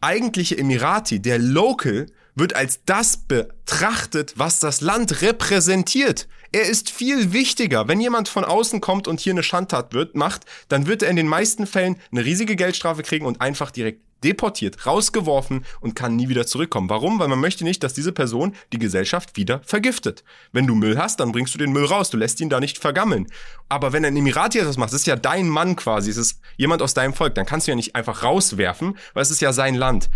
eigentliche 0.00 0.58
Emirati, 0.58 1.20
der 1.20 1.38
Local, 1.38 2.06
wird 2.34 2.56
als 2.56 2.80
das 2.86 3.16
betrachtet, 3.16 4.34
was 4.36 4.58
das 4.58 4.80
Land 4.80 5.22
repräsentiert. 5.22 6.28
Er 6.52 6.68
ist 6.68 6.90
viel 6.90 7.32
wichtiger. 7.32 7.88
Wenn 7.88 8.00
jemand 8.00 8.28
von 8.28 8.44
außen 8.44 8.80
kommt 8.80 9.08
und 9.08 9.20
hier 9.20 9.32
eine 9.32 9.42
Schandtat 9.42 9.94
wird, 9.94 10.14
macht, 10.14 10.44
dann 10.68 10.86
wird 10.86 11.02
er 11.02 11.10
in 11.10 11.16
den 11.16 11.28
meisten 11.28 11.66
Fällen 11.66 11.96
eine 12.10 12.24
riesige 12.24 12.56
Geldstrafe 12.56 13.02
kriegen 13.02 13.26
und 13.26 13.40
einfach 13.40 13.70
direkt 13.70 14.02
deportiert, 14.22 14.86
rausgeworfen 14.86 15.64
und 15.80 15.94
kann 15.94 16.16
nie 16.16 16.28
wieder 16.28 16.46
zurückkommen. 16.46 16.88
Warum? 16.88 17.18
Weil 17.18 17.28
man 17.28 17.40
möchte 17.40 17.64
nicht, 17.64 17.82
dass 17.82 17.94
diese 17.94 18.12
Person 18.12 18.54
die 18.72 18.78
Gesellschaft 18.78 19.36
wieder 19.36 19.60
vergiftet. 19.64 20.24
Wenn 20.52 20.66
du 20.66 20.74
Müll 20.74 20.98
hast, 20.98 21.20
dann 21.20 21.32
bringst 21.32 21.54
du 21.54 21.58
den 21.58 21.72
Müll 21.72 21.84
raus. 21.84 22.10
Du 22.10 22.16
lässt 22.16 22.40
ihn 22.40 22.48
da 22.48 22.60
nicht 22.60 22.78
vergammeln. 22.78 23.26
Aber 23.68 23.92
wenn 23.92 24.04
ein 24.04 24.16
Emirati 24.16 24.58
etwas 24.58 24.76
macht, 24.76 24.92
das 24.92 25.00
ist 25.00 25.06
ja 25.06 25.16
dein 25.16 25.48
Mann 25.48 25.76
quasi, 25.76 26.10
es 26.10 26.16
ist 26.16 26.40
jemand 26.56 26.82
aus 26.82 26.94
deinem 26.94 27.14
Volk, 27.14 27.34
dann 27.34 27.46
kannst 27.46 27.66
du 27.66 27.72
ja 27.72 27.76
nicht 27.76 27.96
einfach 27.96 28.22
rauswerfen, 28.22 28.96
weil 29.14 29.22
es 29.22 29.30
ist 29.30 29.40
ja 29.40 29.52
sein 29.52 29.74
Land. 29.74 30.08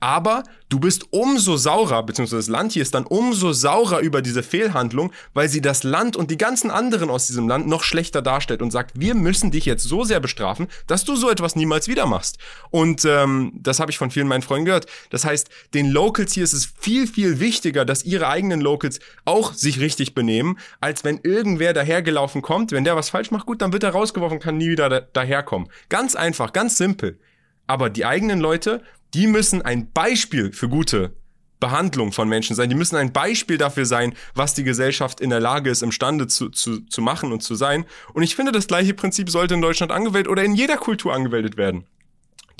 Aber 0.00 0.42
du 0.68 0.78
bist 0.78 1.06
umso 1.10 1.56
saurer, 1.56 2.02
beziehungsweise 2.02 2.42
das 2.42 2.48
Land 2.48 2.72
hier 2.72 2.82
ist 2.82 2.94
dann 2.94 3.06
umso 3.06 3.52
saurer 3.52 4.00
über 4.00 4.20
diese 4.20 4.42
Fehlhandlung, 4.42 5.12
weil 5.32 5.48
sie 5.48 5.62
das 5.62 5.84
Land 5.84 6.16
und 6.16 6.30
die 6.30 6.36
ganzen 6.36 6.70
anderen 6.70 7.08
aus 7.08 7.26
diesem 7.26 7.48
Land 7.48 7.66
noch 7.66 7.82
schlechter 7.82 8.20
darstellt 8.20 8.60
und 8.60 8.70
sagt, 8.70 9.00
wir 9.00 9.14
müssen 9.14 9.50
dich 9.50 9.64
jetzt 9.64 9.84
so 9.84 10.04
sehr 10.04 10.20
bestrafen, 10.20 10.68
dass 10.86 11.04
du 11.04 11.16
so 11.16 11.30
etwas 11.30 11.56
niemals 11.56 11.88
wieder 11.88 12.04
machst. 12.06 12.38
Und 12.70 13.04
ähm, 13.06 13.52
das 13.54 13.80
habe 13.80 13.90
ich 13.90 13.98
von 13.98 14.10
vielen 14.10 14.28
meinen 14.28 14.42
Freunden 14.42 14.66
gehört. 14.66 14.86
Das 15.10 15.24
heißt, 15.24 15.48
den 15.72 15.90
Locals 15.90 16.32
hier 16.34 16.44
ist 16.44 16.52
es 16.52 16.66
viel, 16.78 17.06
viel 17.06 17.40
wichtiger, 17.40 17.84
dass 17.84 18.04
ihre 18.04 18.28
eigenen 18.28 18.60
Locals 18.60 19.00
auch 19.24 19.54
sich 19.54 19.80
richtig 19.80 20.14
benehmen, 20.14 20.58
als 20.80 21.04
wenn 21.04 21.20
irgendwer 21.22 21.72
dahergelaufen 21.72 22.42
kommt. 22.42 22.72
Wenn 22.72 22.84
der 22.84 22.96
was 22.96 23.10
falsch 23.10 23.30
macht, 23.30 23.46
gut, 23.46 23.62
dann 23.62 23.72
wird 23.72 23.82
er 23.82 23.90
rausgeworfen, 23.90 24.40
kann 24.40 24.58
nie 24.58 24.68
wieder 24.68 24.88
da 24.88 25.00
daherkommen. 25.00 25.68
Ganz 25.88 26.14
einfach, 26.14 26.52
ganz 26.52 26.76
simpel. 26.76 27.18
Aber 27.66 27.90
die 27.90 28.04
eigenen 28.04 28.40
Leute 28.40 28.82
die 29.16 29.26
müssen 29.26 29.62
ein 29.62 29.90
Beispiel 29.92 30.52
für 30.52 30.68
gute 30.68 31.16
Behandlung 31.58 32.12
von 32.12 32.28
Menschen 32.28 32.54
sein. 32.54 32.68
Die 32.68 32.74
müssen 32.74 32.96
ein 32.96 33.14
Beispiel 33.14 33.56
dafür 33.56 33.86
sein, 33.86 34.12
was 34.34 34.52
die 34.52 34.62
Gesellschaft 34.62 35.22
in 35.22 35.30
der 35.30 35.40
Lage 35.40 35.70
ist, 35.70 35.82
imstande 35.82 36.26
zu, 36.26 36.50
zu, 36.50 36.80
zu 36.80 37.00
machen 37.00 37.32
und 37.32 37.42
zu 37.42 37.54
sein. 37.54 37.86
Und 38.12 38.24
ich 38.24 38.36
finde, 38.36 38.52
das 38.52 38.66
gleiche 38.66 38.92
Prinzip 38.92 39.30
sollte 39.30 39.54
in 39.54 39.62
Deutschland 39.62 39.90
angewendet 39.90 40.28
oder 40.28 40.44
in 40.44 40.54
jeder 40.54 40.76
Kultur 40.76 41.14
angewendet 41.14 41.56
werden. 41.56 41.86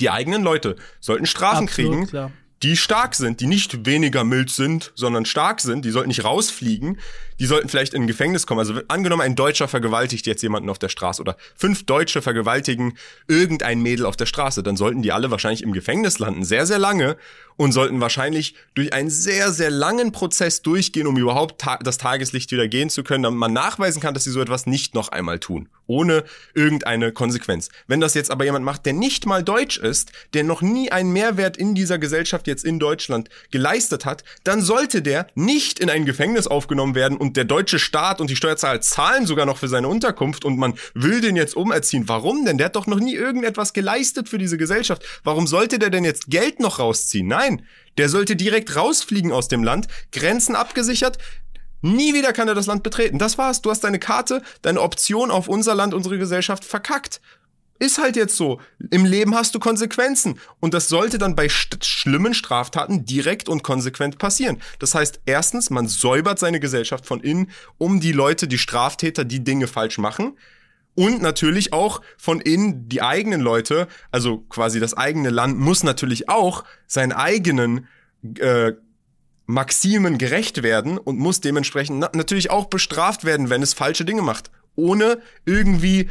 Die 0.01 0.09
eigenen 0.09 0.41
Leute 0.41 0.77
sollten 0.99 1.27
Strafen 1.27 1.67
Absolut, 1.67 1.91
kriegen, 1.91 2.07
klar 2.07 2.31
die 2.63 2.75
stark 2.75 3.13
sind, 3.13 3.39
die 3.39 3.47
nicht 3.47 3.85
weniger 3.85 4.23
mild 4.23 4.49
sind, 4.49 4.91
sondern 4.95 5.25
stark 5.25 5.61
sind, 5.61 5.85
die 5.85 5.91
sollten 5.91 6.07
nicht 6.07 6.23
rausfliegen, 6.23 6.99
die 7.39 7.45
sollten 7.45 7.69
vielleicht 7.69 7.93
in 7.93 8.03
ein 8.03 8.07
Gefängnis 8.07 8.47
kommen. 8.47 8.59
Also 8.59 8.81
angenommen, 8.87 9.21
ein 9.21 9.35
Deutscher 9.35 9.67
vergewaltigt 9.67 10.27
jetzt 10.27 10.41
jemanden 10.41 10.69
auf 10.69 10.79
der 10.79 10.89
Straße 10.89 11.21
oder 11.21 11.37
fünf 11.55 11.85
Deutsche 11.85 12.21
vergewaltigen 12.21 12.97
irgendein 13.27 13.81
Mädel 13.81 14.05
auf 14.05 14.17
der 14.17 14.25
Straße, 14.25 14.63
dann 14.63 14.77
sollten 14.77 15.01
die 15.01 15.11
alle 15.11 15.31
wahrscheinlich 15.31 15.63
im 15.63 15.73
Gefängnis 15.73 16.19
landen, 16.19 16.43
sehr, 16.43 16.65
sehr 16.65 16.79
lange 16.79 17.17
und 17.57 17.71
sollten 17.71 17.99
wahrscheinlich 17.99 18.55
durch 18.75 18.93
einen 18.93 19.09
sehr, 19.09 19.51
sehr 19.51 19.69
langen 19.69 20.11
Prozess 20.11 20.61
durchgehen, 20.61 21.07
um 21.07 21.17
überhaupt 21.17 21.59
ta 21.59 21.77
das 21.77 21.97
Tageslicht 21.97 22.51
wieder 22.51 22.67
gehen 22.67 22.89
zu 22.89 23.03
können, 23.03 23.23
damit 23.23 23.39
man 23.39 23.53
nachweisen 23.53 24.01
kann, 24.01 24.13
dass 24.13 24.23
sie 24.23 24.31
so 24.31 24.39
etwas 24.39 24.65
nicht 24.67 24.93
noch 24.93 25.09
einmal 25.09 25.39
tun, 25.39 25.67
ohne 25.87 26.23
irgendeine 26.53 27.11
Konsequenz. 27.11 27.69
Wenn 27.87 27.99
das 27.99 28.13
jetzt 28.13 28.31
aber 28.31 28.45
jemand 28.45 28.63
macht, 28.63 28.85
der 28.85 28.93
nicht 28.93 29.25
mal 29.25 29.43
deutsch 29.43 29.77
ist, 29.77 30.11
der 30.33 30.43
noch 30.43 30.61
nie 30.61 30.91
einen 30.91 31.11
Mehrwert 31.11 31.57
in 31.57 31.75
dieser 31.75 31.97
Gesellschaft 31.97 32.47
jetzt 32.47 32.63
in 32.63 32.79
Deutschland 32.79 33.29
geleistet 33.51 34.05
hat, 34.05 34.23
dann 34.43 34.61
sollte 34.61 35.01
der 35.01 35.27
nicht 35.35 35.79
in 35.79 35.89
ein 35.89 36.05
Gefängnis 36.05 36.47
aufgenommen 36.47 36.95
werden 36.95 37.17
und 37.17 37.26
der 37.33 37.45
deutsche 37.45 37.79
Staat 37.79 38.21
und 38.21 38.29
die 38.29 38.35
Steuerzahler 38.35 38.81
zahlen 38.81 39.25
sogar 39.25 39.45
noch 39.45 39.57
für 39.57 39.67
seine 39.67 39.87
Unterkunft 39.87 40.45
und 40.45 40.57
man 40.57 40.75
will 40.93 41.21
den 41.21 41.35
jetzt 41.35 41.55
umerziehen. 41.55 42.07
Warum 42.07 42.45
denn? 42.45 42.57
Der 42.57 42.65
hat 42.65 42.75
doch 42.75 42.87
noch 42.87 42.99
nie 42.99 43.15
irgendetwas 43.15 43.73
geleistet 43.73 44.29
für 44.29 44.37
diese 44.37 44.57
Gesellschaft. 44.57 45.03
Warum 45.23 45.47
sollte 45.47 45.79
der 45.79 45.89
denn 45.89 46.03
jetzt 46.03 46.27
Geld 46.27 46.59
noch 46.59 46.79
rausziehen? 46.79 47.27
Nein, 47.27 47.65
der 47.97 48.09
sollte 48.09 48.35
direkt 48.35 48.75
rausfliegen 48.75 49.31
aus 49.31 49.47
dem 49.47 49.63
Land, 49.63 49.87
Grenzen 50.11 50.55
abgesichert, 50.55 51.17
Nie 51.81 52.13
wieder 52.13 52.33
kann 52.33 52.47
er 52.47 52.55
das 52.55 52.65
Land 52.65 52.81
betreten. 52.81 53.19
Das 53.19 53.37
war's. 53.37 53.61
Du 53.61 53.69
hast 53.69 53.83
deine 53.83 53.99
Karte, 53.99 54.41
deine 54.63 54.81
Option 54.81 55.29
auf 55.29 55.47
unser 55.47 55.75
Land, 55.75 55.93
unsere 55.93 56.17
Gesellschaft 56.17 56.65
verkackt. 56.65 57.21
Ist 57.79 57.99
halt 57.99 58.15
jetzt 58.15 58.35
so. 58.35 58.59
Im 58.89 59.05
Leben 59.05 59.35
hast 59.35 59.53
du 59.53 59.59
Konsequenzen. 59.59 60.39
Und 60.59 60.73
das 60.73 60.89
sollte 60.89 61.17
dann 61.17 61.35
bei 61.35 61.47
st 61.47 61.83
schlimmen 61.85 62.33
Straftaten 62.33 63.05
direkt 63.05 63.49
und 63.49 63.63
konsequent 63.63 64.17
passieren. 64.17 64.57
Das 64.79 64.95
heißt, 64.95 65.21
erstens, 65.25 65.69
man 65.69 65.87
säubert 65.87 66.39
seine 66.39 66.59
Gesellschaft 66.59 67.05
von 67.05 67.21
innen, 67.21 67.51
um 67.77 67.99
die 67.99 68.13
Leute, 68.13 68.47
die 68.47 68.57
Straftäter, 68.57 69.25
die 69.25 69.43
Dinge 69.43 69.67
falsch 69.67 69.97
machen. 69.97 70.37
Und 70.95 71.21
natürlich 71.21 71.73
auch 71.73 72.01
von 72.17 72.41
innen 72.41 72.89
die 72.89 73.03
eigenen 73.03 73.41
Leute, 73.41 73.87
also 74.11 74.39
quasi 74.49 74.79
das 74.79 74.95
eigene 74.95 75.29
Land 75.29 75.59
muss 75.59 75.83
natürlich 75.83 76.27
auch 76.27 76.63
seinen 76.87 77.11
eigenen 77.11 77.87
äh, 78.39 78.71
Maximen 79.45 80.17
gerecht 80.17 80.63
werden 80.63 80.97
und 80.97 81.19
muss 81.19 81.39
dementsprechend 81.39 81.99
na 81.99 82.09
natürlich 82.13 82.49
auch 82.49 82.65
bestraft 82.65 83.25
werden, 83.25 83.51
wenn 83.51 83.61
es 83.61 83.75
falsche 83.75 84.05
Dinge 84.05 84.23
macht. 84.23 84.49
Ohne 84.75 85.21
irgendwie 85.45 86.09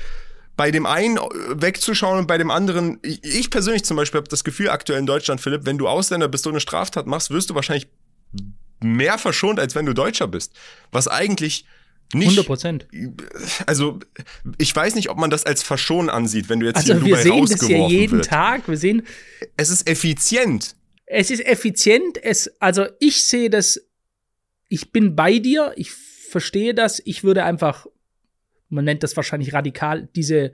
bei 0.56 0.70
dem 0.70 0.86
einen 0.86 1.18
wegzuschauen 1.18 2.20
und 2.20 2.26
bei 2.26 2.38
dem 2.38 2.50
anderen. 2.50 2.98
Ich, 3.02 3.22
ich 3.22 3.50
persönlich 3.50 3.84
zum 3.84 3.96
Beispiel 3.96 4.18
habe 4.18 4.28
das 4.28 4.44
Gefühl 4.44 4.70
aktuell 4.70 4.98
in 4.98 5.06
Deutschland, 5.06 5.40
Philipp, 5.40 5.66
wenn 5.66 5.78
du 5.78 5.88
Ausländer 5.88 6.28
bist 6.28 6.46
und 6.46 6.54
eine 6.54 6.60
Straftat 6.60 7.06
machst, 7.06 7.30
wirst 7.30 7.50
du 7.50 7.54
wahrscheinlich 7.54 7.88
mehr 8.80 9.18
verschont, 9.18 9.60
als 9.60 9.74
wenn 9.74 9.86
du 9.86 9.92
Deutscher 9.92 10.28
bist. 10.28 10.52
Was 10.92 11.08
eigentlich 11.08 11.66
nicht. 12.14 12.28
100 12.28 12.46
Prozent. 12.46 12.88
Also, 13.66 13.98
ich 14.58 14.74
weiß 14.74 14.94
nicht, 14.94 15.10
ob 15.10 15.18
man 15.18 15.30
das 15.30 15.44
als 15.44 15.62
Verschonen 15.62 16.08
ansieht, 16.08 16.48
wenn 16.48 16.60
du 16.60 16.66
jetzt 16.66 16.76
also 16.76 16.94
hier 16.94 17.04
wir 17.04 17.16
sehen 17.16 17.46
das 17.46 17.68
ja 17.68 17.88
jeden 17.88 18.18
wird. 18.18 18.26
Tag. 18.26 18.68
Wir 18.68 18.76
sehen. 18.76 19.02
Es 19.56 19.70
ist 19.70 19.88
effizient. 19.88 20.76
Es 21.06 21.30
ist 21.30 21.44
effizient. 21.44 22.22
Es, 22.22 22.50
also 22.60 22.86
ich 23.00 23.24
sehe 23.24 23.50
das. 23.50 23.80
Ich 24.68 24.92
bin 24.92 25.16
bei 25.16 25.38
dir. 25.38 25.72
Ich 25.76 25.90
verstehe 25.92 26.74
das. 26.74 27.02
Ich 27.04 27.24
würde 27.24 27.44
einfach 27.44 27.86
man 28.68 28.84
nennt 28.84 29.02
das 29.02 29.16
wahrscheinlich 29.16 29.52
radikal, 29.52 30.08
diese 30.14 30.52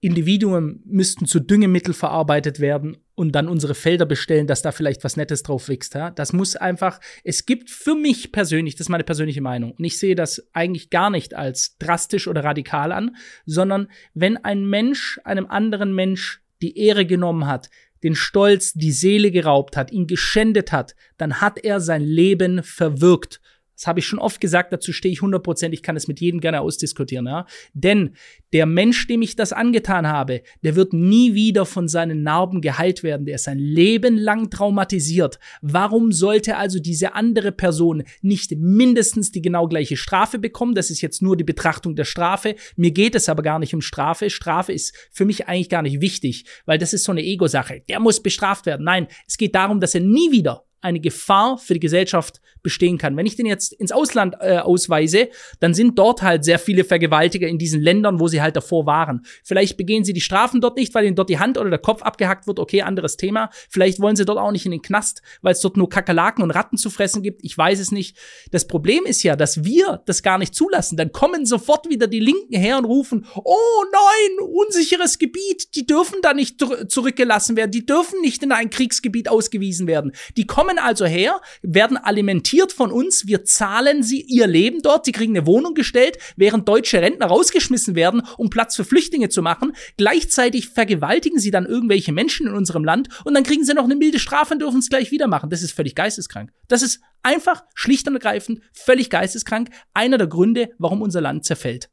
Individuen 0.00 0.82
müssten 0.84 1.24
zu 1.24 1.40
Düngemittel 1.40 1.94
verarbeitet 1.94 2.60
werden 2.60 2.98
und 3.14 3.32
dann 3.32 3.48
unsere 3.48 3.74
Felder 3.74 4.04
bestellen, 4.04 4.46
dass 4.46 4.60
da 4.60 4.70
vielleicht 4.70 5.02
was 5.02 5.16
Nettes 5.16 5.42
drauf 5.42 5.68
wächst. 5.70 5.94
Ja? 5.94 6.10
Das 6.10 6.34
muss 6.34 6.56
einfach, 6.56 7.00
es 7.22 7.46
gibt 7.46 7.70
für 7.70 7.94
mich 7.94 8.30
persönlich, 8.30 8.74
das 8.74 8.82
ist 8.82 8.90
meine 8.90 9.04
persönliche 9.04 9.40
Meinung, 9.40 9.72
und 9.72 9.82
ich 9.82 9.98
sehe 9.98 10.14
das 10.14 10.46
eigentlich 10.52 10.90
gar 10.90 11.08
nicht 11.08 11.32
als 11.32 11.78
drastisch 11.78 12.28
oder 12.28 12.44
radikal 12.44 12.92
an, 12.92 13.16
sondern 13.46 13.88
wenn 14.12 14.36
ein 14.36 14.66
Mensch 14.66 15.18
einem 15.24 15.46
anderen 15.46 15.94
Mensch 15.94 16.42
die 16.60 16.76
Ehre 16.78 17.06
genommen 17.06 17.46
hat, 17.46 17.70
den 18.02 18.14
Stolz, 18.14 18.74
die 18.74 18.92
Seele 18.92 19.30
geraubt 19.30 19.76
hat, 19.76 19.90
ihn 19.90 20.06
geschändet 20.06 20.70
hat, 20.70 20.94
dann 21.16 21.40
hat 21.40 21.58
er 21.64 21.80
sein 21.80 22.02
Leben 22.02 22.62
verwirkt. 22.62 23.40
Das 23.76 23.86
habe 23.86 23.98
ich 23.98 24.06
schon 24.06 24.18
oft 24.18 24.40
gesagt, 24.40 24.72
dazu 24.72 24.92
stehe 24.92 25.12
ich 25.12 25.22
hundertprozentig, 25.22 25.82
kann 25.82 25.96
es 25.96 26.08
mit 26.08 26.20
jedem 26.20 26.40
gerne 26.40 26.60
ausdiskutieren, 26.60 27.26
ja. 27.26 27.46
Denn 27.72 28.14
der 28.52 28.66
Mensch, 28.66 29.06
dem 29.08 29.22
ich 29.22 29.34
das 29.34 29.52
angetan 29.52 30.06
habe, 30.06 30.42
der 30.62 30.76
wird 30.76 30.92
nie 30.92 31.34
wieder 31.34 31.66
von 31.66 31.88
seinen 31.88 32.22
Narben 32.22 32.60
geheilt 32.60 33.02
werden. 33.02 33.26
Der 33.26 33.34
ist 33.34 33.44
sein 33.44 33.58
Leben 33.58 34.16
lang 34.16 34.48
traumatisiert. 34.50 35.40
Warum 35.60 36.12
sollte 36.12 36.56
also 36.56 36.78
diese 36.78 37.14
andere 37.14 37.50
Person 37.50 38.04
nicht 38.22 38.52
mindestens 38.56 39.32
die 39.32 39.42
genau 39.42 39.66
gleiche 39.66 39.96
Strafe 39.96 40.38
bekommen? 40.38 40.74
Das 40.74 40.90
ist 40.90 41.00
jetzt 41.00 41.20
nur 41.20 41.36
die 41.36 41.44
Betrachtung 41.44 41.96
der 41.96 42.04
Strafe. 42.04 42.54
Mir 42.76 42.92
geht 42.92 43.16
es 43.16 43.28
aber 43.28 43.42
gar 43.42 43.58
nicht 43.58 43.74
um 43.74 43.80
Strafe. 43.80 44.30
Strafe 44.30 44.72
ist 44.72 44.94
für 45.10 45.24
mich 45.24 45.48
eigentlich 45.48 45.68
gar 45.68 45.82
nicht 45.82 46.00
wichtig, 46.00 46.44
weil 46.64 46.78
das 46.78 46.92
ist 46.92 47.04
so 47.04 47.12
eine 47.12 47.24
Ego-Sache. 47.24 47.82
Der 47.88 47.98
muss 47.98 48.22
bestraft 48.22 48.66
werden. 48.66 48.84
Nein, 48.84 49.08
es 49.26 49.36
geht 49.36 49.54
darum, 49.54 49.80
dass 49.80 49.94
er 49.94 50.00
nie 50.00 50.30
wieder 50.30 50.64
eine 50.84 51.00
Gefahr 51.00 51.58
für 51.58 51.74
die 51.74 51.80
Gesellschaft 51.80 52.40
bestehen 52.62 52.98
kann. 52.98 53.16
Wenn 53.16 53.26
ich 53.26 53.36
den 53.36 53.46
jetzt 53.46 53.72
ins 53.74 53.92
Ausland 53.92 54.36
äh, 54.40 54.58
ausweise, 54.58 55.28
dann 55.60 55.74
sind 55.74 55.98
dort 55.98 56.22
halt 56.22 56.44
sehr 56.44 56.58
viele 56.58 56.82
Vergewaltiger 56.82 57.46
in 57.46 57.58
diesen 57.58 57.80
Ländern, 57.80 58.20
wo 58.20 58.26
sie 58.26 58.42
halt 58.42 58.56
davor 58.56 58.86
waren. 58.86 59.24
Vielleicht 59.44 59.76
begehen 59.76 60.04
sie 60.04 60.12
die 60.12 60.20
Strafen 60.20 60.60
dort 60.60 60.76
nicht, 60.76 60.94
weil 60.94 61.04
ihnen 61.04 61.14
dort 61.14 61.28
die 61.28 61.38
Hand 61.38 61.58
oder 61.58 61.70
der 61.70 61.78
Kopf 61.78 62.02
abgehackt 62.02 62.46
wird. 62.46 62.58
Okay, 62.58 62.82
anderes 62.82 63.16
Thema. 63.16 63.50
Vielleicht 63.68 64.00
wollen 64.00 64.16
sie 64.16 64.24
dort 64.24 64.38
auch 64.38 64.50
nicht 64.50 64.64
in 64.64 64.72
den 64.72 64.82
Knast, 64.82 65.22
weil 65.42 65.52
es 65.52 65.60
dort 65.60 65.76
nur 65.76 65.88
Kakerlaken 65.88 66.42
und 66.42 66.50
Ratten 66.50 66.76
zu 66.76 66.90
fressen 66.90 67.22
gibt. 67.22 67.44
Ich 67.44 67.56
weiß 67.56 67.78
es 67.78 67.92
nicht. 67.92 68.16
Das 68.50 68.66
Problem 68.66 69.04
ist 69.04 69.22
ja, 69.22 69.36
dass 69.36 69.64
wir 69.64 70.02
das 70.06 70.22
gar 70.22 70.38
nicht 70.38 70.54
zulassen. 70.54 70.96
Dann 70.96 71.12
kommen 71.12 71.46
sofort 71.46 71.88
wieder 71.88 72.06
die 72.06 72.20
Linken 72.20 72.56
her 72.56 72.78
und 72.78 72.86
rufen, 72.86 73.26
oh 73.34 73.84
nein, 73.92 74.48
unsicheres 74.48 75.18
Gebiet. 75.18 75.74
Die 75.74 75.86
dürfen 75.86 76.18
da 76.22 76.32
nicht 76.32 76.62
zurückgelassen 76.88 77.56
werden. 77.56 77.70
Die 77.70 77.84
dürfen 77.84 78.20
nicht 78.22 78.42
in 78.42 78.52
ein 78.52 78.70
Kriegsgebiet 78.70 79.28
ausgewiesen 79.28 79.86
werden. 79.86 80.12
Die 80.36 80.46
kommen 80.74 80.84
also 80.84 81.06
her, 81.06 81.40
werden 81.62 81.96
alimentiert 81.96 82.72
von 82.72 82.90
uns, 82.90 83.26
wir 83.26 83.44
zahlen 83.44 84.02
sie 84.02 84.20
ihr 84.22 84.46
Leben 84.46 84.82
dort, 84.82 85.04
sie 85.04 85.12
kriegen 85.12 85.36
eine 85.36 85.46
Wohnung 85.46 85.74
gestellt, 85.74 86.18
während 86.36 86.68
deutsche 86.68 87.00
Rentner 87.00 87.26
rausgeschmissen 87.26 87.94
werden, 87.94 88.22
um 88.36 88.50
Platz 88.50 88.76
für 88.76 88.84
Flüchtlinge 88.84 89.28
zu 89.28 89.42
machen. 89.42 89.74
Gleichzeitig 89.96 90.68
vergewaltigen 90.68 91.38
sie 91.38 91.50
dann 91.50 91.66
irgendwelche 91.66 92.12
Menschen 92.12 92.46
in 92.46 92.54
unserem 92.54 92.84
Land 92.84 93.08
und 93.24 93.34
dann 93.34 93.44
kriegen 93.44 93.64
sie 93.64 93.74
noch 93.74 93.84
eine 93.84 93.96
milde 93.96 94.18
Strafe 94.18 94.54
und 94.54 94.60
dürfen 94.60 94.78
es 94.78 94.88
gleich 94.88 95.10
wieder 95.10 95.26
machen. 95.26 95.50
Das 95.50 95.62
ist 95.62 95.72
völlig 95.72 95.94
geisteskrank. 95.94 96.50
Das 96.68 96.82
ist 96.82 97.00
einfach 97.22 97.62
schlicht 97.74 98.06
und 98.08 98.14
ergreifend 98.14 98.60
völlig 98.72 99.10
geisteskrank. 99.10 99.70
Einer 99.92 100.18
der 100.18 100.26
Gründe, 100.26 100.70
warum 100.78 101.02
unser 101.02 101.20
Land 101.20 101.44
zerfällt. 101.44 101.90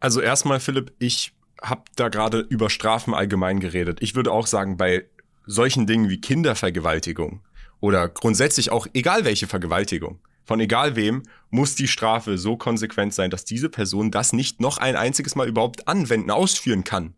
Also 0.00 0.20
erstmal, 0.20 0.60
Philipp, 0.60 0.92
ich 0.98 1.32
habe 1.62 1.84
da 1.96 2.08
gerade 2.08 2.40
über 2.40 2.68
Strafen 2.68 3.14
allgemein 3.14 3.60
geredet. 3.60 3.98
Ich 4.02 4.14
würde 4.14 4.32
auch 4.32 4.46
sagen, 4.46 4.76
bei 4.76 5.06
solchen 5.46 5.86
Dingen 5.86 6.08
wie 6.08 6.20
Kindervergewaltigung 6.20 7.42
oder 7.84 8.08
grundsätzlich 8.08 8.70
auch 8.70 8.86
egal 8.94 9.26
welche 9.26 9.46
Vergewaltigung, 9.46 10.18
von 10.46 10.58
egal 10.58 10.96
wem, 10.96 11.22
muss 11.50 11.74
die 11.74 11.86
Strafe 11.86 12.38
so 12.38 12.56
konsequent 12.56 13.12
sein, 13.12 13.28
dass 13.28 13.44
diese 13.44 13.68
Person 13.68 14.10
das 14.10 14.32
nicht 14.32 14.58
noch 14.58 14.78
ein 14.78 14.96
einziges 14.96 15.34
Mal 15.34 15.48
überhaupt 15.48 15.86
anwenden, 15.86 16.30
ausführen 16.30 16.84
kann. 16.84 17.12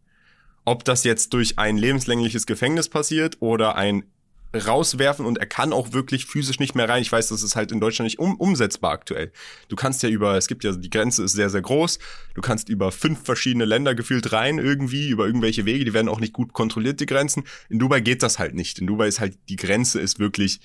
Ob 0.65 0.85
das 0.85 1.05
jetzt 1.05 1.33
durch 1.35 1.57
ein 1.61 1.77
lebenslängliches 1.79 2.47
Gefängnis 2.47 2.89
passiert 2.89 3.37
oder 3.39 3.77
ein 3.77 4.07
rauswerfen 4.55 5.27
und 5.27 5.39
er 5.39 5.47
kann 5.47 5.73
auch 5.73 5.93
wirklich 5.93 6.27
physisch 6.27 6.59
nicht 6.59 6.75
mehr 6.75 6.89
rein. 6.89 7.03
Ich 7.03 7.13
weiß, 7.13 7.29
das 7.29 7.43
ist 7.43 7.57
halt 7.57 7.73
in 7.73 7.81
Deutschland 7.81 8.07
nicht 8.07 8.19
um, 8.19 8.37
umsetzbar 8.37 8.93
aktuell. 8.93 9.33
Du 9.69 9.77
kannst 9.77 10.03
ja 10.03 10.09
über, 10.09 10.37
es 10.37 10.47
gibt 10.47 10.65
ja, 10.65 10.73
die 10.73 10.91
Grenze 10.91 11.25
ist 11.25 11.33
sehr, 11.33 11.51
sehr 11.51 11.63
groß. 11.63 11.99
Du 12.35 12.41
kannst 12.41 12.69
über 12.69 12.93
fünf 12.93 13.25
verschiedene 13.25 13.65
Länder 13.65 13.95
gefühlt 13.95 14.33
rein 14.33 14.59
irgendwie, 14.59 15.09
über 15.09 15.27
irgendwelche 15.27 15.65
Wege, 15.65 15.85
die 15.85 15.95
werden 15.95 16.09
auch 16.09 16.21
nicht 16.21 16.33
gut 16.33 16.53
kontrolliert, 16.53 17.01
die 17.01 17.07
Grenzen. 17.07 17.45
In 17.69 17.79
Dubai 17.79 18.01
geht 18.01 18.23
das 18.23 18.39
halt 18.39 18.55
nicht. 18.55 18.79
In 18.79 18.87
Dubai 18.87 19.09
ist 19.09 19.21
halt, 19.21 19.39
die 19.49 19.57
Grenze 19.57 20.01
ist 20.01 20.19
wirklich 20.19 20.61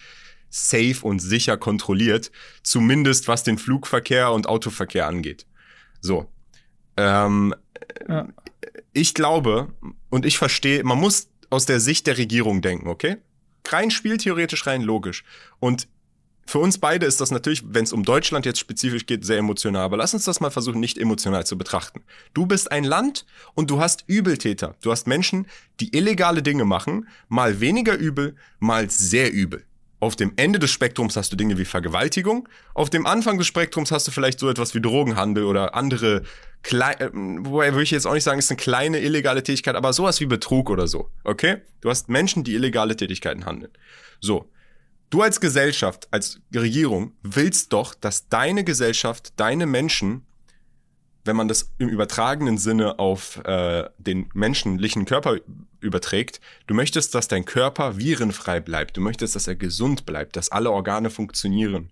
safe 0.50 0.98
und 1.02 1.20
sicher 1.20 1.58
kontrolliert. 1.58 2.32
Zumindest 2.63 3.28
was 3.28 3.44
den 3.44 3.58
Flugverkehr 3.58 4.32
und 4.32 4.48
Autoverkehr 4.48 5.08
angeht. 5.08 5.46
So. 6.02 6.28
Ähm, 6.98 7.56
ja. 8.08 8.28
Ich 8.94 9.13
glaube 9.13 9.74
und 10.10 10.26
ich 10.26 10.38
verstehe, 10.38 10.84
man 10.84 11.00
muss 11.00 11.30
aus 11.50 11.65
der 11.65 11.80
Sicht 11.80 12.08
der 12.08 12.17
Regierung 12.17 12.62
denken, 12.62 12.88
okay? 12.88 13.17
Rein 13.67 13.91
spieltheoretisch, 13.91 14.65
rein 14.67 14.82
logisch. 14.82 15.24
Und 15.60 15.88
für 16.45 16.60
uns 16.60 16.80
beide 16.80 17.06
ist 17.06 17.21
das 17.21 17.32
natürlich, 17.32 17.63
wenn 17.65 17.84
es 17.84 17.93
um 17.93 18.04
Deutschland 18.04 18.45
jetzt 18.45 18.60
spezifisch 18.60 19.06
geht, 19.06 19.24
sehr 19.24 19.38
emotional. 19.38 19.84
Aber 19.84 19.97
lass 19.97 20.13
uns 20.13 20.26
das 20.26 20.41
mal 20.41 20.50
versuchen, 20.50 20.80
nicht 20.80 20.97
emotional 20.97 21.45
zu 21.45 21.58
betrachten. 21.58 22.02
Du 22.34 22.45
bist 22.45 22.71
ein 22.71 22.84
Land 22.84 23.26
und 23.54 23.69
du 23.69 23.80
hast 23.80 24.04
Übeltäter. 24.08 24.76
Du 24.82 24.91
hast 24.91 25.08
Menschen, 25.08 25.47
die 25.80 25.95
illegale 25.95 26.43
Dinge 26.43 26.65
machen, 26.65 27.08
mal 27.30 27.60
weniger 27.62 27.95
übel, 27.95 28.36
mal 28.60 28.89
sehr 28.89 29.32
übel. 29.32 29.63
Auf 30.02 30.16
dem 30.16 30.34
Ende 30.36 30.58
des 30.58 30.72
Spektrums 30.72 31.16
hast 31.16 31.32
du 31.32 31.36
Dinge 31.36 31.60
wie 31.60 31.64
Vergewaltigung. 31.64 32.50
Auf 32.74 32.90
dem 32.90 33.06
Anfang 33.06 33.38
des 33.38 33.46
Spektrums 33.46 33.92
hast 33.92 34.08
du 34.08 34.12
vielleicht 34.12 34.40
so 34.40 34.50
etwas 34.50 34.74
wie 34.74 34.82
Drogenhandel 34.82 35.44
oder 35.44 35.76
andere 35.76 36.24
klein, 36.64 37.00
äh, 37.00 37.10
wobei 37.14 37.72
würde 37.72 37.84
ich 37.84 37.92
jetzt 37.92 38.08
auch 38.08 38.16
nicht 38.16 38.24
sagen, 38.24 38.40
ist 38.40 38.50
eine 38.50 38.58
kleine 38.58 39.00
illegale 39.00 39.44
Tätigkeit, 39.44 39.76
aber 39.76 39.94
sowas 39.94 40.20
wie 40.20 40.26
Betrug 40.26 40.72
oder 40.72 40.88
so. 40.88 41.12
Okay? 41.24 41.58
Du 41.82 41.92
hast 41.92 42.10
Menschen, 42.10 42.44
die 42.44 42.56
illegale 42.56 42.98
Tätigkeiten 42.98 43.46
handeln. 43.46 43.72
So. 44.20 44.50
Du 45.12 45.22
als 45.22 45.40
Gesellschaft, 45.40 46.08
als 46.10 46.40
Regierung 46.56 47.12
willst 47.22 47.72
doch, 47.72 47.94
dass 47.94 48.28
deine 48.28 48.64
Gesellschaft, 48.64 49.34
deine 49.36 49.68
Menschen 49.68 50.26
wenn 51.24 51.36
man 51.36 51.48
das 51.48 51.72
im 51.78 51.90
übertragenen 51.90 52.58
Sinne 52.58 53.00
auf 53.00 53.38
äh, 53.46 53.90
den 53.98 54.30
menschlichen 54.34 55.06
Körper 55.06 55.38
überträgt, 55.80 56.42
du 56.68 56.74
möchtest, 56.74 57.14
dass 57.16 57.28
dein 57.28 57.46
Körper 57.46 57.98
virenfrei 57.98 58.60
bleibt, 58.60 58.98
du 58.98 59.02
möchtest, 59.02 59.36
dass 59.36 59.48
er 59.48 59.56
gesund 59.56 60.06
bleibt, 60.06 60.36
dass 60.36 60.52
alle 60.52 60.72
Organe 60.72 61.10
funktionieren. 61.10 61.92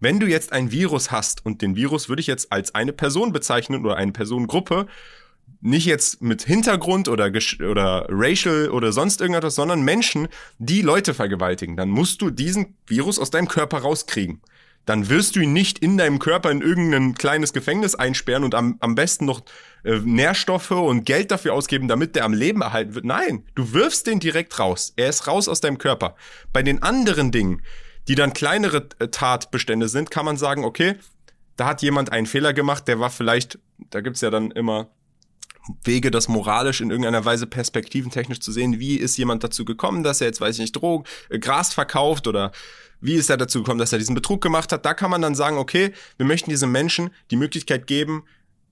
Wenn 0.00 0.20
du 0.20 0.26
jetzt 0.26 0.52
ein 0.52 0.70
Virus 0.70 1.10
hast 1.10 1.44
und 1.44 1.60
den 1.60 1.74
Virus 1.74 2.08
würde 2.08 2.20
ich 2.20 2.28
jetzt 2.28 2.52
als 2.52 2.74
eine 2.74 2.92
Person 2.92 3.32
bezeichnen 3.32 3.84
oder 3.84 3.96
eine 3.96 4.12
Personengruppe, 4.12 4.86
nicht 5.60 5.86
jetzt 5.86 6.22
mit 6.22 6.42
Hintergrund 6.42 7.08
oder, 7.08 7.32
oder 7.68 8.06
racial 8.08 8.68
oder 8.70 8.92
sonst 8.92 9.20
irgendetwas, 9.20 9.56
sondern 9.56 9.82
Menschen, 9.82 10.28
die 10.58 10.82
Leute 10.82 11.14
vergewaltigen, 11.14 11.76
dann 11.76 11.88
musst 11.88 12.22
du 12.22 12.30
diesen 12.30 12.76
Virus 12.86 13.18
aus 13.18 13.30
deinem 13.30 13.48
Körper 13.48 13.78
rauskriegen 13.78 14.40
dann 14.88 15.10
wirst 15.10 15.36
du 15.36 15.40
ihn 15.40 15.52
nicht 15.52 15.80
in 15.80 15.98
deinem 15.98 16.18
Körper 16.18 16.50
in 16.50 16.62
irgendein 16.62 17.14
kleines 17.14 17.52
Gefängnis 17.52 17.94
einsperren 17.94 18.42
und 18.42 18.54
am, 18.54 18.78
am 18.80 18.94
besten 18.94 19.26
noch 19.26 19.42
äh, 19.84 19.98
Nährstoffe 19.98 20.70
und 20.70 21.04
Geld 21.04 21.30
dafür 21.30 21.52
ausgeben, 21.52 21.88
damit 21.88 22.16
der 22.16 22.24
am 22.24 22.32
Leben 22.32 22.62
erhalten 22.62 22.94
wird. 22.94 23.04
Nein, 23.04 23.44
du 23.54 23.74
wirfst 23.74 24.06
den 24.06 24.18
direkt 24.18 24.58
raus. 24.58 24.94
Er 24.96 25.10
ist 25.10 25.26
raus 25.26 25.46
aus 25.46 25.60
deinem 25.60 25.76
Körper. 25.76 26.16
Bei 26.54 26.62
den 26.62 26.82
anderen 26.82 27.30
Dingen, 27.32 27.60
die 28.08 28.14
dann 28.14 28.32
kleinere 28.32 28.88
äh, 28.98 29.08
Tatbestände 29.08 29.88
sind, 29.88 30.10
kann 30.10 30.24
man 30.24 30.38
sagen, 30.38 30.64
okay, 30.64 30.94
da 31.56 31.66
hat 31.66 31.82
jemand 31.82 32.10
einen 32.10 32.26
Fehler 32.26 32.54
gemacht, 32.54 32.88
der 32.88 32.98
war 32.98 33.10
vielleicht, 33.10 33.58
da 33.90 34.00
gibt's 34.00 34.22
ja 34.22 34.30
dann 34.30 34.52
immer 34.52 34.88
Wege, 35.84 36.10
das 36.10 36.28
moralisch 36.28 36.80
in 36.80 36.90
irgendeiner 36.90 37.24
Weise 37.24 37.46
perspektiventechnisch 37.46 38.40
zu 38.40 38.52
sehen. 38.52 38.78
Wie 38.78 38.96
ist 38.96 39.16
jemand 39.16 39.44
dazu 39.44 39.64
gekommen, 39.64 40.02
dass 40.02 40.20
er 40.20 40.28
jetzt, 40.28 40.40
weiß 40.40 40.56
ich 40.56 40.60
nicht, 40.60 40.72
Drogen, 40.72 41.04
äh, 41.28 41.38
Gras 41.38 41.72
verkauft 41.72 42.26
oder 42.26 42.52
wie 43.00 43.14
ist 43.14 43.30
er 43.30 43.36
dazu 43.36 43.58
gekommen, 43.60 43.78
dass 43.78 43.92
er 43.92 43.98
diesen 43.98 44.14
Betrug 44.14 44.40
gemacht 44.40 44.72
hat? 44.72 44.84
Da 44.84 44.94
kann 44.94 45.10
man 45.10 45.22
dann 45.22 45.34
sagen, 45.34 45.58
okay, 45.58 45.92
wir 46.16 46.26
möchten 46.26 46.50
diesem 46.50 46.72
Menschen 46.72 47.10
die 47.30 47.36
Möglichkeit 47.36 47.86
geben, 47.86 48.24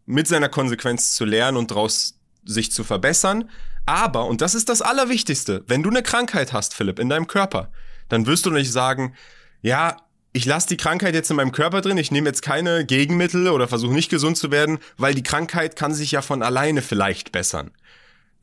mit 0.04 0.26
seiner 0.26 0.48
Konsequenz 0.48 1.14
zu 1.14 1.24
lernen 1.24 1.56
und 1.56 1.70
daraus 1.70 2.18
sich 2.44 2.72
zu 2.72 2.84
verbessern. 2.84 3.50
Aber, 3.86 4.26
und 4.26 4.40
das 4.40 4.54
ist 4.54 4.68
das 4.68 4.82
Allerwichtigste, 4.82 5.64
wenn 5.66 5.82
du 5.82 5.90
eine 5.90 6.02
Krankheit 6.02 6.52
hast, 6.52 6.74
Philipp, 6.74 6.98
in 6.98 7.08
deinem 7.08 7.26
Körper, 7.26 7.70
dann 8.08 8.26
wirst 8.26 8.46
du 8.46 8.50
nicht 8.50 8.72
sagen, 8.72 9.14
ja, 9.62 9.96
ich 10.36 10.44
lasse 10.44 10.68
die 10.68 10.76
Krankheit 10.76 11.14
jetzt 11.14 11.30
in 11.30 11.36
meinem 11.36 11.50
Körper 11.50 11.80
drin, 11.80 11.96
ich 11.96 12.10
nehme 12.10 12.28
jetzt 12.28 12.42
keine 12.42 12.84
Gegenmittel 12.84 13.48
oder 13.48 13.68
versuche 13.68 13.94
nicht 13.94 14.10
gesund 14.10 14.36
zu 14.36 14.50
werden, 14.50 14.78
weil 14.98 15.14
die 15.14 15.22
Krankheit 15.22 15.76
kann 15.76 15.94
sich 15.94 16.10
ja 16.12 16.20
von 16.20 16.42
alleine 16.42 16.82
vielleicht 16.82 17.32
bessern. 17.32 17.70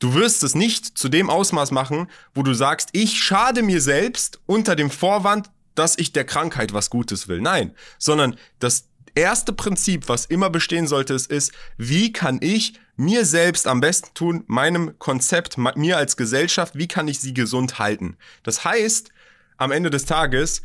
Du 0.00 0.14
wirst 0.14 0.42
es 0.42 0.56
nicht 0.56 0.98
zu 0.98 1.08
dem 1.08 1.30
Ausmaß 1.30 1.70
machen, 1.70 2.08
wo 2.34 2.42
du 2.42 2.52
sagst, 2.52 2.88
ich 2.90 3.22
schade 3.22 3.62
mir 3.62 3.80
selbst 3.80 4.40
unter 4.46 4.74
dem 4.74 4.90
Vorwand, 4.90 5.50
dass 5.76 5.96
ich 5.96 6.12
der 6.12 6.24
Krankheit 6.24 6.72
was 6.72 6.90
Gutes 6.90 7.28
will. 7.28 7.40
Nein, 7.40 7.72
sondern 7.98 8.34
das 8.58 8.88
erste 9.14 9.52
Prinzip, 9.52 10.08
was 10.08 10.26
immer 10.26 10.50
bestehen 10.50 10.88
sollte, 10.88 11.14
ist, 11.14 11.30
ist, 11.30 11.52
wie 11.76 12.12
kann 12.12 12.40
ich 12.42 12.74
mir 12.96 13.24
selbst 13.24 13.68
am 13.68 13.80
besten 13.80 14.12
tun, 14.14 14.42
meinem 14.48 14.98
Konzept, 14.98 15.58
mir 15.58 15.96
als 15.96 16.16
Gesellschaft, 16.16 16.74
wie 16.76 16.88
kann 16.88 17.06
ich 17.06 17.20
sie 17.20 17.34
gesund 17.34 17.78
halten? 17.78 18.16
Das 18.42 18.64
heißt, 18.64 19.10
am 19.58 19.70
Ende 19.70 19.90
des 19.90 20.06
Tages, 20.06 20.62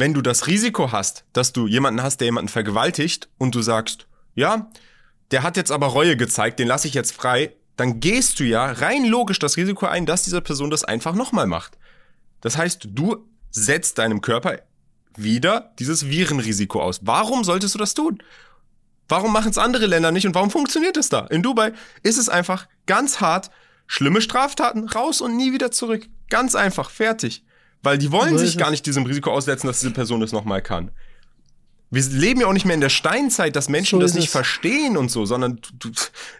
wenn 0.00 0.14
du 0.14 0.22
das 0.22 0.46
Risiko 0.46 0.92
hast, 0.92 1.24
dass 1.32 1.52
du 1.52 1.66
jemanden 1.66 2.02
hast, 2.02 2.18
der 2.18 2.26
jemanden 2.26 2.48
vergewaltigt 2.48 3.28
und 3.38 3.54
du 3.54 3.60
sagst, 3.60 4.06
ja, 4.34 4.70
der 5.30 5.42
hat 5.42 5.56
jetzt 5.56 5.70
aber 5.70 5.88
Reue 5.88 6.16
gezeigt, 6.16 6.58
den 6.58 6.66
lasse 6.66 6.88
ich 6.88 6.94
jetzt 6.94 7.12
frei, 7.12 7.54
dann 7.76 8.00
gehst 8.00 8.40
du 8.40 8.44
ja 8.44 8.72
rein 8.72 9.04
logisch 9.04 9.38
das 9.38 9.56
Risiko 9.56 9.86
ein, 9.86 10.06
dass 10.06 10.22
diese 10.22 10.40
Person 10.40 10.70
das 10.70 10.84
einfach 10.84 11.14
nochmal 11.14 11.46
macht. 11.46 11.78
Das 12.40 12.56
heißt, 12.56 12.88
du 12.90 13.28
setzt 13.50 13.98
deinem 13.98 14.22
Körper 14.22 14.58
wieder 15.16 15.72
dieses 15.78 16.08
Virenrisiko 16.08 16.82
aus. 16.82 17.00
Warum 17.02 17.44
solltest 17.44 17.74
du 17.74 17.78
das 17.78 17.94
tun? 17.94 18.22
Warum 19.08 19.32
machen 19.32 19.50
es 19.50 19.58
andere 19.58 19.86
Länder 19.86 20.12
nicht 20.12 20.26
und 20.26 20.34
warum 20.34 20.50
funktioniert 20.50 20.96
es 20.96 21.08
da? 21.08 21.26
In 21.26 21.42
Dubai 21.42 21.72
ist 22.02 22.16
es 22.16 22.28
einfach 22.28 22.66
ganz 22.86 23.20
hart, 23.20 23.50
schlimme 23.86 24.22
Straftaten 24.22 24.88
raus 24.88 25.20
und 25.20 25.36
nie 25.36 25.52
wieder 25.52 25.70
zurück. 25.72 26.08
Ganz 26.28 26.54
einfach, 26.54 26.90
fertig. 26.90 27.44
Weil 27.82 27.98
die 27.98 28.12
wollen 28.12 28.36
sich 28.36 28.58
gar 28.58 28.70
nicht 28.70 28.84
diesem 28.84 29.06
Risiko 29.06 29.30
aussetzen, 29.30 29.66
dass 29.66 29.80
diese 29.80 29.92
Person 29.92 30.22
es 30.22 30.32
nochmal 30.32 30.62
kann. 30.62 30.90
Wir 31.92 32.02
leben 32.04 32.40
ja 32.40 32.46
auch 32.46 32.52
nicht 32.52 32.66
mehr 32.66 32.74
in 32.74 32.80
der 32.80 32.88
Steinzeit, 32.88 33.56
dass 33.56 33.68
Menschen 33.68 33.98
so 33.98 34.02
das 34.02 34.14
nicht 34.14 34.26
es. 34.26 34.32
verstehen 34.32 34.96
und 34.96 35.10
so, 35.10 35.26
sondern 35.26 35.60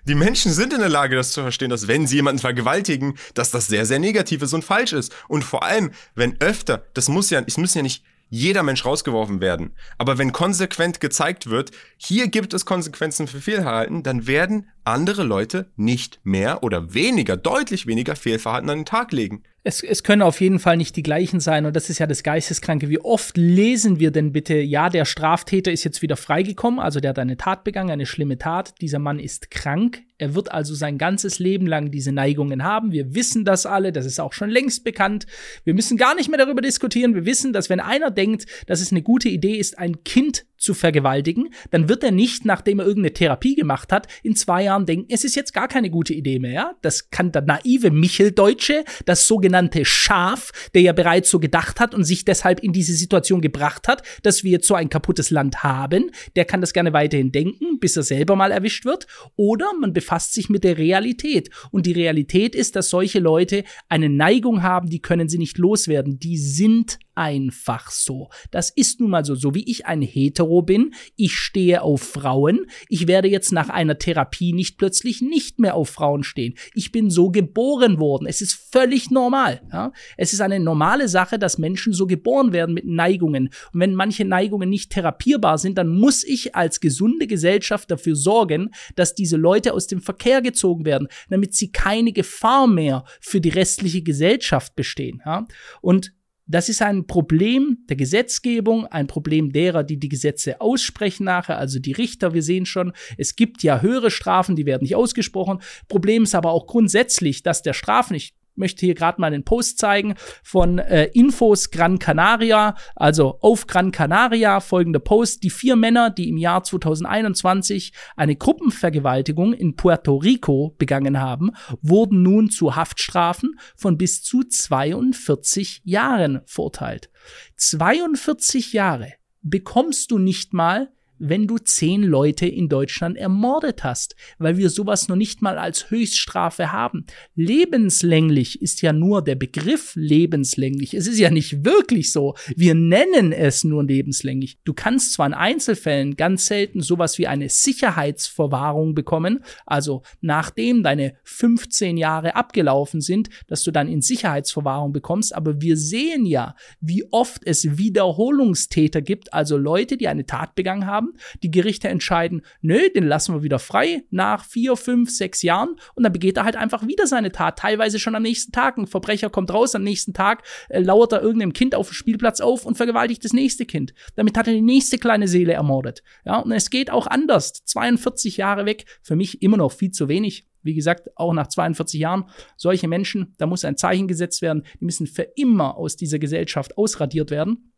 die 0.05 0.15
Menschen 0.15 0.53
sind 0.53 0.73
in 0.73 0.79
der 0.79 0.89
Lage, 0.89 1.17
das 1.17 1.33
zu 1.33 1.43
verstehen, 1.43 1.71
dass 1.71 1.89
wenn 1.89 2.07
sie 2.07 2.17
jemanden 2.17 2.41
vergewaltigen, 2.41 3.17
dass 3.35 3.51
das 3.51 3.67
sehr, 3.67 3.85
sehr 3.85 3.99
negativ 3.99 4.43
ist 4.43 4.53
und 4.53 4.65
falsch 4.65 4.93
ist. 4.93 5.13
Und 5.27 5.43
vor 5.43 5.65
allem, 5.65 5.91
wenn 6.15 6.41
öfter, 6.41 6.85
das 6.95 7.09
muss 7.09 7.31
ja, 7.31 7.43
es 7.45 7.57
müssen 7.57 7.79
ja 7.79 7.83
nicht 7.83 8.05
jeder 8.29 8.63
Mensch 8.63 8.85
rausgeworfen 8.85 9.41
werden. 9.41 9.73
Aber 9.99 10.19
wenn 10.19 10.31
konsequent 10.31 11.01
gezeigt 11.01 11.51
wird, 11.51 11.73
hier 11.97 12.29
gibt 12.29 12.55
es 12.55 12.65
Konsequenzen 12.65 13.27
für 13.27 13.41
Fehlverhalten, 13.41 14.05
dann 14.05 14.29
werden 14.29 14.69
andere 14.85 15.25
Leute 15.25 15.69
nicht 15.75 16.21
mehr 16.23 16.63
oder 16.63 16.95
weniger, 16.95 17.37
deutlich 17.37 17.89
weniger 17.89 18.15
Fehlverhalten 18.15 18.71
an 18.71 18.79
den 18.79 18.87
Tag 18.87 19.11
legen. 19.11 19.43
Es, 19.63 19.83
es 19.83 20.03
können 20.03 20.23
auf 20.23 20.41
jeden 20.41 20.59
Fall 20.59 20.79
nicht 20.79 20.97
die 20.97 21.03
gleichen 21.03 21.39
sein 21.39 21.67
und 21.67 21.77
das 21.77 21.91
ist 21.91 21.99
ja 21.99 22.07
das 22.07 22.23
Geisteskranke. 22.23 22.89
Wie 22.89 23.01
oft 23.01 23.37
lesen 23.37 24.01
wir 24.01 24.11
denn 24.11 24.33
bitte, 24.33 24.55
ja, 24.55 24.89
der 24.89 25.05
Straftäter 25.05 25.71
ist 25.71 25.85
jetzt 25.85 26.01
wieder 26.01 26.17
freigekommen, 26.17 26.81
also 26.81 27.01
der 27.01 27.11
hat 27.11 27.19
eine 27.19 27.37
Tat 27.37 27.65
begangen, 27.65 27.91
eine 27.91 28.07
schlimme 28.07 28.39
Tat, 28.39 28.81
dieser 28.81 28.99
Mann 28.99 29.19
ist 29.19 29.51
krank, 29.51 30.03
er 30.21 30.35
wird 30.35 30.53
also 30.53 30.75
sein 30.75 30.99
ganzes 30.99 31.39
Leben 31.39 31.67
lang 31.67 31.91
diese 31.91 32.13
Neigungen 32.13 32.63
haben. 32.63 32.93
Wir 32.93 33.15
wissen 33.15 33.47
das 33.47 33.65
alle, 33.65 33.91
das 33.91 34.05
ist 34.05 34.21
auch 34.21 34.35
schon 34.35 34.51
längst 34.51 34.85
bekannt. 34.85 35.27
Wir 35.65 35.73
müssen 35.73 35.97
gar 35.97 36.15
nicht 36.15 36.29
mehr 36.29 36.39
darüber 36.39 36.61
diskutieren. 36.61 37.15
Wir 37.15 37.25
wissen, 37.25 37.55
dass 37.55 37.71
wenn 37.71 37.81
einer 37.81 38.11
denkt, 38.11 38.45
dass 38.67 38.83
es 38.83 38.93
eine 38.93 39.03
gute 39.03 39.31
Idee 39.31 39.57
ist, 39.57 39.79
ein 39.79 40.05
Kind 40.05 40.45
zu 40.61 40.75
vergewaltigen, 40.75 41.49
dann 41.71 41.89
wird 41.89 42.05
er 42.05 42.11
nicht, 42.11 42.45
nachdem 42.45 42.79
er 42.79 42.87
irgendeine 42.87 43.15
Therapie 43.15 43.55
gemacht 43.55 43.91
hat, 43.93 44.07
in 44.23 44.37
zwei 44.37 44.65
Jahren 44.65 44.85
denken, 44.85 45.07
es 45.09 45.25
ist 45.25 45.35
jetzt 45.35 45.55
gar 45.55 45.69
keine 45.69 45.91
gute 45.91 46.13
Idee 46.13 46.39
mehr. 46.39 46.77
Das 46.83 47.11
kann 47.11 47.33
der 47.33 47.43
naive 47.43 47.91
Micheldeutsche, 47.91 48.85
das 49.07 49.27
sogenannte 49.27 49.87
Schaf, 49.87 50.51
der 50.75 50.83
ja 50.83 50.93
bereits 50.93 51.31
so 51.31 51.41
gedacht 51.41 51.81
hat 51.81 51.95
und 51.95 52.05
sich 52.05 52.27
deshalb 52.27 52.61
in 52.61 52.73
diese 52.73 52.93
Situation 52.93 53.41
gebracht 53.41 53.89
hat, 53.89 54.03
dass 54.23 54.45
wir 54.45 54.51
jetzt 54.51 54.69
so 54.69 54.75
ein 54.75 54.91
kaputtes 54.91 55.31
Land 55.31 55.63
haben, 55.63 56.11
der 56.37 56.45
kann 56.45 56.61
das 56.61 56.75
gerne 56.75 56.93
weiterhin 56.93 57.33
denken, 57.33 57.81
bis 57.81 57.97
er 57.97 58.03
selber 58.03 58.37
mal 58.37 58.53
erwischt 58.53 58.85
wird. 58.85 59.07
Oder 59.37 59.73
man 59.81 59.95
sich 60.19 60.49
mit 60.49 60.65
der 60.65 60.79
Realität. 60.79 61.51
Und 61.71 61.87
die 61.87 61.93
Realität 61.93 62.55
ist, 62.55 62.77
dass 62.77 62.91
solche 62.91 63.21
Leute 63.21 63.65
eine 63.89 64.09
Neigung 64.09 64.63
haben, 64.63 64.91
die 64.91 65.01
können 65.01 65.29
sie 65.29 65.39
nicht 65.39 65.59
loswerden. 65.59 66.19
Die 66.19 66.37
sind 66.37 66.99
einfach 67.21 67.91
so. 67.91 68.31
Das 68.51 68.71
ist 68.71 68.99
nun 68.99 69.11
mal 69.11 69.27
so. 69.27 69.35
So 69.35 69.55
wie 69.55 69.71
ich 69.71 69.85
ein 69.85 70.01
Hetero 70.01 70.63
bin, 70.63 70.95
ich 71.17 71.37
stehe 71.37 71.83
auf 71.83 72.01
Frauen. 72.01 72.67
Ich 72.89 73.07
werde 73.07 73.29
jetzt 73.29 73.53
nach 73.53 73.69
einer 73.69 73.99
Therapie 73.99 74.55
nicht 74.55 74.79
plötzlich 74.79 75.21
nicht 75.21 75.59
mehr 75.59 75.75
auf 75.75 75.91
Frauen 75.91 76.25
stehen. 76.25 76.55
Ich 76.73 76.93
bin 76.93 77.11
so 77.11 77.31
geboren 77.31 77.99
worden. 77.99 78.27
Es 78.27 78.41
ist 78.41 78.55
völlig 78.73 79.11
normal. 79.11 79.61
Ja? 79.71 79.93
Es 80.17 80.33
ist 80.33 80.41
eine 80.41 80.59
normale 80.61 81.09
Sache, 81.09 81.39
dass 81.39 81.59
Menschen 81.59 81.93
so 81.93 82.07
geboren 82.07 82.55
werden 82.55 82.75
mit 82.75 82.87
Neigungen. 82.87 83.51
Und 83.75 83.81
wenn 83.81 83.95
manche 83.95 84.25
Neigungen 84.25 84.71
nicht 84.71 84.91
therapierbar 84.91 85.59
sind, 85.59 85.77
dann 85.77 85.89
muss 85.89 86.25
ich 86.25 86.57
als 86.57 86.81
gesunde 86.81 87.27
Gesellschaft 87.27 87.91
dafür 87.91 88.17
sorgen, 88.17 88.71
dass 88.97 89.15
diese 89.15 89.37
Leute 89.37 89.75
aus 89.75 89.87
dem 89.89 90.01
Verkehr 90.01 90.41
gezogen 90.41 90.87
werden, 90.87 91.09
damit 91.29 91.55
sie 91.55 91.71
keine 91.71 92.13
Gefahr 92.13 92.67
mehr 92.67 93.05
für 93.21 93.43
die 93.43 93.51
restliche 93.51 94.03
Gesellschaft 94.03 94.75
bestehen. 94.75 95.21
Ja? 95.27 95.47
Und 95.83 96.15
das 96.51 96.69
ist 96.69 96.83
ein 96.83 97.07
Problem 97.07 97.79
der 97.89 97.97
Gesetzgebung, 97.97 98.87
ein 98.87 99.07
Problem 99.07 99.53
derer, 99.53 99.85
die 99.85 99.99
die 99.99 100.09
Gesetze 100.09 100.61
aussprechen 100.61 101.25
nachher, 101.25 101.59
also 101.59 101.79
die 101.79 101.93
Richter. 101.93 102.35
Wir 102.35 102.43
sehen 102.43 102.67
schon, 102.67 102.93
es 103.17 103.37
gibt 103.37 103.63
ja 103.63 103.81
höhere 103.81 104.11
Strafen, 104.11 104.57
die 104.57 104.67
werden 104.67 104.83
nicht 104.83 104.97
ausgesprochen. 104.97 105.61
Problem 105.89 106.25
ist 106.25 106.35
aber 106.35 106.51
auch 106.51 106.67
grundsätzlich, 106.67 107.43
dass 107.43 107.63
der 107.63 107.73
Strafen, 107.73 108.15
ich 108.15 108.35
möchte 108.61 108.87
hier 108.87 108.95
gerade 108.95 109.21
mal 109.21 109.27
einen 109.27 109.45
Post 109.45 109.79
zeigen 109.79 110.15
von 110.45 110.79
äh, 110.79 111.07
Infos 111.07 111.71
Gran 111.71 111.99
Canaria, 111.99 112.77
also 112.95 113.39
auf 113.41 113.67
Gran 113.67 113.91
Canaria 113.91 114.61
folgender 114.61 115.01
Post. 115.01 115.43
Die 115.43 115.51
vier 115.51 115.75
Männer, 115.75 116.11
die 116.11 116.29
im 116.29 116.37
Jahr 116.37 116.63
2021 116.63 117.93
eine 118.17 118.37
Gruppenvergewaltigung 118.37 119.53
in 119.53 119.75
Puerto 119.75 120.17
Rico 120.17 120.77
begangen 120.79 121.21
haben, 121.21 121.51
wurden 121.83 122.23
nun 122.23 122.51
zu 122.51 122.77
Haftstrafen 122.77 123.59
von 123.75 123.99
bis 123.99 124.23
zu 124.23 124.45
42 124.45 125.83
Jahren 125.85 126.43
verurteilt. 126.47 127.11
42 127.57 128.73
Jahre 128.73 129.15
bekommst 129.43 130.11
du 130.11 130.19
nicht 130.19 130.53
mal, 130.53 130.93
wenn 131.21 131.47
du 131.47 131.59
zehn 131.59 132.03
Leute 132.03 132.47
in 132.47 132.69
Deutschland 132.69 133.17
ermordet 133.17 133.85
hast, 133.85 134.17
weil 134.39 134.57
wir 134.57 134.71
sowas 134.71 135.09
noch 135.09 135.17
nicht 135.17 135.43
mal 135.43 135.59
als 135.59 135.91
Höchststrafe 135.91 136.73
haben. 136.73 137.05
Lebenslänglich 137.35 138.61
ist 138.63 138.83
ja 138.83 138.93
nur 138.93 139.23
der 139.23 139.35
Begriff 139.35 139.93
lebenslänglich. 139.95 140.95
Es 140.95 141.07
ist 141.07 141.19
ja 141.19 141.31
nicht 141.31 141.65
wirklich 141.65 142.11
so. 142.11 142.35
Wir 142.57 142.75
nennen 142.75 143.33
es 143.33 143.65
nur 143.65 143.85
lebenslänglich. 143.85 144.59
Du 144.65 144.73
kannst 144.73 145.13
zwar 145.13 145.27
in 145.27 145.35
Einzelfällen 145.35 146.17
ganz 146.17 146.47
selten 146.47 146.81
sowas 146.81 147.19
wie 147.19 147.27
eine 147.27 147.49
Sicherheitsverwahrung 147.49 148.95
bekommen, 148.95 149.45
also 149.67 150.03
nachdem 150.21 150.83
deine 150.83 151.15
15 151.25 151.97
Jahre 151.97 152.35
abgelaufen 152.35 153.01
sind, 153.01 153.29
dass 153.47 153.63
du 153.63 153.71
dann 153.71 153.89
in 153.89 154.01
Sicherheitsverwahrung 154.01 154.93
bekommst, 154.93 155.35
aber 155.35 155.61
wir 155.61 155.77
sehen 155.77 156.25
ja, 156.25 156.55
wie 156.81 157.05
oft 157.11 157.43
es 157.45 157.77
Wiederholungstäter 157.77 159.03
gibt, 159.03 159.33
also 159.35 159.57
Leute, 159.57 159.97
die 159.97 160.09
eine 160.09 160.27
Tat 160.27 160.55
begangen 160.55 160.87
haben, 160.87 161.10
die 161.43 161.51
Gerichte 161.51 161.89
entscheiden, 161.89 162.43
nö, 162.61 162.89
den 162.95 163.05
lassen 163.05 163.35
wir 163.35 163.43
wieder 163.43 163.59
frei 163.59 164.05
nach 164.11 164.45
vier, 164.45 164.77
fünf, 164.77 165.11
sechs 165.11 165.43
Jahren 165.43 165.77
und 165.95 166.03
dann 166.03 166.13
begeht 166.13 166.37
er 166.37 166.45
halt 166.45 166.57
einfach 166.57 166.87
wieder 166.87 167.07
seine 167.07 167.33
Tat, 167.33 167.59
teilweise 167.59 167.99
schon 167.99 168.15
am 168.15 168.23
nächsten 168.23 168.53
Tag. 168.53 168.79
Ein 168.79 168.87
Verbrecher 168.87 169.31
kommt 169.31 169.53
raus, 169.53 169.75
am 169.75 169.83
nächsten 169.83 170.15
Tag 170.15 170.43
äh, 170.69 170.81
lauert 170.81 171.13
er 171.13 171.23
irgendeinem 171.23 171.53
Kind 171.53 171.75
auf 171.75 171.89
dem 171.89 171.95
Spielplatz 171.95 172.41
auf 172.41 172.67
und 172.67 172.77
vergewaltigt 172.77 173.25
das 173.25 173.33
nächste 173.33 173.67
Kind. 173.67 173.95
Damit 174.17 174.37
hat 174.37 174.47
er 174.47 174.55
die 174.55 174.63
nächste 174.63 174.99
kleine 174.99 175.29
Seele 175.29 175.53
ermordet. 175.53 176.03
Ja, 176.25 176.39
und 176.39 176.53
es 176.53 176.71
geht 176.71 176.91
auch 176.91 177.07
anders. 177.07 177.65
42 177.65 178.37
Jahre 178.37 178.67
weg, 178.67 178.85
für 179.03 179.17
mich 179.17 179.43
immer 179.43 179.57
noch 179.57 179.73
viel 179.73 179.91
zu 179.91 180.09
wenig. 180.09 180.47
Wie 180.63 180.75
gesagt, 180.75 181.09
auch 181.17 181.33
nach 181.33 181.49
42 181.49 182.01
Jahren, 182.01 182.25
solche 182.57 182.87
Menschen, 182.87 183.35
da 183.39 183.47
muss 183.47 183.65
ein 183.65 183.77
Zeichen 183.77 184.09
gesetzt 184.09 184.43
werden, 184.43 184.65
die 184.79 184.85
müssen 184.85 185.07
für 185.07 185.23
immer 185.37 185.77
aus 185.77 185.97
dieser 185.97 186.19
Gesellschaft 186.19 186.77
ausradiert 186.77 187.31
werden. 187.31 187.73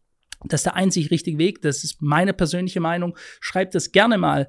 Das 0.48 0.60
ist 0.60 0.66
der 0.66 0.76
einzig 0.76 1.10
richtige 1.10 1.38
Weg. 1.38 1.62
Das 1.62 1.84
ist 1.84 2.02
meine 2.02 2.32
persönliche 2.32 2.80
Meinung. 2.80 3.16
Schreibt 3.40 3.74
das 3.74 3.92
gerne 3.92 4.18
mal 4.18 4.48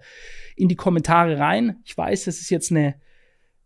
in 0.55 0.67
die 0.67 0.75
Kommentare 0.75 1.37
rein. 1.37 1.77
Ich 1.85 1.97
weiß, 1.97 2.25
das 2.25 2.39
ist 2.39 2.49
jetzt 2.49 2.71
eine 2.71 2.95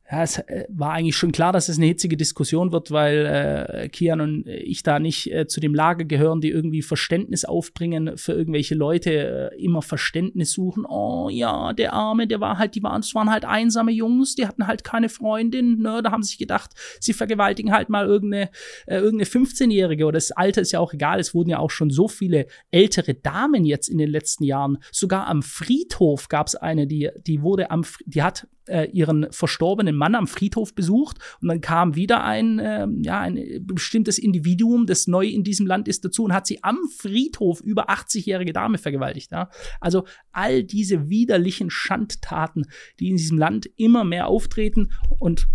ja, 0.09 0.23
es 0.23 0.37
äh, 0.37 0.65
war 0.69 0.93
eigentlich 0.93 1.17
schon 1.17 1.33
klar, 1.33 1.51
dass 1.51 1.67
es 1.67 1.77
eine 1.77 1.87
hitzige 1.87 2.15
Diskussion 2.15 2.71
wird, 2.71 2.91
weil 2.91 3.25
äh, 3.25 3.89
Kian 3.89 4.21
und 4.21 4.47
ich 4.47 4.81
da 4.81 4.99
nicht 4.99 5.33
äh, 5.33 5.47
zu 5.47 5.59
dem 5.59 5.75
Lager 5.75 6.05
gehören, 6.05 6.39
die 6.39 6.49
irgendwie 6.49 6.81
Verständnis 6.81 7.43
aufbringen 7.43 8.17
für 8.17 8.31
irgendwelche 8.31 8.75
Leute, 8.75 9.51
äh, 9.51 9.61
immer 9.61 9.81
Verständnis 9.81 10.53
suchen. 10.53 10.85
Oh 10.87 11.27
ja, 11.29 11.73
der 11.73 11.91
Arme, 11.91 12.25
der 12.25 12.39
war 12.39 12.57
halt, 12.57 12.75
die 12.75 12.83
waren, 12.83 13.01
es 13.01 13.13
waren 13.15 13.29
halt 13.29 13.43
einsame 13.43 13.91
Jungs, 13.91 14.35
die 14.35 14.47
hatten 14.47 14.65
halt 14.65 14.85
keine 14.85 15.09
Freundin, 15.09 15.79
ne? 15.79 16.01
Da 16.01 16.11
haben 16.11 16.23
sich 16.23 16.37
gedacht, 16.37 16.71
sie 17.01 17.13
vergewaltigen 17.13 17.73
halt 17.73 17.89
mal 17.89 18.05
irgendeine, 18.05 18.49
äh, 18.85 18.99
irgendeine 18.99 19.29
15-Jährige 19.29 20.05
oder 20.05 20.17
das 20.17 20.31
Alter 20.31 20.61
ist 20.61 20.71
ja 20.71 20.79
auch 20.79 20.93
egal. 20.93 21.19
Es 21.19 21.33
wurden 21.33 21.49
ja 21.49 21.59
auch 21.59 21.71
schon 21.71 21.89
so 21.89 22.07
viele 22.07 22.47
ältere 22.71 23.13
Damen 23.13 23.65
jetzt 23.65 23.89
in 23.89 23.97
den 23.97 24.09
letzten 24.09 24.45
Jahren. 24.45 24.77
Sogar 24.91 25.27
am 25.27 25.41
Friedhof 25.43 26.29
gab 26.29 26.47
es 26.47 26.55
eine, 26.55 26.87
die, 26.87 27.09
die 27.25 27.41
wurde 27.41 27.71
am, 27.71 27.83
die 28.05 28.23
hat 28.23 28.47
äh, 28.67 28.89
ihren 28.91 29.27
verstorbenen 29.31 29.95
Mann 29.95 30.15
am 30.15 30.27
Friedhof 30.27 30.73
besucht 30.73 31.17
und 31.41 31.47
dann 31.47 31.61
kam 31.61 31.95
wieder 31.95 32.23
ein, 32.23 32.59
äh, 32.59 32.87
ja, 33.01 33.19
ein 33.21 33.65
bestimmtes 33.65 34.17
Individuum, 34.17 34.85
das 34.85 35.07
neu 35.07 35.25
in 35.25 35.43
diesem 35.43 35.67
Land 35.67 35.87
ist, 35.87 36.05
dazu 36.05 36.23
und 36.23 36.33
hat 36.33 36.47
sie 36.47 36.63
am 36.63 36.77
Friedhof 36.97 37.61
über 37.61 37.89
80-jährige 37.89 38.53
Dame 38.53 38.77
vergewaltigt. 38.77 39.31
Ja? 39.31 39.49
Also 39.79 40.05
all 40.31 40.63
diese 40.63 41.09
widerlichen 41.09 41.69
Schandtaten, 41.69 42.65
die 42.99 43.09
in 43.09 43.17
diesem 43.17 43.37
Land 43.37 43.69
immer 43.75 44.03
mehr 44.03 44.27
auftreten 44.27 44.91
und 45.19 45.47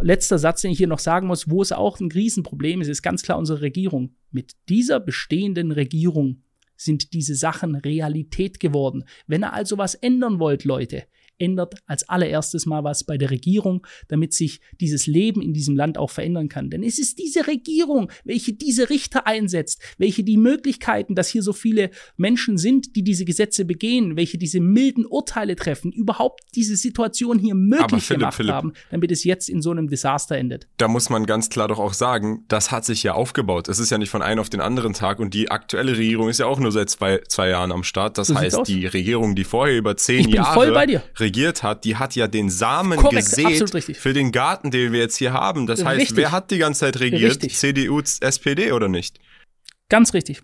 letzter 0.00 0.38
Satz, 0.38 0.62
den 0.62 0.70
ich 0.70 0.78
hier 0.78 0.86
noch 0.86 0.98
sagen 0.98 1.26
muss, 1.26 1.50
wo 1.50 1.62
es 1.62 1.72
auch 1.72 2.00
ein 2.00 2.10
Riesenproblem 2.10 2.80
ist, 2.80 2.88
ist 2.88 3.02
ganz 3.02 3.22
klar 3.22 3.38
unsere 3.38 3.60
Regierung. 3.60 4.14
Mit 4.30 4.52
dieser 4.68 5.00
bestehenden 5.00 5.72
Regierung 5.72 6.42
sind 6.76 7.12
diese 7.12 7.34
Sachen 7.34 7.74
Realität 7.74 8.60
geworden. 8.60 9.04
Wenn 9.26 9.42
ihr 9.42 9.52
also 9.52 9.78
was 9.78 9.94
ändern 9.94 10.38
wollt, 10.38 10.64
Leute, 10.64 11.04
ändert 11.38 11.74
als 11.86 12.08
allererstes 12.08 12.66
mal 12.66 12.84
was 12.84 13.04
bei 13.04 13.18
der 13.18 13.30
Regierung, 13.30 13.86
damit 14.08 14.32
sich 14.32 14.60
dieses 14.80 15.06
Leben 15.06 15.42
in 15.42 15.52
diesem 15.52 15.76
Land 15.76 15.98
auch 15.98 16.10
verändern 16.10 16.48
kann. 16.48 16.70
Denn 16.70 16.82
es 16.82 16.98
ist 16.98 17.18
diese 17.18 17.46
Regierung, 17.46 18.10
welche 18.24 18.52
diese 18.52 18.90
Richter 18.90 19.26
einsetzt, 19.26 19.82
welche 19.98 20.24
die 20.24 20.36
Möglichkeiten, 20.36 21.14
dass 21.14 21.28
hier 21.28 21.42
so 21.42 21.52
viele 21.52 21.90
Menschen 22.16 22.58
sind, 22.58 22.96
die 22.96 23.02
diese 23.02 23.24
Gesetze 23.24 23.64
begehen, 23.64 24.16
welche 24.16 24.38
diese 24.38 24.60
milden 24.60 25.06
Urteile 25.06 25.56
treffen, 25.56 25.92
überhaupt 25.92 26.40
diese 26.54 26.76
Situation 26.76 27.38
hier 27.38 27.54
möglich 27.54 28.04
Philipp, 28.04 28.20
gemacht 28.20 28.34
Philipp, 28.34 28.52
haben, 28.52 28.72
damit 28.90 29.10
es 29.10 29.24
jetzt 29.24 29.48
in 29.48 29.62
so 29.62 29.70
einem 29.70 29.88
Desaster 29.88 30.36
endet. 30.36 30.68
Da 30.76 30.88
muss 30.88 31.10
man 31.10 31.26
ganz 31.26 31.48
klar 31.50 31.68
doch 31.68 31.78
auch 31.78 31.94
sagen, 31.94 32.44
das 32.48 32.70
hat 32.70 32.84
sich 32.84 33.02
ja 33.02 33.14
aufgebaut. 33.14 33.68
Es 33.68 33.78
ist 33.78 33.90
ja 33.90 33.98
nicht 33.98 34.10
von 34.10 34.22
einem 34.22 34.40
auf 34.40 34.50
den 34.50 34.60
anderen 34.60 34.92
Tag 34.92 35.18
und 35.20 35.34
die 35.34 35.50
aktuelle 35.50 35.96
Regierung 35.96 36.28
ist 36.28 36.38
ja 36.38 36.46
auch 36.46 36.60
nur 36.60 36.72
seit 36.72 36.90
zwei, 36.90 37.20
zwei 37.28 37.48
Jahren 37.48 37.72
am 37.72 37.82
Start. 37.82 38.18
Das 38.18 38.28
so 38.28 38.34
heißt, 38.34 38.66
die 38.66 38.86
Regierung, 38.86 39.34
die 39.34 39.44
vorher 39.44 39.76
über 39.76 39.96
zehn 39.96 40.28
Jahre 40.28 40.54
regiert 41.28 41.62
hat, 41.62 41.84
die 41.84 41.96
hat 41.96 42.16
ja 42.16 42.26
den 42.26 42.50
Samen 42.50 42.98
Korrekt, 42.98 43.36
gesät 43.36 43.96
für 43.96 44.12
den 44.12 44.32
Garten, 44.32 44.70
den 44.70 44.92
wir 44.92 45.00
jetzt 45.00 45.16
hier 45.16 45.32
haben. 45.32 45.66
Das 45.66 45.84
heißt, 45.84 46.00
richtig. 46.00 46.16
wer 46.16 46.32
hat 46.32 46.50
die 46.50 46.58
ganze 46.58 46.80
Zeit 46.80 47.00
regiert? 47.00 47.42
Richtig. 47.42 47.56
CDU, 47.56 48.00
SPD 48.00 48.72
oder 48.72 48.88
nicht? 48.88 49.18
Ganz 49.88 50.14
richtig. 50.14 50.42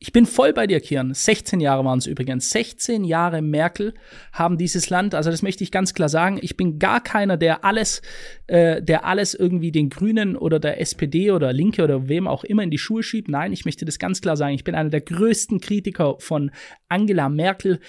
Ich 0.00 0.12
bin 0.12 0.26
voll 0.26 0.52
bei 0.52 0.66
dir, 0.66 0.80
Kian. 0.80 1.12
16 1.12 1.60
Jahre 1.60 1.84
waren 1.84 1.98
es 1.98 2.06
übrigens. 2.06 2.50
16 2.50 3.04
Jahre 3.04 3.42
Merkel 3.42 3.94
haben 4.32 4.58
dieses 4.58 4.90
Land, 4.90 5.14
also 5.14 5.30
das 5.30 5.42
möchte 5.42 5.64
ich 5.64 5.72
ganz 5.72 5.94
klar 5.94 6.08
sagen. 6.08 6.38
Ich 6.40 6.56
bin 6.56 6.78
gar 6.78 7.02
keiner, 7.02 7.36
der 7.36 7.64
alles, 7.64 8.02
äh, 8.46 8.82
der 8.82 9.06
alles 9.06 9.34
irgendwie 9.34 9.72
den 9.72 9.88
Grünen 9.90 10.36
oder 10.36 10.60
der 10.60 10.80
SPD 10.80 11.32
oder 11.32 11.52
Linke 11.52 11.82
oder 11.82 12.08
wem 12.08 12.28
auch 12.28 12.44
immer 12.44 12.62
in 12.62 12.70
die 12.70 12.78
Schuhe 12.78 13.02
schiebt. 13.02 13.28
Nein, 13.28 13.52
ich 13.52 13.64
möchte 13.64 13.84
das 13.84 13.98
ganz 13.98 14.20
klar 14.20 14.36
sagen. 14.36 14.54
Ich 14.54 14.64
bin 14.64 14.74
einer 14.74 14.90
der 14.90 15.00
größten 15.00 15.60
Kritiker 15.60 16.16
von 16.18 16.50
Angela 16.88 17.28
Merkel, 17.28 17.80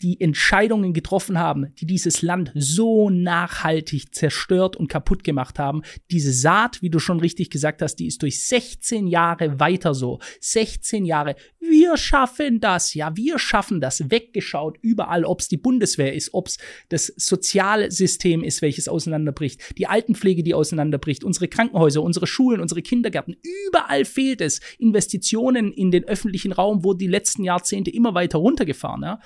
die 0.00 0.20
Entscheidungen 0.20 0.92
getroffen 0.92 1.38
haben, 1.38 1.74
die 1.76 1.86
dieses 1.86 2.22
Land 2.22 2.52
so 2.54 3.10
nachhaltig 3.10 4.14
zerstört 4.14 4.76
und 4.76 4.88
kaputt 4.88 5.24
gemacht 5.24 5.58
haben. 5.58 5.82
Diese 6.10 6.32
Saat, 6.32 6.82
wie 6.82 6.90
du 6.90 6.98
schon 6.98 7.20
richtig 7.20 7.50
gesagt 7.50 7.82
hast, 7.82 7.96
die 7.96 8.06
ist 8.06 8.22
durch 8.22 8.46
16 8.46 9.06
Jahre 9.06 9.58
weiter 9.58 9.94
so. 9.94 10.18
16 10.40 11.04
Jahre 11.04 11.36
wir 11.64 11.96
schaffen 11.96 12.60
das, 12.60 12.92
ja, 12.92 13.16
wir 13.16 13.38
schaffen 13.38 13.80
das, 13.80 14.10
weggeschaut 14.10 14.78
überall, 14.82 15.24
ob 15.24 15.40
es 15.40 15.48
die 15.48 15.56
Bundeswehr 15.56 16.12
ist, 16.12 16.34
ob 16.34 16.48
es 16.48 16.58
das 16.88 17.06
Sozialsystem 17.16 18.42
ist, 18.42 18.62
welches 18.62 18.88
auseinanderbricht, 18.88 19.78
die 19.78 19.86
Altenpflege, 19.86 20.42
die 20.42 20.54
auseinanderbricht, 20.54 21.22
unsere 21.22 21.46
Krankenhäuser, 21.46 22.02
unsere 22.02 22.26
Schulen, 22.26 22.60
unsere 22.60 22.82
Kindergärten, 22.82 23.36
überall 23.68 24.04
fehlt 24.04 24.40
es. 24.40 24.60
Investitionen 24.78 25.72
in 25.72 25.92
den 25.92 26.04
öffentlichen 26.04 26.50
Raum 26.50 26.82
wurden 26.82 26.98
die 26.98 27.06
letzten 27.06 27.44
Jahrzehnte 27.44 27.90
immer 27.90 28.12
weiter 28.14 28.41
runtergefahren, 28.42 29.02
ja. 29.02 29.20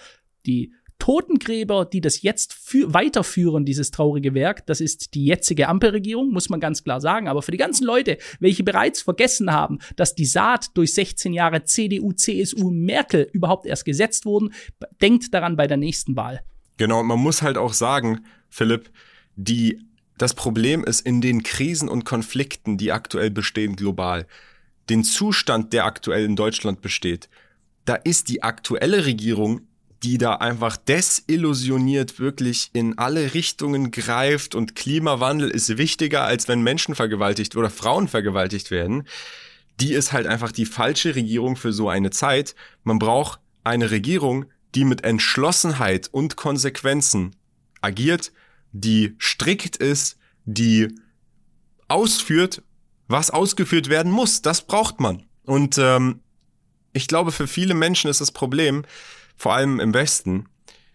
Die 0.47 0.73
Totengräber, 0.99 1.85
die 1.85 2.01
das 2.01 2.23
jetzt 2.23 2.57
weiterführen, 2.73 3.65
dieses 3.65 3.91
traurige 3.91 4.35
Werk, 4.35 4.67
das 4.67 4.81
ist 4.81 5.15
die 5.15 5.27
jetzige 5.27 5.69
Ampelregierung, 5.69 6.31
muss 6.31 6.49
man 6.49 6.59
ganz 6.59 6.85
klar 6.85 7.01
sagen. 7.01 7.29
Aber 7.29 7.43
für 7.43 7.53
die 7.53 7.59
ganzen 7.59 7.85
Leute, 7.85 8.19
welche 8.41 8.65
bereits 8.65 9.03
vergessen 9.03 9.53
haben, 9.53 9.79
dass 9.97 10.15
die 10.15 10.25
Saat 10.25 10.77
durch 10.77 10.95
16 10.95 11.33
Jahre 11.33 11.65
CDU, 11.65 12.13
CSU, 12.13 12.71
Merkel 12.71 13.29
überhaupt 13.33 13.67
erst 13.67 13.85
gesetzt 13.85 14.25
wurden, 14.25 14.55
denkt 15.03 15.35
daran 15.35 15.57
bei 15.57 15.67
der 15.67 15.77
nächsten 15.77 16.17
Wahl. 16.17 16.41
Genau, 16.79 17.03
man 17.03 17.19
muss 17.19 17.43
halt 17.43 17.59
auch 17.59 17.73
sagen, 17.73 18.25
Philipp, 18.49 18.91
die, 19.37 19.79
das 20.19 20.35
Problem 20.35 20.83
ist 20.83 21.07
in 21.07 21.21
den 21.21 21.43
Krisen 21.43 21.89
und 21.89 22.05
Konflikten, 22.05 22.79
die 22.79 22.93
aktuell 22.93 23.31
bestehen 23.31 23.77
global, 23.77 24.27
den 24.89 25.05
Zustand, 25.05 25.73
der 25.73 25.85
aktuell 25.85 26.25
in 26.25 26.37
Deutschland 26.37 26.81
besteht, 26.81 27.29
da 27.87 27.95
ist 27.95 28.29
die 28.29 28.43
aktuelle 28.43 29.07
Regierung 29.07 29.63
die 30.03 30.19
da 30.19 30.35
einfach 30.35 30.77
desillusioniert 30.77 32.19
wirklich 32.19 32.71
in 32.73 32.99
alle 32.99 33.35
Richtungen 33.35 33.91
greift 33.91 34.55
und 34.55 34.75
Klimawandel 34.75 35.51
ist 35.51 35.79
wichtiger, 35.79 36.23
als 36.23 36.49
wenn 36.49 36.63
Menschen 36.63 36.95
vergewaltigt 36.95 37.57
oder 37.57 37.71
Frauen 37.71 38.09
vergewaltigt 38.09 38.71
werden, 38.71 39.09
die 39.81 39.93
ist 39.93 40.13
halt 40.13 40.27
einfach 40.27 40.53
die 40.53 40.67
falsche 40.67 41.15
Regierung 41.15 41.57
für 41.57 41.73
so 41.73 41.89
eine 41.89 42.11
Zeit. 42.11 42.55
Man 42.83 42.99
braucht 42.99 43.41
eine 43.65 43.91
Regierung, 43.91 44.47
die 44.75 44.85
mit 44.85 45.05
Entschlossenheit 45.05 46.09
und 46.13 46.37
Konsequenzen 46.37 47.35
agiert, 47.81 48.33
die 48.73 49.17
strikt 49.19 49.77
ist, 49.77 50.19
die 50.45 50.89
ausführt, 51.89 52.63
was 53.09 53.31
ausgeführt 53.31 53.89
werden 53.89 54.13
muss. 54.13 54.43
Das 54.43 54.67
braucht 54.67 55.01
man. 55.01 55.25
Und 55.45 55.79
ähm, 55.79 56.21
ich 56.97 57.09
glaube, 57.09 57.31
für 57.31 57.47
viele 57.47 57.75
Menschen 57.75 58.11
ist 58.11 58.23
das 58.23 58.33
Problem, 58.33 58.85
vor 59.37 59.55
allem 59.55 59.81
im 59.81 59.93
Westen, 59.93 60.49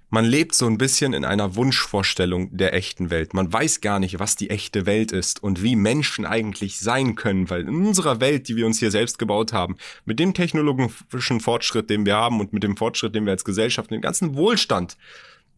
man 0.10 0.26
lebt 0.26 0.56
so 0.56 0.66
ein 0.66 0.78
bisschen 0.78 1.14
in 1.14 1.24
einer 1.24 1.56
Wunschvorstellung 1.56 2.50
der 2.58 2.74
echten 2.74 3.10
Welt. 3.12 3.34
Man 3.34 3.54
weiß 3.54 3.80
gar 3.80 4.00
nicht, 4.00 4.20
was 4.20 4.36
die 4.36 4.50
echte 4.50 4.86
Welt 4.86 5.14
ist 5.14 5.42
und 5.42 5.64
wie 5.64 5.78
Menschen 5.78 6.26
eigentlich 6.26 6.80
sein 6.80 7.16
können, 7.16 7.50
weil 7.50 7.62
in 7.62 7.86
unserer 7.86 8.20
Welt, 8.20 8.50
die 8.50 8.58
wir 8.58 8.66
uns 8.66 8.80
hier 8.80 8.92
selbst 8.92 9.20
gebaut 9.20 9.54
haben, 9.54 9.78
mit 10.04 10.20
dem 10.20 10.34
technologischen 10.34 11.40
Fortschritt, 11.40 11.90
den 11.90 12.06
wir 12.06 12.18
haben 12.18 12.42
und 12.42 12.52
mit 12.52 12.64
dem 12.64 12.76
Fortschritt, 12.76 13.16
den 13.16 13.24
wir 13.26 13.32
als 13.32 13.46
Gesellschaft, 13.46 13.90
den 13.90 14.02
ganzen 14.02 14.36
Wohlstand, 14.36 14.98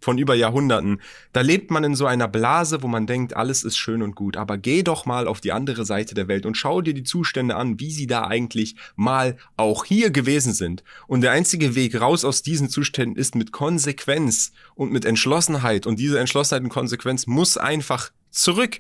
von 0.04 0.18
über 0.18 0.36
Jahrhunderten. 0.36 1.02
Da 1.32 1.42
lebt 1.42 1.72
man 1.72 1.84
in 1.84 1.96
so 1.96 2.06
einer 2.06 2.28
Blase, 2.28 2.84
wo 2.84 2.88
man 2.88 3.08
denkt, 3.08 3.36
alles 3.36 3.64
ist 3.64 3.78
schön 3.78 4.02
und 4.02 4.16
gut. 4.16 4.38
Aber 4.38 4.58
geh 4.58 4.84
doch 4.84 5.06
mal 5.06 5.28
auf 5.28 5.42
die 5.42 5.52
andere 5.52 5.86
Seite 5.86 6.14
der 6.14 6.28
Welt 6.28 6.46
und 6.46 6.56
schau 6.56 6.82
dir 6.82 6.94
die 6.94 7.04
Zustände 7.04 7.56
an, 7.56 7.80
wie 7.80 7.92
sie 7.92 8.08
da 8.08 8.28
eigentlich 8.28 8.76
mal 8.96 9.38
auch 9.58 9.86
hier 9.86 10.12
gewesen 10.12 10.54
sind. 10.54 10.84
Und 11.08 11.22
der 11.22 11.32
einzige 11.32 11.76
Weg 11.76 12.00
raus 12.00 12.26
aus 12.26 12.44
diesen 12.44 12.70
Zuständen 12.70 13.18
ist 13.18 13.36
mit 13.36 13.52
Konsequenz 13.52 14.52
und 14.76 14.92
mit 14.92 15.06
Entschlossenheit. 15.06 15.88
Und 15.88 16.00
diese 16.00 16.20
Entschlossenheit 16.20 16.64
und 16.64 16.70
Konsequenz 16.70 17.26
muss 17.26 17.58
einfach 17.58 18.12
zurück. 18.30 18.80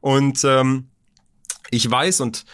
Und 0.00 0.44
ähm, 0.44 0.88
ich 1.70 1.90
weiß 1.90 2.20
und 2.20 2.44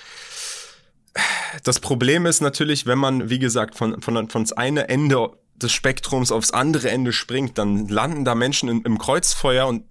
das 1.64 1.80
Problem 1.80 2.26
ist 2.26 2.40
natürlich, 2.40 2.86
wenn 2.86 2.98
man, 2.98 3.30
wie 3.30 3.38
gesagt, 3.38 3.74
von, 3.74 4.00
von, 4.00 4.28
von 4.28 4.44
das 4.44 4.52
eine 4.52 4.88
Ende 4.88 5.30
des 5.62 5.72
Spektrums 5.72 6.32
aufs 6.32 6.50
andere 6.50 6.90
Ende 6.90 7.12
springt, 7.12 7.58
dann 7.58 7.88
landen 7.88 8.24
da 8.24 8.34
Menschen 8.34 8.68
in, 8.68 8.82
im 8.82 8.98
Kreuzfeuer 8.98 9.66
und 9.66 9.84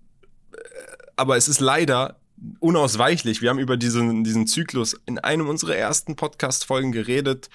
äh, 0.51 0.57
aber 1.15 1.37
es 1.37 1.47
ist 1.47 1.59
leider 1.59 2.19
unausweichlich. 2.59 3.41
Wir 3.41 3.49
haben 3.49 3.59
über 3.59 3.77
diesen, 3.77 4.23
diesen 4.23 4.47
Zyklus 4.47 4.99
in 5.05 5.19
einem 5.19 5.47
unserer 5.47 5.75
ersten 5.75 6.15
Podcast-Folgen 6.15 6.91
geredet. 6.91 7.49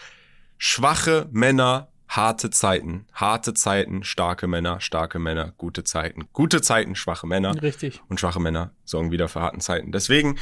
Schwache 0.58 1.28
Männer, 1.32 1.88
harte 2.08 2.50
Zeiten. 2.50 3.06
Harte 3.12 3.54
Zeiten, 3.54 4.04
starke 4.04 4.46
Männer, 4.46 4.80
starke 4.80 5.18
Männer, 5.18 5.52
gute 5.56 5.84
Zeiten. 5.84 6.28
Gute 6.32 6.62
Zeiten, 6.62 6.94
schwache 6.94 7.26
Männer. 7.26 7.60
Richtig. 7.60 8.02
Und 8.08 8.20
schwache 8.20 8.40
Männer 8.40 8.72
sorgen 8.84 9.10
wieder 9.10 9.28
für 9.28 9.40
harten 9.40 9.60
Zeiten. 9.60 9.92
Deswegen, 9.92 10.38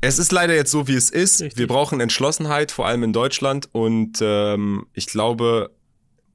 es 0.00 0.18
ist 0.18 0.32
leider 0.32 0.54
jetzt 0.54 0.70
so, 0.70 0.88
wie 0.88 0.94
es 0.94 1.10
ist. 1.10 1.40
Richtig. 1.40 1.58
Wir 1.58 1.66
brauchen 1.66 2.00
Entschlossenheit, 2.00 2.72
vor 2.72 2.86
allem 2.86 3.02
in 3.02 3.12
Deutschland. 3.12 3.68
Und 3.72 4.18
ähm, 4.20 4.86
ich 4.92 5.06
glaube, 5.06 5.70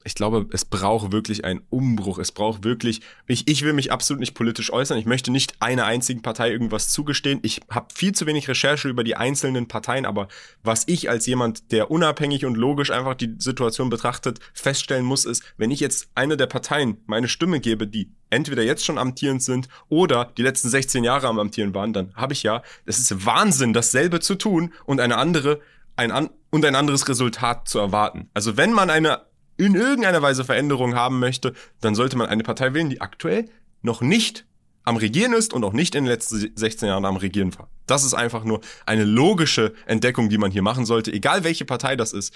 ich 0.07 0.15
glaube, 0.15 0.47
es 0.51 0.63
braucht 0.63 1.11
wirklich 1.11 1.43
einen 1.43 1.61
Umbruch. 1.69 2.17
Es 2.17 2.31
braucht 2.31 2.63
wirklich, 2.63 3.01
ich, 3.27 3.45
ich 3.49 3.63
will 3.63 3.73
mich 3.73 3.91
absolut 3.91 4.21
nicht 4.21 4.35
politisch 4.35 4.71
äußern. 4.71 4.97
Ich 4.97 5.05
möchte 5.05 5.31
nicht 5.31 5.61
einer 5.61 5.83
einzigen 5.83 6.21
Partei 6.21 6.49
irgendwas 6.49 6.89
zugestehen. 6.89 7.39
Ich 7.43 7.59
habe 7.69 7.87
viel 7.93 8.13
zu 8.13 8.25
wenig 8.25 8.47
Recherche 8.47 8.87
über 8.87 9.03
die 9.03 9.17
einzelnen 9.17 9.67
Parteien, 9.67 10.05
aber 10.05 10.29
was 10.63 10.85
ich 10.87 11.09
als 11.09 11.25
jemand, 11.25 11.73
der 11.73 11.91
unabhängig 11.91 12.45
und 12.45 12.55
logisch 12.55 12.89
einfach 12.89 13.15
die 13.15 13.35
Situation 13.37 13.89
betrachtet, 13.89 14.39
feststellen 14.53 15.05
muss, 15.05 15.25
ist, 15.25 15.43
wenn 15.57 15.71
ich 15.71 15.81
jetzt 15.81 16.07
einer 16.15 16.37
der 16.37 16.47
Parteien 16.47 17.01
meine 17.05 17.27
Stimme 17.27 17.59
gebe, 17.59 17.85
die 17.85 18.09
entweder 18.29 18.63
jetzt 18.63 18.85
schon 18.85 18.97
amtierend 18.97 19.43
sind 19.43 19.67
oder 19.89 20.31
die 20.37 20.41
letzten 20.41 20.69
16 20.69 21.03
Jahre 21.03 21.27
am 21.27 21.37
Amtieren 21.37 21.73
waren, 21.73 21.91
dann 21.91 22.13
habe 22.15 22.31
ich 22.31 22.43
ja, 22.43 22.63
es 22.85 22.97
ist 22.97 23.25
Wahnsinn, 23.25 23.73
dasselbe 23.73 24.21
zu 24.21 24.35
tun 24.35 24.73
und 24.85 25.01
eine 25.01 25.17
andere 25.17 25.59
ein 25.97 26.11
an 26.11 26.29
und 26.49 26.63
ein 26.63 26.75
anderes 26.75 27.09
Resultat 27.09 27.67
zu 27.67 27.79
erwarten. 27.79 28.29
Also 28.33 28.55
wenn 28.55 28.71
man 28.71 28.89
eine 28.89 29.26
in 29.57 29.75
irgendeiner 29.75 30.21
Weise 30.21 30.45
Veränderung 30.45 30.95
haben 30.95 31.19
möchte, 31.19 31.53
dann 31.81 31.95
sollte 31.95 32.17
man 32.17 32.27
eine 32.27 32.43
Partei 32.43 32.73
wählen, 32.73 32.89
die 32.89 33.01
aktuell 33.01 33.49
noch 33.81 34.01
nicht 34.01 34.45
am 34.83 34.95
Regieren 34.95 35.33
ist 35.33 35.53
und 35.53 35.63
auch 35.65 35.73
nicht 35.73 35.95
in 35.95 36.05
den 36.05 36.11
letzten 36.11 36.51
16 36.55 36.87
Jahren 36.87 37.03
am 37.03 37.17
Regieren 37.17 37.57
war. 37.57 37.69
Das 37.87 38.05
ist 38.05 38.13
einfach 38.13 38.45
nur 38.45 38.61
eine 38.85 39.03
logische 39.03 39.73
Entdeckung, 39.85 40.29
die 40.29 40.37
man 40.37 40.51
hier 40.51 40.61
machen 40.61 40.85
sollte, 40.85 41.11
egal 41.11 41.43
welche 41.43 41.65
Partei 41.65 41.97
das 41.97 42.13
ist. 42.13 42.33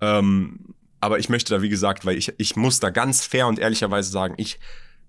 Ähm, 0.00 0.74
aber 1.00 1.18
ich 1.18 1.28
möchte 1.28 1.54
da, 1.54 1.62
wie 1.62 1.68
gesagt, 1.68 2.04
weil 2.04 2.16
ich, 2.16 2.32
ich 2.38 2.56
muss 2.56 2.80
da 2.80 2.90
ganz 2.90 3.24
fair 3.24 3.46
und 3.46 3.58
ehrlicherweise 3.58 4.10
sagen, 4.10 4.34
ich 4.36 4.58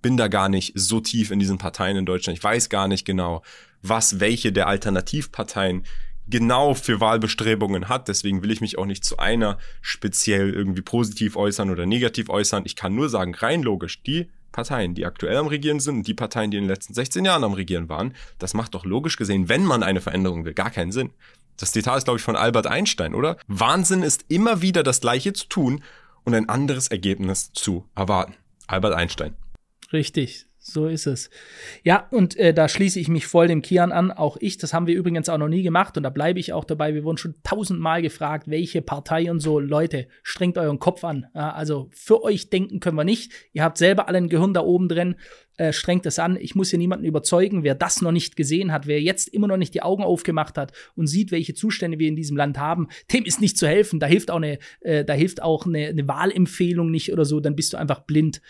bin 0.04 0.18
da 0.18 0.28
gar 0.28 0.50
nicht 0.50 0.74
so 0.76 1.00
tief 1.00 1.32
in 1.32 1.40
diesen 1.40 1.58
Parteien 1.58 1.98
in 1.98 2.06
Deutschland. 2.06 2.38
Ich 2.38 2.44
weiß 2.44 2.70
gar 2.70 2.88
nicht 2.88 3.06
genau, 3.06 3.42
was 3.82 4.20
welche 4.20 4.52
der 4.52 4.68
Alternativparteien 4.68 5.86
genau 6.28 6.74
für 6.74 7.00
Wahlbestrebungen 7.00 7.90
hat. 7.90 8.08
Deswegen 8.08 8.44
will 8.44 8.52
ich 8.52 8.62
mich 8.62 8.78
auch 8.78 8.86
nicht 8.86 9.04
zu 9.04 9.18
einer 9.18 9.58
speziell 9.82 10.54
irgendwie 10.54 10.82
positiv 10.82 11.36
äußern 11.36 11.70
oder 11.70 11.86
negativ 11.86 12.30
äußern. 12.30 12.64
Ich 12.66 12.76
kann 12.76 12.96
nur 12.96 13.10
sagen, 13.10 13.36
rein 13.36 13.62
logisch, 13.62 14.02
die 14.04 14.30
Parteien, 14.52 14.94
die 14.94 15.06
aktuell 15.06 15.36
am 15.36 15.48
Regieren 15.48 15.80
sind 15.80 16.08
die 16.08 16.14
Parteien, 16.14 16.52
die 16.52 16.58
in 16.58 16.64
den 16.64 16.70
letzten 16.70 16.94
16 16.94 17.26
Jahren 17.26 17.44
am 17.44 17.54
Regieren 17.54 17.90
waren, 17.90 18.14
das 18.40 18.54
macht 18.54 18.76
doch 18.76 18.86
logisch 18.86 19.18
gesehen, 19.18 19.50
wenn 19.50 19.66
man 19.66 19.84
eine 19.84 20.00
Veränderung 20.00 20.46
will, 20.46 20.54
gar 20.54 20.70
keinen 20.70 20.92
Sinn. 20.92 21.10
Das 21.58 21.72
Zitat 21.72 21.98
ist, 21.98 22.04
glaube 22.06 22.20
ich, 22.20 22.24
von 22.24 22.36
Albert 22.36 22.68
Einstein, 22.68 23.14
oder? 23.14 23.38
Wahnsinn 23.48 24.04
ist 24.04 24.26
immer 24.28 24.62
wieder 24.62 24.84
das 24.84 25.02
Gleiche 25.02 25.34
zu 25.34 25.48
tun 25.48 25.84
und 26.24 26.34
ein 26.34 26.50
anderes 26.50 26.88
Ergebnis 26.88 27.52
zu 27.52 27.90
erwarten. 27.96 28.36
Albert 28.68 28.94
Einstein. 28.94 29.36
Richtig. 29.92 30.46
So 30.66 30.88
ist 30.88 31.08
es. 31.08 31.30
Ja, 31.84 32.08
und 32.10 32.38
äh, 32.38 32.54
da 32.54 32.70
schließe 32.70 32.98
ich 32.98 33.10
mich 33.10 33.28
voll 33.28 33.50
dem 33.50 33.62
Kian 33.62 33.92
an. 33.92 34.12
Auch 34.12 34.38
ich, 34.40 34.58
das 34.58 34.74
haben 34.74 34.88
wir 34.88 34.96
übrigens 34.96 35.28
auch 35.28 35.38
noch 35.38 35.50
nie 35.50 35.62
gemacht 35.62 35.98
und 35.98 36.04
da 36.04 36.10
bleibe 36.10 36.40
ich 36.40 36.54
auch 36.54 36.64
dabei. 36.64 36.94
Wir 36.94 37.04
wurden 37.04 37.18
schon 37.18 37.36
tausendmal 37.44 38.02
gefragt, 38.02 38.48
welche 38.48 38.82
Partei 38.82 39.30
und 39.30 39.42
so. 39.42 39.60
Leute, 39.60 40.08
strengt 40.24 40.58
euren 40.58 40.80
Kopf 40.80 41.04
an. 41.04 41.26
Ja, 41.36 41.52
also 41.52 41.90
für 41.92 42.24
euch 42.24 42.50
denken 42.50 42.80
können 42.80 42.96
wir 42.96 43.04
nicht. 43.04 43.34
Ihr 43.52 43.62
habt 43.62 43.78
selber 43.78 44.08
alle 44.08 44.20
ein 44.20 44.30
Gehirn 44.30 44.54
da 44.54 44.62
oben 44.62 44.88
drin. 44.88 45.16
Äh, 45.58 45.72
strengt 45.72 46.06
es 46.08 46.18
an. 46.18 46.36
Ich 46.40 46.56
muss 46.56 46.72
hier 46.72 46.80
niemanden 46.80 47.06
überzeugen, 47.06 47.64
wer 47.64 47.76
das 47.76 48.02
noch 48.02 48.12
nicht 48.12 48.36
gesehen 48.36 48.72
hat, 48.72 48.88
wer 48.88 49.00
jetzt 49.00 49.28
immer 49.28 49.48
noch 49.48 49.58
nicht 49.58 49.76
die 49.76 49.84
Augen 49.84 50.02
aufgemacht 50.02 50.58
hat 50.58 50.72
und 50.96 51.06
sieht, 51.06 51.32
welche 51.32 51.54
Zustände 51.54 52.00
wir 52.00 52.08
in 52.08 52.16
diesem 52.16 52.36
Land 52.36 52.58
haben, 52.58 52.88
dem 53.12 53.24
ist 53.24 53.40
nicht 53.40 53.58
zu 53.58 53.68
helfen. 53.68 54.00
Da 54.00 54.08
hilft 54.08 54.32
auch 54.32 54.38
eine, 54.38 54.58
äh, 54.80 55.06
da 55.06 55.14
hilft 55.14 55.44
auch 55.44 55.68
eine, 55.68 55.90
eine 55.90 56.08
Wahlempfehlung 56.08 56.90
nicht 56.90 57.14
oder 57.14 57.26
so. 57.26 57.40
Dann 57.40 57.56
bist 57.56 57.74
du 57.74 57.78
einfach 57.78 58.00
blind 58.00 58.42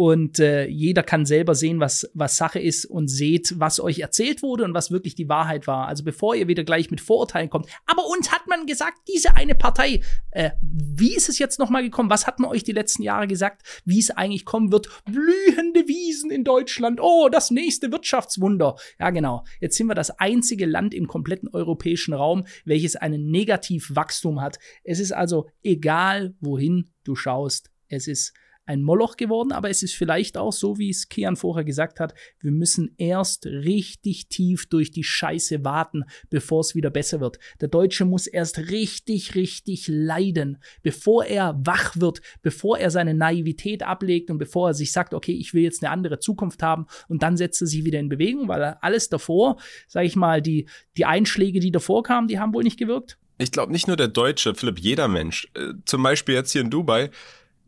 und 0.00 0.38
äh, 0.38 0.64
jeder 0.66 1.02
kann 1.02 1.26
selber 1.26 1.54
sehen, 1.54 1.78
was, 1.78 2.10
was 2.14 2.38
Sache 2.38 2.58
ist 2.58 2.86
und 2.86 3.08
seht, 3.08 3.52
was 3.58 3.80
euch 3.80 3.98
erzählt 3.98 4.42
wurde 4.42 4.64
und 4.64 4.72
was 4.72 4.90
wirklich 4.90 5.14
die 5.14 5.28
Wahrheit 5.28 5.66
war. 5.66 5.88
Also 5.88 6.04
bevor 6.04 6.34
ihr 6.34 6.48
wieder 6.48 6.64
gleich 6.64 6.90
mit 6.90 7.02
Vorurteilen 7.02 7.50
kommt. 7.50 7.66
Aber 7.84 8.06
uns 8.06 8.32
hat 8.32 8.46
man 8.46 8.64
gesagt, 8.64 8.96
diese 9.08 9.36
eine 9.36 9.54
Partei. 9.54 10.00
Äh, 10.30 10.52
wie 10.62 11.14
ist 11.14 11.28
es 11.28 11.38
jetzt 11.38 11.58
nochmal 11.58 11.82
gekommen? 11.82 12.08
Was 12.08 12.26
hat 12.26 12.38
man 12.40 12.50
euch 12.50 12.64
die 12.64 12.72
letzten 12.72 13.02
Jahre 13.02 13.26
gesagt, 13.26 13.82
wie 13.84 13.98
es 13.98 14.10
eigentlich 14.10 14.46
kommen 14.46 14.72
wird? 14.72 14.88
Blühende 15.04 15.86
Wiesen 15.86 16.30
in 16.30 16.44
Deutschland. 16.44 16.98
Oh, 17.02 17.28
das 17.30 17.50
nächste 17.50 17.92
Wirtschaftswunder. 17.92 18.76
Ja, 18.98 19.10
genau. 19.10 19.44
Jetzt 19.60 19.76
sind 19.76 19.86
wir 19.86 19.94
das 19.94 20.18
einzige 20.18 20.64
Land 20.64 20.94
im 20.94 21.08
kompletten 21.08 21.50
europäischen 21.50 22.14
Raum, 22.14 22.46
welches 22.64 22.96
einen 22.96 23.30
Negativwachstum 23.30 24.40
hat. 24.40 24.58
Es 24.82 24.98
ist 24.98 25.12
also 25.12 25.50
egal, 25.62 26.32
wohin 26.40 26.88
du 27.04 27.16
schaust. 27.16 27.70
Es 27.88 28.08
ist 28.08 28.32
ein 28.70 28.82
Moloch 28.82 29.16
geworden, 29.16 29.50
aber 29.50 29.68
es 29.68 29.82
ist 29.82 29.94
vielleicht 29.94 30.38
auch 30.38 30.52
so, 30.52 30.78
wie 30.78 30.90
es 30.90 31.08
Kian 31.08 31.36
vorher 31.36 31.64
gesagt 31.64 31.98
hat, 31.98 32.14
wir 32.40 32.52
müssen 32.52 32.94
erst 32.98 33.46
richtig 33.46 34.28
tief 34.28 34.68
durch 34.68 34.92
die 34.92 35.02
Scheiße 35.02 35.64
warten, 35.64 36.04
bevor 36.30 36.60
es 36.60 36.76
wieder 36.76 36.90
besser 36.90 37.20
wird. 37.20 37.40
Der 37.60 37.68
Deutsche 37.68 38.04
muss 38.04 38.28
erst 38.28 38.58
richtig, 38.70 39.34
richtig 39.34 39.88
leiden, 39.88 40.58
bevor 40.82 41.24
er 41.24 41.60
wach 41.64 41.96
wird, 41.96 42.22
bevor 42.42 42.78
er 42.78 42.90
seine 42.90 43.14
Naivität 43.14 43.82
ablegt 43.82 44.30
und 44.30 44.38
bevor 44.38 44.68
er 44.68 44.74
sich 44.74 44.92
sagt, 44.92 45.14
okay, 45.14 45.32
ich 45.32 45.52
will 45.52 45.64
jetzt 45.64 45.82
eine 45.82 45.90
andere 45.92 46.20
Zukunft 46.20 46.62
haben 46.62 46.86
und 47.08 47.24
dann 47.24 47.36
setzt 47.36 47.60
er 47.60 47.66
sich 47.66 47.84
wieder 47.84 47.98
in 47.98 48.08
Bewegung, 48.08 48.46
weil 48.46 48.62
alles 48.80 49.08
davor, 49.08 49.56
sage 49.88 50.06
ich 50.06 50.14
mal, 50.14 50.40
die, 50.40 50.68
die 50.96 51.06
Einschläge, 51.06 51.58
die 51.58 51.72
davor 51.72 52.04
kamen, 52.04 52.28
die 52.28 52.38
haben 52.38 52.54
wohl 52.54 52.62
nicht 52.62 52.78
gewirkt. 52.78 53.18
Ich 53.38 53.52
glaube 53.52 53.72
nicht 53.72 53.88
nur 53.88 53.96
der 53.96 54.08
Deutsche, 54.08 54.54
Philipp, 54.54 54.78
jeder 54.78 55.08
Mensch. 55.08 55.48
Äh, 55.54 55.72
zum 55.86 56.02
Beispiel 56.02 56.34
jetzt 56.34 56.52
hier 56.52 56.60
in 56.60 56.70
Dubai 56.70 57.10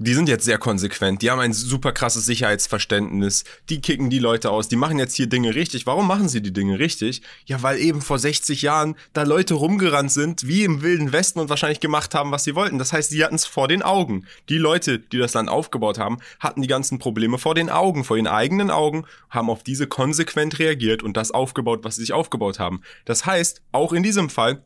die 0.02 0.14
sind 0.14 0.28
jetzt 0.28 0.44
sehr 0.44 0.58
konsequent, 0.58 1.22
die 1.22 1.30
haben 1.30 1.40
ein 1.40 1.52
super 1.52 1.92
krasses 1.92 2.26
Sicherheitsverständnis, 2.26 3.44
die 3.68 3.80
kicken 3.80 4.10
die 4.10 4.18
Leute 4.18 4.50
aus, 4.50 4.68
die 4.68 4.76
machen 4.76 4.98
jetzt 4.98 5.14
hier 5.14 5.28
Dinge 5.28 5.54
richtig. 5.54 5.86
Warum 5.86 6.06
machen 6.06 6.28
sie 6.28 6.42
die 6.42 6.52
Dinge 6.52 6.78
richtig? 6.78 7.22
Ja, 7.46 7.62
weil 7.62 7.78
eben 7.78 8.00
vor 8.00 8.18
60 8.18 8.62
Jahren 8.62 8.96
da 9.12 9.22
Leute 9.22 9.54
rumgerannt 9.54 10.10
sind, 10.10 10.46
wie 10.46 10.64
im 10.64 10.82
Wilden 10.82 11.12
Westen 11.12 11.40
und 11.40 11.48
wahrscheinlich 11.48 11.80
gemacht 11.80 12.14
haben, 12.14 12.30
was 12.30 12.44
sie 12.44 12.54
wollten. 12.54 12.78
Das 12.78 12.92
heißt, 12.92 13.12
die 13.12 13.24
hatten 13.24 13.36
es 13.36 13.46
vor 13.46 13.68
den 13.68 13.82
Augen. 13.82 14.26
Die 14.48 14.58
Leute, 14.58 14.98
die 14.98 15.18
das 15.18 15.34
Land 15.34 15.48
aufgebaut 15.48 15.98
haben, 15.98 16.18
hatten 16.40 16.62
die 16.62 16.68
ganzen 16.68 16.98
Probleme 16.98 17.38
vor 17.38 17.54
den 17.54 17.70
Augen, 17.70 18.04
vor 18.04 18.16
ihren 18.16 18.26
eigenen 18.26 18.70
Augen, 18.70 19.04
haben 19.30 19.50
auf 19.50 19.62
diese 19.62 19.86
konsequent 19.86 20.58
reagiert 20.58 21.02
und 21.02 21.16
das 21.16 21.30
aufgebaut, 21.30 21.80
was 21.82 21.96
sie 21.96 22.02
sich 22.02 22.12
aufgebaut 22.12 22.58
haben. 22.58 22.82
Das 23.04 23.26
heißt, 23.26 23.62
auch 23.72 23.92
in 23.92 24.02
diesem 24.02 24.30
Fall, 24.30 24.62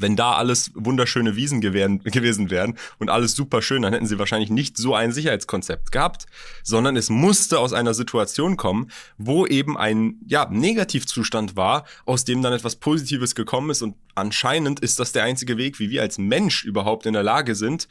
wenn 0.00 0.16
da 0.16 0.32
alles 0.32 0.72
wunderschöne 0.74 1.36
Wiesen 1.36 1.60
gewähren, 1.60 1.98
gewesen 2.04 2.50
wären 2.50 2.76
und 2.98 3.10
alles 3.10 3.34
super 3.34 3.62
schön, 3.62 3.82
dann 3.82 3.92
hätten 3.92 4.06
sie 4.06 4.18
wahrscheinlich 4.18 4.50
nicht 4.50 4.76
so 4.76 4.94
ein 4.94 5.12
Sicherheitskonzept 5.12 5.92
gehabt, 5.92 6.26
sondern 6.62 6.96
es 6.96 7.10
musste 7.10 7.58
aus 7.58 7.72
einer 7.72 7.94
Situation 7.94 8.56
kommen, 8.56 8.90
wo 9.18 9.46
eben 9.46 9.76
ein 9.76 10.16
ja, 10.26 10.48
Negativzustand 10.50 11.56
war, 11.56 11.84
aus 12.06 12.24
dem 12.24 12.42
dann 12.42 12.52
etwas 12.52 12.76
Positives 12.76 13.34
gekommen 13.34 13.70
ist 13.70 13.82
und 13.82 13.94
anscheinend 14.14 14.80
ist 14.80 14.98
das 14.98 15.12
der 15.12 15.24
einzige 15.24 15.56
Weg, 15.56 15.78
wie 15.78 15.90
wir 15.90 16.02
als 16.02 16.18
Mensch 16.18 16.64
überhaupt 16.64 17.06
in 17.06 17.12
der 17.12 17.22
Lage 17.22 17.54
sind, 17.54 17.88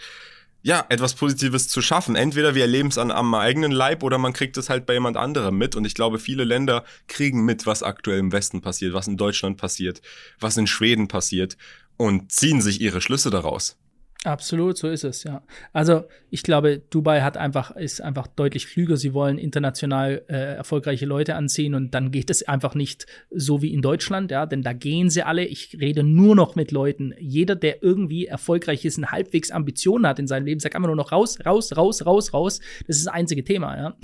ja, 0.62 0.86
etwas 0.90 1.14
Positives 1.14 1.70
zu 1.70 1.82
schaffen. 1.82 2.16
Entweder 2.16 2.54
wir 2.54 2.64
erleben 2.64 2.90
es 2.90 2.98
an, 2.98 3.12
am 3.12 3.34
eigenen 3.34 3.72
Leib 3.72 4.04
oder 4.04 4.18
man 4.18 4.34
kriegt 4.34 4.58
es 4.58 4.70
halt 4.70 4.86
bei 4.86 4.94
jemand 4.94 5.16
anderem 5.16 5.58
mit. 5.58 5.76
Und 5.76 5.86
ich 5.86 5.94
glaube, 5.94 6.20
viele 6.20 6.44
Länder 6.44 6.84
kriegen 7.08 7.46
mit, 7.46 7.66
was 7.66 7.82
aktuell 7.82 8.20
im 8.20 8.32
Westen 8.32 8.62
passiert, 8.62 8.94
was 8.94 9.08
in 9.08 9.16
Deutschland 9.16 9.58
passiert, 9.58 10.02
was 10.40 10.58
in 10.58 10.68
Schweden 10.68 11.08
passiert 11.08 11.56
und 12.00 12.32
ziehen 12.32 12.62
sich 12.62 12.80
ihre 12.80 13.02
Schlüsse 13.02 13.30
daraus. 13.30 13.78
Absolut, 14.26 14.78
so 14.78 14.90
ist 14.90 15.06
es, 15.06 15.24
ja. 15.24 15.44
Also 15.72 16.04
ich 16.30 16.44
glaube, 16.44 16.82
Dubai 16.90 17.22
hat 17.22 17.38
einfach, 17.38 17.74
ist 17.78 18.02
einfach 18.02 18.28
deutlich 18.28 18.68
klüger. 18.68 18.98
Sie 18.98 19.14
wollen 19.14 19.38
international 19.38 20.24
äh, 20.28 20.56
erfolgreiche 20.56 21.06
Leute 21.06 21.36
anziehen 21.36 21.74
und 21.74 21.94
dann 21.94 22.12
geht 22.12 22.30
es 22.30 22.46
einfach 22.46 22.76
nicht 22.76 23.06
so 23.32 23.62
wie 23.62 23.74
in 23.74 23.82
Deutschland, 23.82 24.30
ja, 24.30 24.46
denn 24.46 24.62
da 24.62 24.74
gehen 24.74 25.10
sie 25.10 25.24
alle. 25.24 25.46
Ich 25.46 25.78
rede 25.80 26.04
nur 26.04 26.36
noch 26.36 26.56
mit 26.56 26.72
Leuten. 26.72 27.14
Jeder, 27.18 27.56
der 27.56 27.82
irgendwie 27.82 28.26
erfolgreich 28.26 28.84
ist 28.84 28.98
und 28.98 29.10
halbwegs 29.10 29.52
Ambitionen 29.52 30.06
hat 30.06 30.20
in 30.20 30.28
seinem 30.28 30.46
Leben, 30.46 30.60
sagt 30.60 30.76
einfach 30.76 30.88
nur 30.88 30.98
noch 30.98 31.14
raus, 31.14 31.40
raus, 31.46 31.78
raus, 31.78 32.06
raus, 32.06 32.34
raus. 32.34 32.60
Das 32.88 32.98
ist 32.98 33.06
das 33.06 33.14
einzige 33.14 33.46
Thema, 33.46 33.78
ja. 33.78 33.98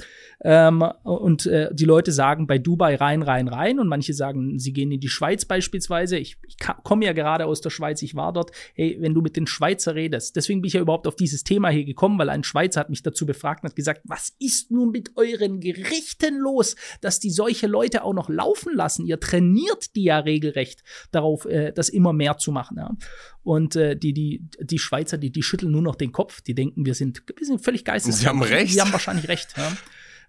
Ähm, 0.46 0.82
und 1.04 1.46
äh, 1.46 1.70
die 1.74 1.86
Leute 1.86 2.14
sagen 2.14 2.48
bei 2.48 2.58
Dubai 2.58 2.96
rein, 2.96 3.22
rein, 3.22 3.50
rein 3.50 3.80
und 3.82 3.90
manche 3.90 4.14
sagen, 4.14 4.60
sie 4.60 4.72
gehen 4.72 4.94
in 4.94 5.02
die 5.02 5.10
Schweiz 5.10 5.44
beispielsweise. 5.44 6.18
Ich, 6.18 6.38
ich 6.48 6.56
komme 6.84 7.04
ja 7.04 7.12
gerade 7.12 7.48
aus 7.48 7.60
der 7.60 7.70
Schweiz, 7.70 8.02
ich 8.02 8.16
war 8.16 8.32
dort. 8.32 8.52
Hey, 8.76 8.96
wenn 9.02 9.14
du 9.14 9.22
mit 9.22 9.36
den 9.36 9.46
Schweizer 9.46 9.94
redest, 9.94 10.05
redest. 10.06 10.36
Deswegen 10.36 10.62
bin 10.62 10.68
ich 10.68 10.74
ja 10.74 10.82
überhaupt 10.82 11.08
auf 11.08 11.16
dieses 11.16 11.44
Thema 11.44 11.70
hier 11.70 11.86
gekommen, 11.86 12.18
weil 12.20 12.30
ein 12.30 12.44
Schweizer 12.44 12.80
hat 12.80 12.90
mich 12.90 13.04
dazu 13.04 13.26
befragt 13.26 13.64
und 13.64 13.70
hat 13.70 13.76
gesagt, 13.76 14.02
was 14.06 14.34
ist 14.40 14.72
nun 14.72 14.92
mit 14.92 15.12
euren 15.16 15.60
Gerichten 15.60 16.38
los, 16.38 16.76
dass 17.02 17.20
die 17.20 17.32
solche 17.32 17.68
Leute 17.68 18.04
auch 18.04 18.14
noch 18.14 18.30
laufen 18.30 18.74
lassen? 18.74 19.06
Ihr 19.06 19.20
trainiert 19.20 19.96
die 19.96 20.04
ja 20.06 20.20
regelrecht 20.20 20.84
darauf, 21.12 21.46
äh, 21.46 21.72
das 21.74 21.90
immer 21.90 22.14
mehr 22.14 22.38
zu 22.38 22.52
machen. 22.52 22.78
Ja? 22.78 22.96
Und 23.44 23.76
äh, 23.76 23.96
die, 23.96 24.14
die, 24.14 24.48
die 24.60 24.80
Schweizer, 24.80 25.18
die, 25.18 25.32
die 25.32 25.44
schütteln 25.44 25.72
nur 25.72 25.82
noch 25.82 25.96
den 25.96 26.12
Kopf, 26.12 26.42
die 26.42 26.56
denken, 26.56 26.86
wir 26.86 26.96
sind, 26.96 27.24
wir 27.36 27.46
sind 27.46 27.64
völlig 27.64 27.84
geistig. 27.84 28.16
Sie 28.16 28.28
haben 28.28 28.42
recht. 28.42 28.74
Sie 28.74 28.82
haben 28.82 28.94
wahrscheinlich 28.94 29.28
recht. 29.28 29.54
Ja? 29.58 29.72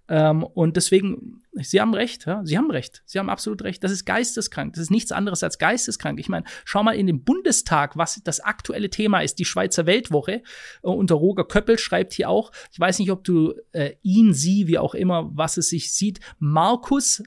Ähm, 0.08 0.42
und 0.42 0.76
deswegen, 0.76 1.42
Sie 1.52 1.80
haben 1.80 1.94
recht, 1.94 2.26
ja, 2.26 2.44
Sie 2.44 2.56
haben 2.56 2.70
recht, 2.70 3.02
Sie 3.06 3.18
haben 3.18 3.28
absolut 3.28 3.62
recht. 3.62 3.82
Das 3.82 3.90
ist 3.90 4.04
geisteskrank. 4.04 4.74
Das 4.74 4.82
ist 4.82 4.90
nichts 4.90 5.12
anderes 5.12 5.42
als 5.42 5.58
geisteskrank. 5.58 6.20
Ich 6.20 6.28
meine, 6.28 6.44
schau 6.64 6.82
mal 6.82 6.92
in 6.92 7.06
den 7.06 7.24
Bundestag, 7.24 7.96
was 7.96 8.20
das 8.22 8.40
aktuelle 8.40 8.90
Thema 8.90 9.20
ist, 9.20 9.38
die 9.38 9.44
Schweizer 9.44 9.86
Weltwoche. 9.86 10.42
Äh, 10.82 10.88
unter 10.88 11.16
Roger 11.16 11.44
Köppel 11.44 11.78
schreibt 11.78 12.12
hier 12.12 12.28
auch, 12.28 12.52
ich 12.72 12.78
weiß 12.78 12.98
nicht, 12.98 13.10
ob 13.10 13.24
du 13.24 13.54
äh, 13.72 13.92
ihn, 14.02 14.32
sie, 14.32 14.66
wie 14.66 14.78
auch 14.78 14.94
immer, 14.94 15.30
was 15.34 15.56
es 15.56 15.70
sich 15.70 15.92
sieht, 15.92 16.20
Markus 16.38 17.22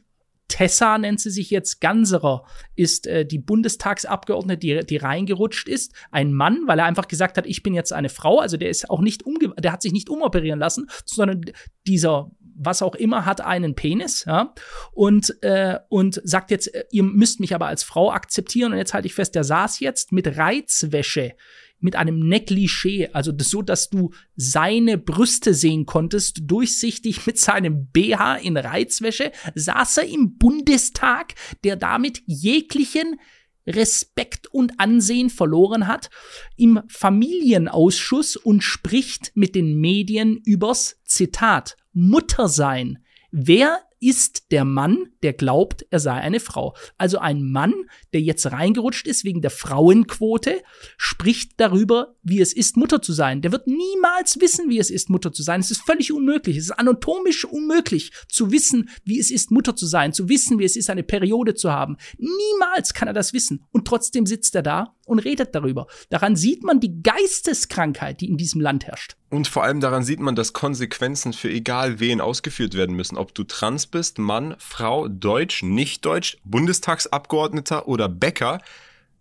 Tessa 0.50 0.98
nennt 0.98 1.22
sie 1.22 1.30
sich 1.30 1.52
jetzt, 1.52 1.80
Ganserer 1.80 2.44
ist 2.76 3.08
äh, 3.08 3.26
die 3.26 3.38
Bundestagsabgeordnete, 3.38 4.60
die, 4.60 4.86
die 4.86 4.98
reingerutscht 4.98 5.70
ist. 5.70 5.94
Ein 6.12 6.34
Mann, 6.34 6.64
weil 6.66 6.80
er 6.80 6.86
einfach 6.86 7.08
gesagt 7.08 7.38
hat, 7.38 7.46
ich 7.46 7.64
bin 7.64 7.74
jetzt 7.74 7.94
eine 7.94 8.10
Frau. 8.10 8.40
Also 8.40 8.58
der 8.58 8.70
ist 8.70 8.90
auch 8.90 9.00
nicht 9.00 9.26
umge 9.26 9.54
der 9.58 9.72
hat 9.72 9.82
sich 9.82 9.94
nicht 9.94 10.10
umoperieren 10.10 10.60
lassen, 10.60 10.90
sondern 11.06 11.42
dieser 11.88 12.32
was 12.60 12.82
auch 12.82 12.96
immer 12.96 13.26
hat 13.26 13.42
einen 13.42 13.74
Penis, 13.74 14.26
ja, 14.26 14.54
und, 14.92 15.42
äh, 15.42 15.80
und 15.88 16.22
sagt 16.24 16.52
jetzt, 16.52 16.74
äh, 16.74 16.84
ihr 16.92 17.04
müsst 17.04 17.40
mich 17.40 17.56
aber 17.56 17.68
als 17.68 17.84
Frau 17.84 18.12
akzeptieren. 18.12 18.74
Und 18.74 18.78
jetzt 18.78 18.94
halte 18.94 19.08
ich 19.08 19.14
fest, 19.14 19.34
der 19.34 19.44
saß 19.44 19.80
jetzt 19.80 20.12
mit 20.12 20.38
Reizwäsche 20.38 21.34
mit 21.82 21.96
einem 21.96 22.20
Negligé, 22.20 23.10
also 23.14 23.32
so, 23.40 23.62
dass 23.62 23.90
du 23.90 24.12
seine 24.36 24.98
Brüste 24.98 25.54
sehen 25.54 25.86
konntest, 25.86 26.40
durchsichtig 26.44 27.26
mit 27.26 27.40
seinem 27.40 27.88
BH 27.88 28.36
in 28.38 28.58
Reizwäsche, 28.58 29.32
saß 29.56 30.00
er 30.00 30.08
im 30.08 30.38
Bundestag, 30.38 31.36
der 31.64 31.78
damit 31.78 32.22
jeglichen 32.26 33.20
Respekt 33.68 34.48
und 34.48 34.80
Ansehen 34.80 35.30
verloren 35.30 35.88
hat, 35.88 36.10
im 36.56 36.82
Familienausschuss 36.88 38.36
und 38.36 38.64
spricht 38.64 39.32
mit 39.36 39.56
den 39.56 39.80
Medien 39.80 40.38
übers 40.46 41.00
Zitat 41.04 41.78
Muttersein. 41.94 43.04
Wer 43.32 43.82
ist 44.00 44.52
der 44.52 44.66
Mann, 44.66 45.10
der 45.24 45.34
glaubt, 45.34 45.86
er 45.90 46.00
sei 46.00 46.14
eine 46.14 46.40
Frau. 46.40 46.76
Also 46.98 47.20
ein 47.20 47.44
Mann, 47.44 47.74
der 48.14 48.22
jetzt 48.22 48.46
reingerutscht 48.52 49.08
ist 49.08 49.24
wegen 49.24 49.42
der 49.42 49.52
Frauenquote, 49.52 50.62
spricht 50.98 51.54
darüber, 51.58 52.16
wie 52.24 52.40
es 52.40 52.54
ist, 52.54 52.78
Mutter 52.78 53.02
zu 53.02 53.14
sein. 53.14 53.42
Der 53.42 53.52
wird 53.52 53.68
niemals 53.68 54.40
wissen, 54.40 54.70
wie 54.70 54.80
es 54.80 54.90
ist, 54.90 55.10
Mutter 55.10 55.32
zu 55.32 55.44
sein. 55.44 55.60
Es 55.60 55.72
ist 55.72 55.82
völlig 55.82 56.12
unmöglich. 56.12 56.58
Es 56.58 56.66
ist 56.66 56.80
anatomisch 56.80 57.46
unmöglich 57.46 58.12
zu 58.28 58.52
wissen, 58.52 58.90
wie 59.04 59.20
es 59.20 59.32
ist, 59.32 59.52
Mutter 59.52 59.76
zu 59.76 59.86
sein, 59.86 60.14
zu 60.14 60.30
wissen, 60.30 60.60
wie 60.60 60.66
es 60.66 60.76
ist, 60.76 60.90
eine 60.90 61.04
Periode 61.04 61.56
zu 61.56 61.72
haben. 61.72 61.98
Niemals 62.18 62.94
kann 62.94 63.08
er 63.08 63.14
das 63.14 63.34
wissen. 63.34 63.66
Und 63.72 63.86
trotzdem 63.86 64.26
sitzt 64.26 64.56
er 64.56 64.64
da 64.64 64.96
und 65.10 65.20
redet 65.20 65.56
darüber. 65.56 65.88
Daran 66.10 66.36
sieht 66.36 66.64
man 66.64 66.80
die 66.80 67.02
Geisteskrankheit, 67.02 68.22
die 68.22 68.30
in 68.30 68.38
diesem 68.38 68.62
Land 68.62 68.86
herrscht. 68.86 69.16
Und 69.30 69.48
vor 69.48 69.64
allem 69.64 69.80
daran 69.80 70.04
sieht 70.04 70.20
man, 70.20 70.36
dass 70.36 70.54
Konsequenzen 70.54 71.34
für 71.34 71.50
egal 71.50 72.00
wen 72.00 72.22
ausgeführt 72.22 72.76
werden 72.76 72.96
müssen. 72.96 73.18
Ob 73.18 73.34
du 73.34 73.44
trans 73.44 73.88
bist, 73.88 74.20
Mann, 74.20 74.56
Frau, 74.58 75.08
Deutsch, 75.08 75.64
nicht 75.64 76.06
Deutsch, 76.06 76.38
Bundestagsabgeordneter 76.44 77.88
oder 77.88 78.08
Bäcker. 78.08 78.60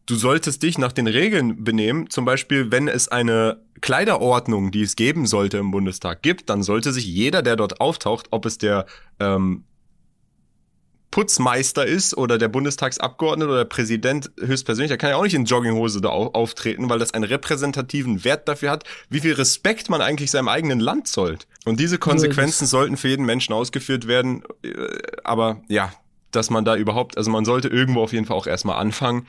Du 0.07 0.15
solltest 0.15 0.63
dich 0.63 0.79
nach 0.79 0.93
den 0.93 1.07
Regeln 1.07 1.65
benehmen. 1.65 2.09
Zum 2.09 2.25
Beispiel, 2.25 2.71
wenn 2.71 2.89
es 2.89 3.09
eine 3.09 3.61
Kleiderordnung, 3.83 4.71
die 4.71 4.83
es 4.83 4.97
geben 4.97 5.27
sollte 5.27 5.59
im 5.59 5.71
Bundestag 5.71 6.23
gibt, 6.23 6.49
dann 6.49 6.63
sollte 6.63 6.93
sich 6.93 7.07
jeder, 7.07 7.43
der 7.43 7.57
dort 7.57 7.81
auftaucht, 7.81 8.29
ob 8.31 8.47
es 8.47 8.57
der 8.57 8.87
ähm, 9.21 9.65
Putzmeister 11.11 11.87
ist 11.87 12.17
oder 12.17 12.39
der 12.39 12.49
Bundestagsabgeordnete 12.49 13.49
oder 13.49 13.59
der 13.61 13.69
Präsident 13.69 14.31
höchstpersönlich, 14.39 14.91
der 14.91 14.99
kann 14.99 15.11
ja 15.11 15.17
auch 15.17 15.23
nicht 15.23 15.35
in 15.35 15.47
Jogginghose 15.47 16.01
da 16.01 16.11
auftreten, 16.11 16.91
weil 16.91 16.99
das 16.99 17.15
einen 17.15 17.25
repräsentativen 17.25 18.25
Wert 18.25 18.47
dafür 18.47 18.71
hat, 18.71 18.85
wie 19.09 19.21
viel 19.21 19.33
Respekt 19.33 19.89
man 19.89 20.01
eigentlich 20.01 20.31
seinem 20.31 20.49
eigenen 20.49 20.81
Land 20.81 21.09
zollt. 21.09 21.47
Und 21.65 21.81
diese 21.81 21.99
Konsequenzen 21.99 22.65
ja, 22.65 22.69
sollten 22.69 22.97
für 22.97 23.09
jeden 23.09 23.25
Menschen 23.25 23.55
ausgeführt 23.55 24.07
werden. 24.07 24.43
Äh, 24.63 24.71
aber 25.25 25.63
ja, 25.69 25.93
dass 26.31 26.51
man 26.51 26.65
da 26.65 26.77
überhaupt, 26.77 27.17
also 27.17 27.31
man 27.31 27.45
sollte 27.45 27.69
irgendwo 27.69 28.03
auf 28.03 28.13
jeden 28.13 28.27
Fall 28.27 28.37
auch 28.37 28.47
erstmal 28.47 28.77
anfangen. 28.77 29.27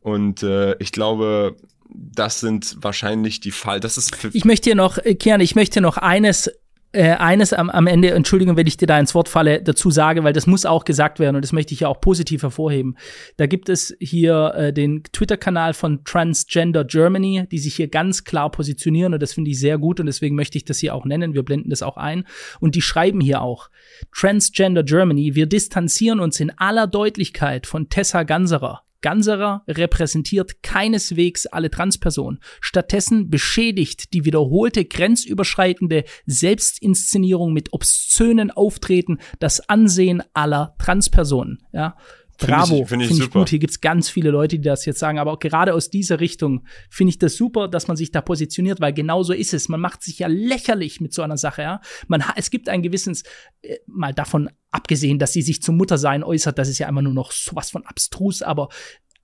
Und 0.00 0.42
äh, 0.42 0.74
ich 0.78 0.92
glaube, 0.92 1.56
das 1.90 2.40
sind 2.40 2.76
wahrscheinlich 2.80 3.40
die 3.40 3.50
Fall. 3.50 3.80
Das 3.80 3.96
ist. 3.96 4.16
ich 4.32 4.44
möchte 4.44 4.70
hier 4.70 4.74
noch, 4.74 4.98
äh, 4.98 5.14
Kian, 5.14 5.40
ich 5.40 5.54
möchte 5.54 5.80
noch 5.80 5.96
eines 5.96 6.50
äh, 6.94 7.16
eines 7.16 7.52
am, 7.52 7.70
am 7.70 7.86
Ende, 7.86 8.10
Entschuldigung, 8.12 8.56
wenn 8.56 8.66
ich 8.66 8.76
dir 8.76 8.86
da 8.86 8.98
ins 8.98 9.14
Wort 9.14 9.28
falle, 9.28 9.62
dazu 9.62 9.90
sage, 9.90 10.24
weil 10.24 10.32
das 10.32 10.46
muss 10.46 10.64
auch 10.64 10.84
gesagt 10.84 11.18
werden 11.18 11.36
und 11.36 11.44
das 11.44 11.52
möchte 11.52 11.74
ich 11.74 11.80
ja 11.80 11.88
auch 11.88 12.00
positiv 12.00 12.42
hervorheben. 12.42 12.96
Da 13.36 13.46
gibt 13.46 13.68
es 13.68 13.94
hier 14.00 14.54
äh, 14.56 14.72
den 14.72 15.02
Twitter-Kanal 15.02 15.74
von 15.74 16.04
Transgender 16.04 16.84
Germany, 16.84 17.46
die 17.50 17.58
sich 17.58 17.74
hier 17.74 17.88
ganz 17.88 18.24
klar 18.24 18.50
positionieren 18.50 19.12
und 19.12 19.20
das 19.20 19.34
finde 19.34 19.50
ich 19.50 19.58
sehr 19.58 19.78
gut 19.78 20.00
und 20.00 20.06
deswegen 20.06 20.36
möchte 20.36 20.56
ich 20.56 20.64
das 20.64 20.78
hier 20.78 20.94
auch 20.94 21.04
nennen. 21.04 21.34
Wir 21.34 21.42
blenden 21.42 21.70
das 21.70 21.82
auch 21.82 21.96
ein. 21.96 22.24
Und 22.60 22.74
die 22.74 22.82
schreiben 22.82 23.20
hier 23.20 23.42
auch, 23.42 23.70
Transgender 24.14 24.84
Germany, 24.84 25.34
wir 25.34 25.46
distanzieren 25.46 26.20
uns 26.20 26.40
in 26.40 26.50
aller 26.56 26.86
Deutlichkeit 26.86 27.66
von 27.66 27.88
Tessa 27.88 28.22
Ganserer, 28.22 28.82
Ganserer 29.04 29.64
repräsentiert 29.68 30.62
keineswegs 30.62 31.44
alle 31.44 31.70
Transpersonen. 31.70 32.40
Stattdessen 32.62 33.28
beschädigt 33.28 34.14
die 34.14 34.24
wiederholte 34.24 34.86
grenzüberschreitende 34.86 36.04
Selbstinszenierung 36.24 37.52
mit 37.52 37.74
obszönen 37.74 38.50
Auftreten 38.50 39.18
das 39.40 39.68
Ansehen 39.68 40.22
aller 40.32 40.74
Transpersonen. 40.78 41.58
Ja. 41.74 41.98
Bravo, 42.38 42.86
finde 42.86 43.04
ich, 43.04 43.10
find 43.10 43.24
ich, 43.24 43.30
gut. 43.30 43.50
Hier 43.50 43.58
gibt's 43.58 43.82
ganz 43.82 44.08
viele 44.08 44.30
Leute, 44.30 44.56
die 44.56 44.64
das 44.66 44.86
jetzt 44.86 44.98
sagen, 44.98 45.18
aber 45.18 45.32
auch 45.32 45.38
gerade 45.38 45.74
aus 45.74 45.90
dieser 45.90 46.18
Richtung 46.20 46.64
finde 46.88 47.10
ich 47.10 47.18
das 47.18 47.36
super, 47.36 47.68
dass 47.68 47.86
man 47.86 47.98
sich 47.98 48.10
da 48.10 48.22
positioniert, 48.22 48.80
weil 48.80 48.94
genau 48.94 49.22
so 49.22 49.34
ist 49.34 49.52
es. 49.52 49.68
Man 49.68 49.80
macht 49.80 50.02
sich 50.02 50.18
ja 50.18 50.28
lächerlich 50.28 51.00
mit 51.02 51.12
so 51.12 51.20
einer 51.20 51.36
Sache. 51.36 51.60
Ja? 51.60 51.80
Man, 52.08 52.24
es 52.36 52.50
gibt 52.50 52.70
ein 52.70 52.82
gewisses, 52.82 53.22
äh, 53.60 53.76
mal 53.86 54.14
davon 54.14 54.48
abgesehen, 54.74 55.18
dass 55.18 55.32
sie 55.32 55.42
sich 55.42 55.62
zum 55.62 55.76
Muttersein 55.76 56.24
äußert, 56.24 56.58
das 56.58 56.68
ist 56.68 56.78
ja 56.78 56.88
immer 56.88 57.02
nur 57.02 57.14
noch 57.14 57.30
sowas 57.30 57.70
von 57.70 57.86
abstrus, 57.86 58.42
aber 58.42 58.68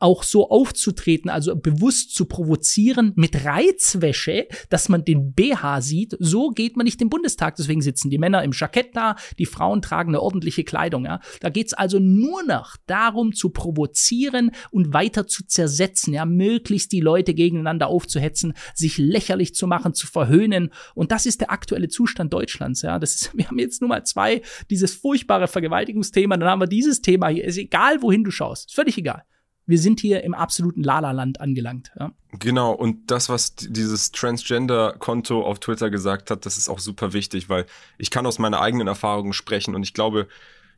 auch 0.00 0.22
so 0.22 0.48
aufzutreten, 0.50 1.30
also 1.30 1.54
bewusst 1.54 2.14
zu 2.14 2.24
provozieren 2.24 3.12
mit 3.16 3.44
Reizwäsche, 3.44 4.48
dass 4.70 4.88
man 4.88 5.04
den 5.04 5.34
BH 5.34 5.82
sieht, 5.82 6.16
so 6.18 6.50
geht 6.50 6.76
man 6.76 6.84
nicht 6.84 7.00
im 7.02 7.10
Bundestag. 7.10 7.56
Deswegen 7.56 7.82
sitzen 7.82 8.10
die 8.10 8.18
Männer 8.18 8.42
im 8.42 8.52
Jackett 8.52 8.96
da, 8.96 9.16
die 9.38 9.46
Frauen 9.46 9.82
tragen 9.82 10.10
eine 10.10 10.22
ordentliche 10.22 10.64
Kleidung. 10.64 11.04
Ja. 11.04 11.20
Da 11.40 11.50
geht's 11.50 11.74
also 11.74 11.98
nur 11.98 12.42
noch 12.42 12.76
darum 12.86 13.32
zu 13.32 13.50
provozieren 13.50 14.52
und 14.70 14.94
weiter 14.94 15.26
zu 15.26 15.46
zersetzen, 15.46 16.14
ja, 16.14 16.24
möglichst 16.24 16.92
die 16.92 17.00
Leute 17.00 17.34
gegeneinander 17.34 17.88
aufzuhetzen, 17.88 18.54
sich 18.74 18.96
lächerlich 18.98 19.54
zu 19.54 19.66
machen, 19.66 19.92
zu 19.94 20.06
verhöhnen. 20.06 20.70
Und 20.94 21.12
das 21.12 21.26
ist 21.26 21.42
der 21.42 21.50
aktuelle 21.50 21.88
Zustand 21.88 22.32
Deutschlands. 22.32 22.82
Ja. 22.82 22.98
Das 22.98 23.14
ist, 23.14 23.30
wir 23.36 23.46
haben 23.46 23.58
jetzt 23.58 23.82
nur 23.82 23.88
mal 23.88 24.04
zwei, 24.04 24.40
dieses 24.70 24.94
furchtbare 24.94 25.46
Vergewaltigungsthema, 25.46 26.36
dann 26.38 26.48
haben 26.48 26.62
wir 26.62 26.66
dieses 26.66 27.02
Thema 27.02 27.28
hier. 27.28 27.44
Ist 27.44 27.58
egal, 27.58 28.00
wohin 28.00 28.24
du 28.24 28.30
schaust. 28.30 28.70
Ist 28.70 28.74
völlig 28.74 28.96
egal 28.96 29.24
wir 29.70 29.78
sind 29.78 30.00
hier 30.00 30.22
im 30.24 30.34
absoluten 30.34 30.82
Lala-Land 30.82 31.40
angelangt. 31.40 31.92
Ja? 31.98 32.12
Genau, 32.38 32.72
und 32.72 33.10
das, 33.10 33.28
was 33.28 33.54
dieses 33.56 34.10
Transgender-Konto 34.12 35.42
auf 35.42 35.60
Twitter 35.60 35.90
gesagt 35.90 36.30
hat, 36.30 36.44
das 36.44 36.58
ist 36.58 36.68
auch 36.68 36.80
super 36.80 37.12
wichtig, 37.12 37.48
weil 37.48 37.66
ich 37.96 38.10
kann 38.10 38.26
aus 38.26 38.38
meiner 38.38 38.60
eigenen 38.60 38.88
Erfahrung 38.88 39.32
sprechen 39.32 39.74
und 39.74 39.82
ich 39.82 39.94
glaube, 39.94 40.28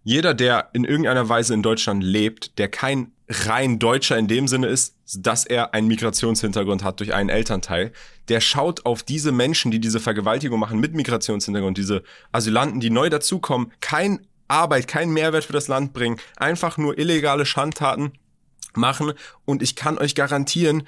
jeder, 0.04 0.34
der 0.34 0.70
in 0.72 0.84
irgendeiner 0.84 1.28
Weise 1.28 1.54
in 1.54 1.62
Deutschland 1.62 2.02
lebt, 2.02 2.58
der 2.58 2.68
kein 2.68 3.12
rein 3.28 3.78
Deutscher 3.78 4.18
in 4.18 4.28
dem 4.28 4.48
Sinne 4.48 4.66
ist, 4.66 4.96
dass 5.16 5.44
er 5.44 5.74
einen 5.74 5.86
Migrationshintergrund 5.86 6.82
hat 6.82 7.00
durch 7.00 7.14
einen 7.14 7.28
Elternteil, 7.28 7.92
der 8.28 8.40
schaut 8.40 8.84
auf 8.84 9.02
diese 9.02 9.32
Menschen, 9.32 9.70
die 9.70 9.80
diese 9.80 10.00
Vergewaltigung 10.00 10.58
machen 10.58 10.80
mit 10.80 10.94
Migrationshintergrund, 10.94 11.78
diese 11.78 12.02
Asylanten, 12.32 12.80
die 12.80 12.90
neu 12.90 13.10
dazukommen, 13.10 13.72
kein 13.80 14.26
Arbeit, 14.48 14.86
keinen 14.88 15.12
Mehrwert 15.12 15.44
für 15.44 15.52
das 15.52 15.68
Land 15.68 15.92
bringen, 15.92 16.18
einfach 16.36 16.76
nur 16.76 16.98
illegale 16.98 17.46
Schandtaten 17.46 18.12
machen 18.76 19.12
und 19.44 19.62
ich 19.62 19.76
kann 19.76 19.98
euch 19.98 20.14
garantieren, 20.14 20.84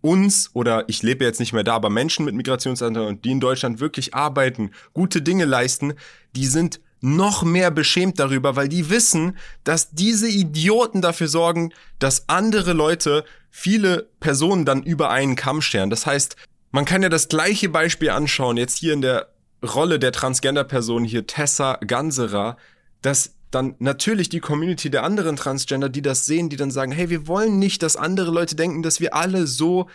uns 0.00 0.50
oder 0.52 0.84
ich 0.88 1.02
lebe 1.02 1.24
jetzt 1.24 1.40
nicht 1.40 1.52
mehr 1.52 1.64
da, 1.64 1.74
aber 1.74 1.90
Menschen 1.90 2.24
mit 2.24 2.34
Migrationshintergrund, 2.34 3.24
die 3.24 3.32
in 3.32 3.40
Deutschland 3.40 3.80
wirklich 3.80 4.14
arbeiten, 4.14 4.70
gute 4.92 5.22
Dinge 5.22 5.44
leisten, 5.44 5.94
die 6.34 6.46
sind 6.46 6.80
noch 7.00 7.42
mehr 7.42 7.70
beschämt 7.70 8.18
darüber, 8.18 8.56
weil 8.56 8.68
die 8.68 8.88
wissen, 8.90 9.36
dass 9.64 9.90
diese 9.90 10.28
Idioten 10.28 11.02
dafür 11.02 11.28
sorgen, 11.28 11.72
dass 11.98 12.28
andere 12.28 12.72
Leute 12.72 13.24
viele 13.50 14.08
Personen 14.20 14.64
dann 14.64 14.82
über 14.82 15.10
einen 15.10 15.36
Kamm 15.36 15.62
scheren. 15.62 15.90
Das 15.90 16.06
heißt, 16.06 16.36
man 16.70 16.84
kann 16.84 17.02
ja 17.02 17.08
das 17.08 17.28
gleiche 17.28 17.68
Beispiel 17.68 18.10
anschauen, 18.10 18.56
jetzt 18.56 18.78
hier 18.78 18.92
in 18.92 19.02
der 19.02 19.28
Rolle 19.62 19.98
der 19.98 20.12
Transgender-Person 20.12 21.04
hier 21.04 21.26
Tessa 21.26 21.78
Ganserer, 21.86 22.56
dass 23.02 23.35
dann 23.56 23.74
natürlich 23.78 24.28
die 24.28 24.40
Community 24.40 24.90
der 24.90 25.02
anderen 25.02 25.36
Transgender, 25.36 25.88
die 25.88 26.02
das 26.02 26.26
sehen, 26.26 26.50
die 26.50 26.56
dann 26.56 26.70
sagen, 26.70 26.92
hey, 26.92 27.08
wir 27.08 27.26
wollen 27.26 27.58
nicht, 27.58 27.82
dass 27.82 27.96
andere 27.96 28.30
Leute 28.30 28.54
denken, 28.54 28.82
dass 28.82 29.00
wir 29.00 29.14
alle 29.14 29.46
so 29.46 29.88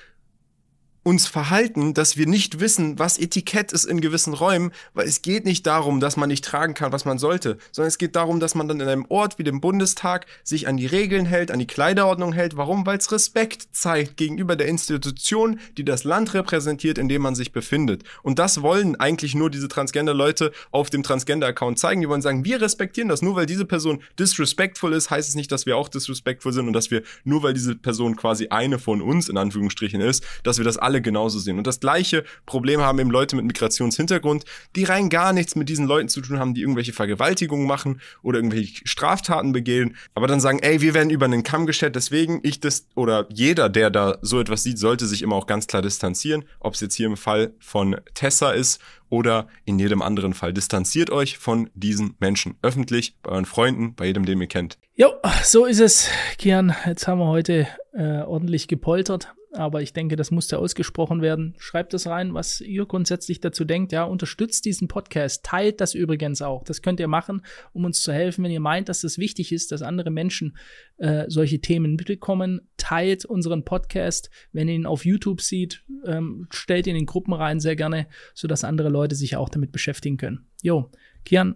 uns 1.04 1.28
verhalten, 1.28 1.96
dass 1.96 2.16
wir 2.16 2.28
nicht 2.28 2.60
wissen, 2.60 3.00
was 3.00 3.18
Etikett 3.18 3.72
ist 3.72 3.86
in 3.86 4.02
gewissen 4.02 4.34
Räumen, 4.34 4.72
weil 4.94 5.08
es 5.08 5.24
geht 5.24 5.46
nicht 5.46 5.66
darum, 5.66 6.00
dass 6.00 6.16
man 6.16 6.30
nicht 6.30 6.46
tragen 6.46 6.76
kann, 6.76 6.92
was 6.92 7.06
man 7.06 7.18
sollte, 7.18 7.58
sondern 7.72 7.88
es 7.88 7.98
geht 7.98 8.16
darum, 8.16 8.40
dass 8.40 8.54
man 8.54 8.68
dann 8.68 8.80
in 8.80 8.88
einem 8.88 9.06
Ort 9.10 9.40
wie 9.40 9.44
dem 9.44 9.62
Bundestag 9.62 10.28
sich 10.44 10.68
an 10.68 10.78
die 10.78 10.86
Regeln 10.86 11.26
hält, 11.26 11.50
an 11.50 11.58
die 11.58 11.66
Kleiderordnung 11.66 12.34
hält. 12.34 12.56
Warum? 12.56 12.86
Weil 12.86 13.00
es 13.00 13.12
Respekt 13.12 13.70
zeigt 13.72 14.16
gegenüber 14.18 14.56
der 14.56 14.68
Institution, 14.68 15.60
die 15.78 15.84
das 15.84 16.04
Land 16.04 16.36
repräsentiert, 16.36 17.00
in 17.00 17.10
dem 17.10 17.24
man 17.24 17.34
sich 17.34 17.52
befindet. 17.52 18.04
Und 18.22 18.38
das 18.38 18.62
wollen 18.62 18.96
eigentlich 18.96 19.34
nur 19.34 19.50
diese 19.50 19.70
Transgender-Leute 19.70 20.52
auf 20.70 20.92
dem 20.92 21.02
Transgender-Account 21.02 21.80
zeigen. 21.80 22.02
Die 22.02 22.10
wollen 22.10 22.22
sagen, 22.22 22.46
wir 22.46 22.62
respektieren 22.62 23.10
das. 23.10 23.24
Nur 23.24 23.36
weil 23.36 23.48
diese 23.48 23.66
Person 23.66 24.04
disrespectful 24.20 24.94
ist, 24.94 25.10
heißt 25.10 25.30
es 25.30 25.36
nicht, 25.36 25.52
dass 25.52 25.66
wir 25.66 25.78
auch 25.78 25.90
disrespectful 25.90 26.54
sind 26.54 26.68
und 26.68 26.74
dass 26.74 26.92
wir, 26.92 27.02
nur 27.24 27.42
weil 27.42 27.54
diese 27.54 27.76
Person 27.76 28.16
quasi 28.16 28.50
eine 28.50 28.78
von 28.78 29.02
uns 29.02 29.30
in 29.30 29.38
Anführungsstrichen 29.38 30.02
ist, 30.02 30.24
dass 30.44 30.60
wir 30.60 30.66
das 30.66 30.78
alle 30.78 30.91
alle 30.92 31.02
genauso 31.02 31.40
sehen. 31.40 31.58
Und 31.58 31.66
das 31.68 31.80
gleiche 31.80 32.26
Problem 32.46 32.82
haben 32.82 33.00
eben 33.00 33.12
Leute 33.12 33.38
mit 33.38 33.46
Migrationshintergrund, 33.46 34.44
die 34.76 34.84
rein 34.84 35.10
gar 35.10 35.32
nichts 35.32 35.56
mit 35.56 35.70
diesen 35.70 35.88
Leuten 35.88 36.10
zu 36.10 36.20
tun 36.20 36.38
haben, 36.38 36.54
die 36.54 36.62
irgendwelche 36.62 36.92
Vergewaltigungen 36.92 37.66
machen 37.66 38.02
oder 38.24 38.40
irgendwelche 38.40 38.86
Straftaten 38.86 39.54
begehen, 39.54 39.96
aber 40.16 40.28
dann 40.28 40.42
sagen, 40.42 40.60
ey, 40.60 40.82
wir 40.82 40.94
werden 40.94 41.10
über 41.10 41.26
einen 41.26 41.44
Kamm 41.44 41.66
gestellt, 41.66 41.96
deswegen 41.96 42.42
ich 42.44 42.60
das 42.60 42.88
oder 42.96 43.26
jeder, 43.30 43.70
der 43.70 43.90
da 43.90 44.18
so 44.22 44.40
etwas 44.40 44.64
sieht, 44.64 44.80
sollte 44.80 45.08
sich 45.08 45.22
immer 45.22 45.36
auch 45.36 45.48
ganz 45.48 45.66
klar 45.66 45.82
distanzieren, 45.82 46.44
ob 46.60 46.74
es 46.74 46.82
jetzt 46.82 46.96
hier 46.96 47.08
im 47.08 47.16
Fall 47.16 47.54
von 47.60 47.96
Tessa 48.14 48.52
ist 48.52 48.82
oder 49.10 49.48
in 49.64 49.80
jedem 49.80 50.02
anderen 50.02 50.34
Fall. 50.34 50.54
Distanziert 50.54 51.10
euch 51.10 51.38
von 51.38 51.70
diesen 51.74 52.16
Menschen 52.20 52.56
öffentlich, 52.62 53.16
bei 53.24 53.32
euren 53.32 53.46
Freunden, 53.46 53.96
bei 53.96 54.08
jedem, 54.08 54.26
den 54.26 54.42
ihr 54.42 54.48
kennt. 54.48 54.78
Jo, 54.96 55.14
so 55.44 55.66
ist 55.66 55.80
es, 55.80 56.10
Kian. 56.38 56.76
Jetzt 56.86 57.08
haben 57.08 57.20
wir 57.20 57.28
heute 57.28 57.68
äh, 57.94 58.22
ordentlich 58.22 58.68
gepoltert 58.68 59.34
aber 59.54 59.82
ich 59.82 59.94
denke, 59.94 60.16
das 60.16 60.32
musste 60.32 60.60
ausgesprochen 60.60 61.22
werden. 61.22 61.56
Schreibt 61.58 61.94
es 61.94 62.08
rein, 62.08 62.34
was 62.34 62.62
ihr 62.62 62.86
grundsätzlich 62.86 63.42
dazu 63.42 63.66
denkt. 63.66 63.92
Ja, 63.92 64.04
unterstützt 64.04 64.66
diesen 64.66 64.88
Podcast, 64.88 65.44
teilt 65.44 65.82
das 65.82 65.94
übrigens 65.94 66.42
auch. 66.42 66.64
Das 66.64 66.82
könnt 66.82 67.00
ihr 67.00 67.08
machen, 67.08 67.42
um 67.74 67.86
uns 67.86 68.02
zu 68.02 68.14
helfen, 68.14 68.44
wenn 68.44 68.52
ihr 68.52 68.60
meint, 68.60 68.88
dass 68.88 69.04
es 69.04 69.18
wichtig 69.18 69.52
ist, 69.52 69.72
dass 69.72 69.82
andere 69.82 70.10
Menschen 70.10 70.58
äh, 70.98 71.26
solche 71.28 71.60
Themen 71.60 71.96
mitbekommen. 71.96 72.62
Teilt 72.78 73.26
unseren 73.26 73.66
Podcast, 73.66 74.30
wenn 74.54 74.68
ihr 74.68 74.76
ihn 74.76 74.86
auf 74.86 75.06
YouTube 75.06 75.42
sieht, 75.42 75.84
ähm, 76.06 76.48
stellt 76.52 76.88
ihn 76.88 76.96
in 76.96 77.06
Gruppen 77.06 77.34
rein, 77.34 77.60
sehr 77.60 77.76
gerne, 77.76 78.08
sodass 78.34 78.64
andere 78.64 78.90
Leute 78.90 79.16
sich 79.16 79.36
auch 79.36 79.50
damit 79.50 79.72
beschäftigen 79.72 80.18
können. 80.18 80.48
Jo, 80.62 80.92
Kian, 81.26 81.56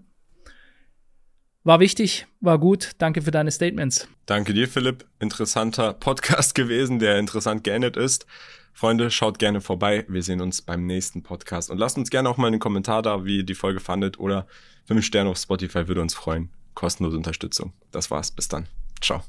war 1.65 1.81
wichtig, 1.81 2.27
war 2.39 2.57
gut. 2.57 2.91
Danke 2.99 3.21
für 3.21 3.31
deine 3.31 3.51
Statements. 3.51 4.07
Danke 4.25 4.53
dir, 4.53 4.69
Philipp. 4.69 5.05
Interessanter 5.19 5.93
Podcast 5.93 6.55
gewesen, 6.55 6.99
der 6.99 7.19
interessant 7.19 7.65
geendet 7.65 7.97
ist. 7.97 8.25
Freunde, 8.71 9.09
schaut 9.09 9.39
gerne 9.39 9.61
vorbei. 9.61 10.05
Wir 10.07 10.21
sehen 10.21 10.41
uns 10.41 10.61
beim 10.61 10.85
nächsten 10.85 11.23
Podcast. 11.23 11.69
Und 11.69 11.77
lasst 11.77 11.97
uns 11.97 12.09
gerne 12.09 12.29
auch 12.29 12.37
mal 12.37 12.47
einen 12.47 12.59
Kommentar 12.59 13.01
da, 13.01 13.25
wie 13.25 13.37
ihr 13.37 13.45
die 13.45 13.55
Folge 13.55 13.79
fandet. 13.79 14.19
Oder 14.19 14.47
5 14.87 15.03
Sterne 15.03 15.29
auf 15.29 15.37
Spotify 15.37 15.87
würde 15.87 16.01
uns 16.01 16.13
freuen. 16.13 16.49
Kostenlose 16.73 17.17
Unterstützung. 17.17 17.73
Das 17.91 18.11
war's. 18.11 18.31
Bis 18.31 18.47
dann. 18.47 18.67
Ciao. 19.01 19.23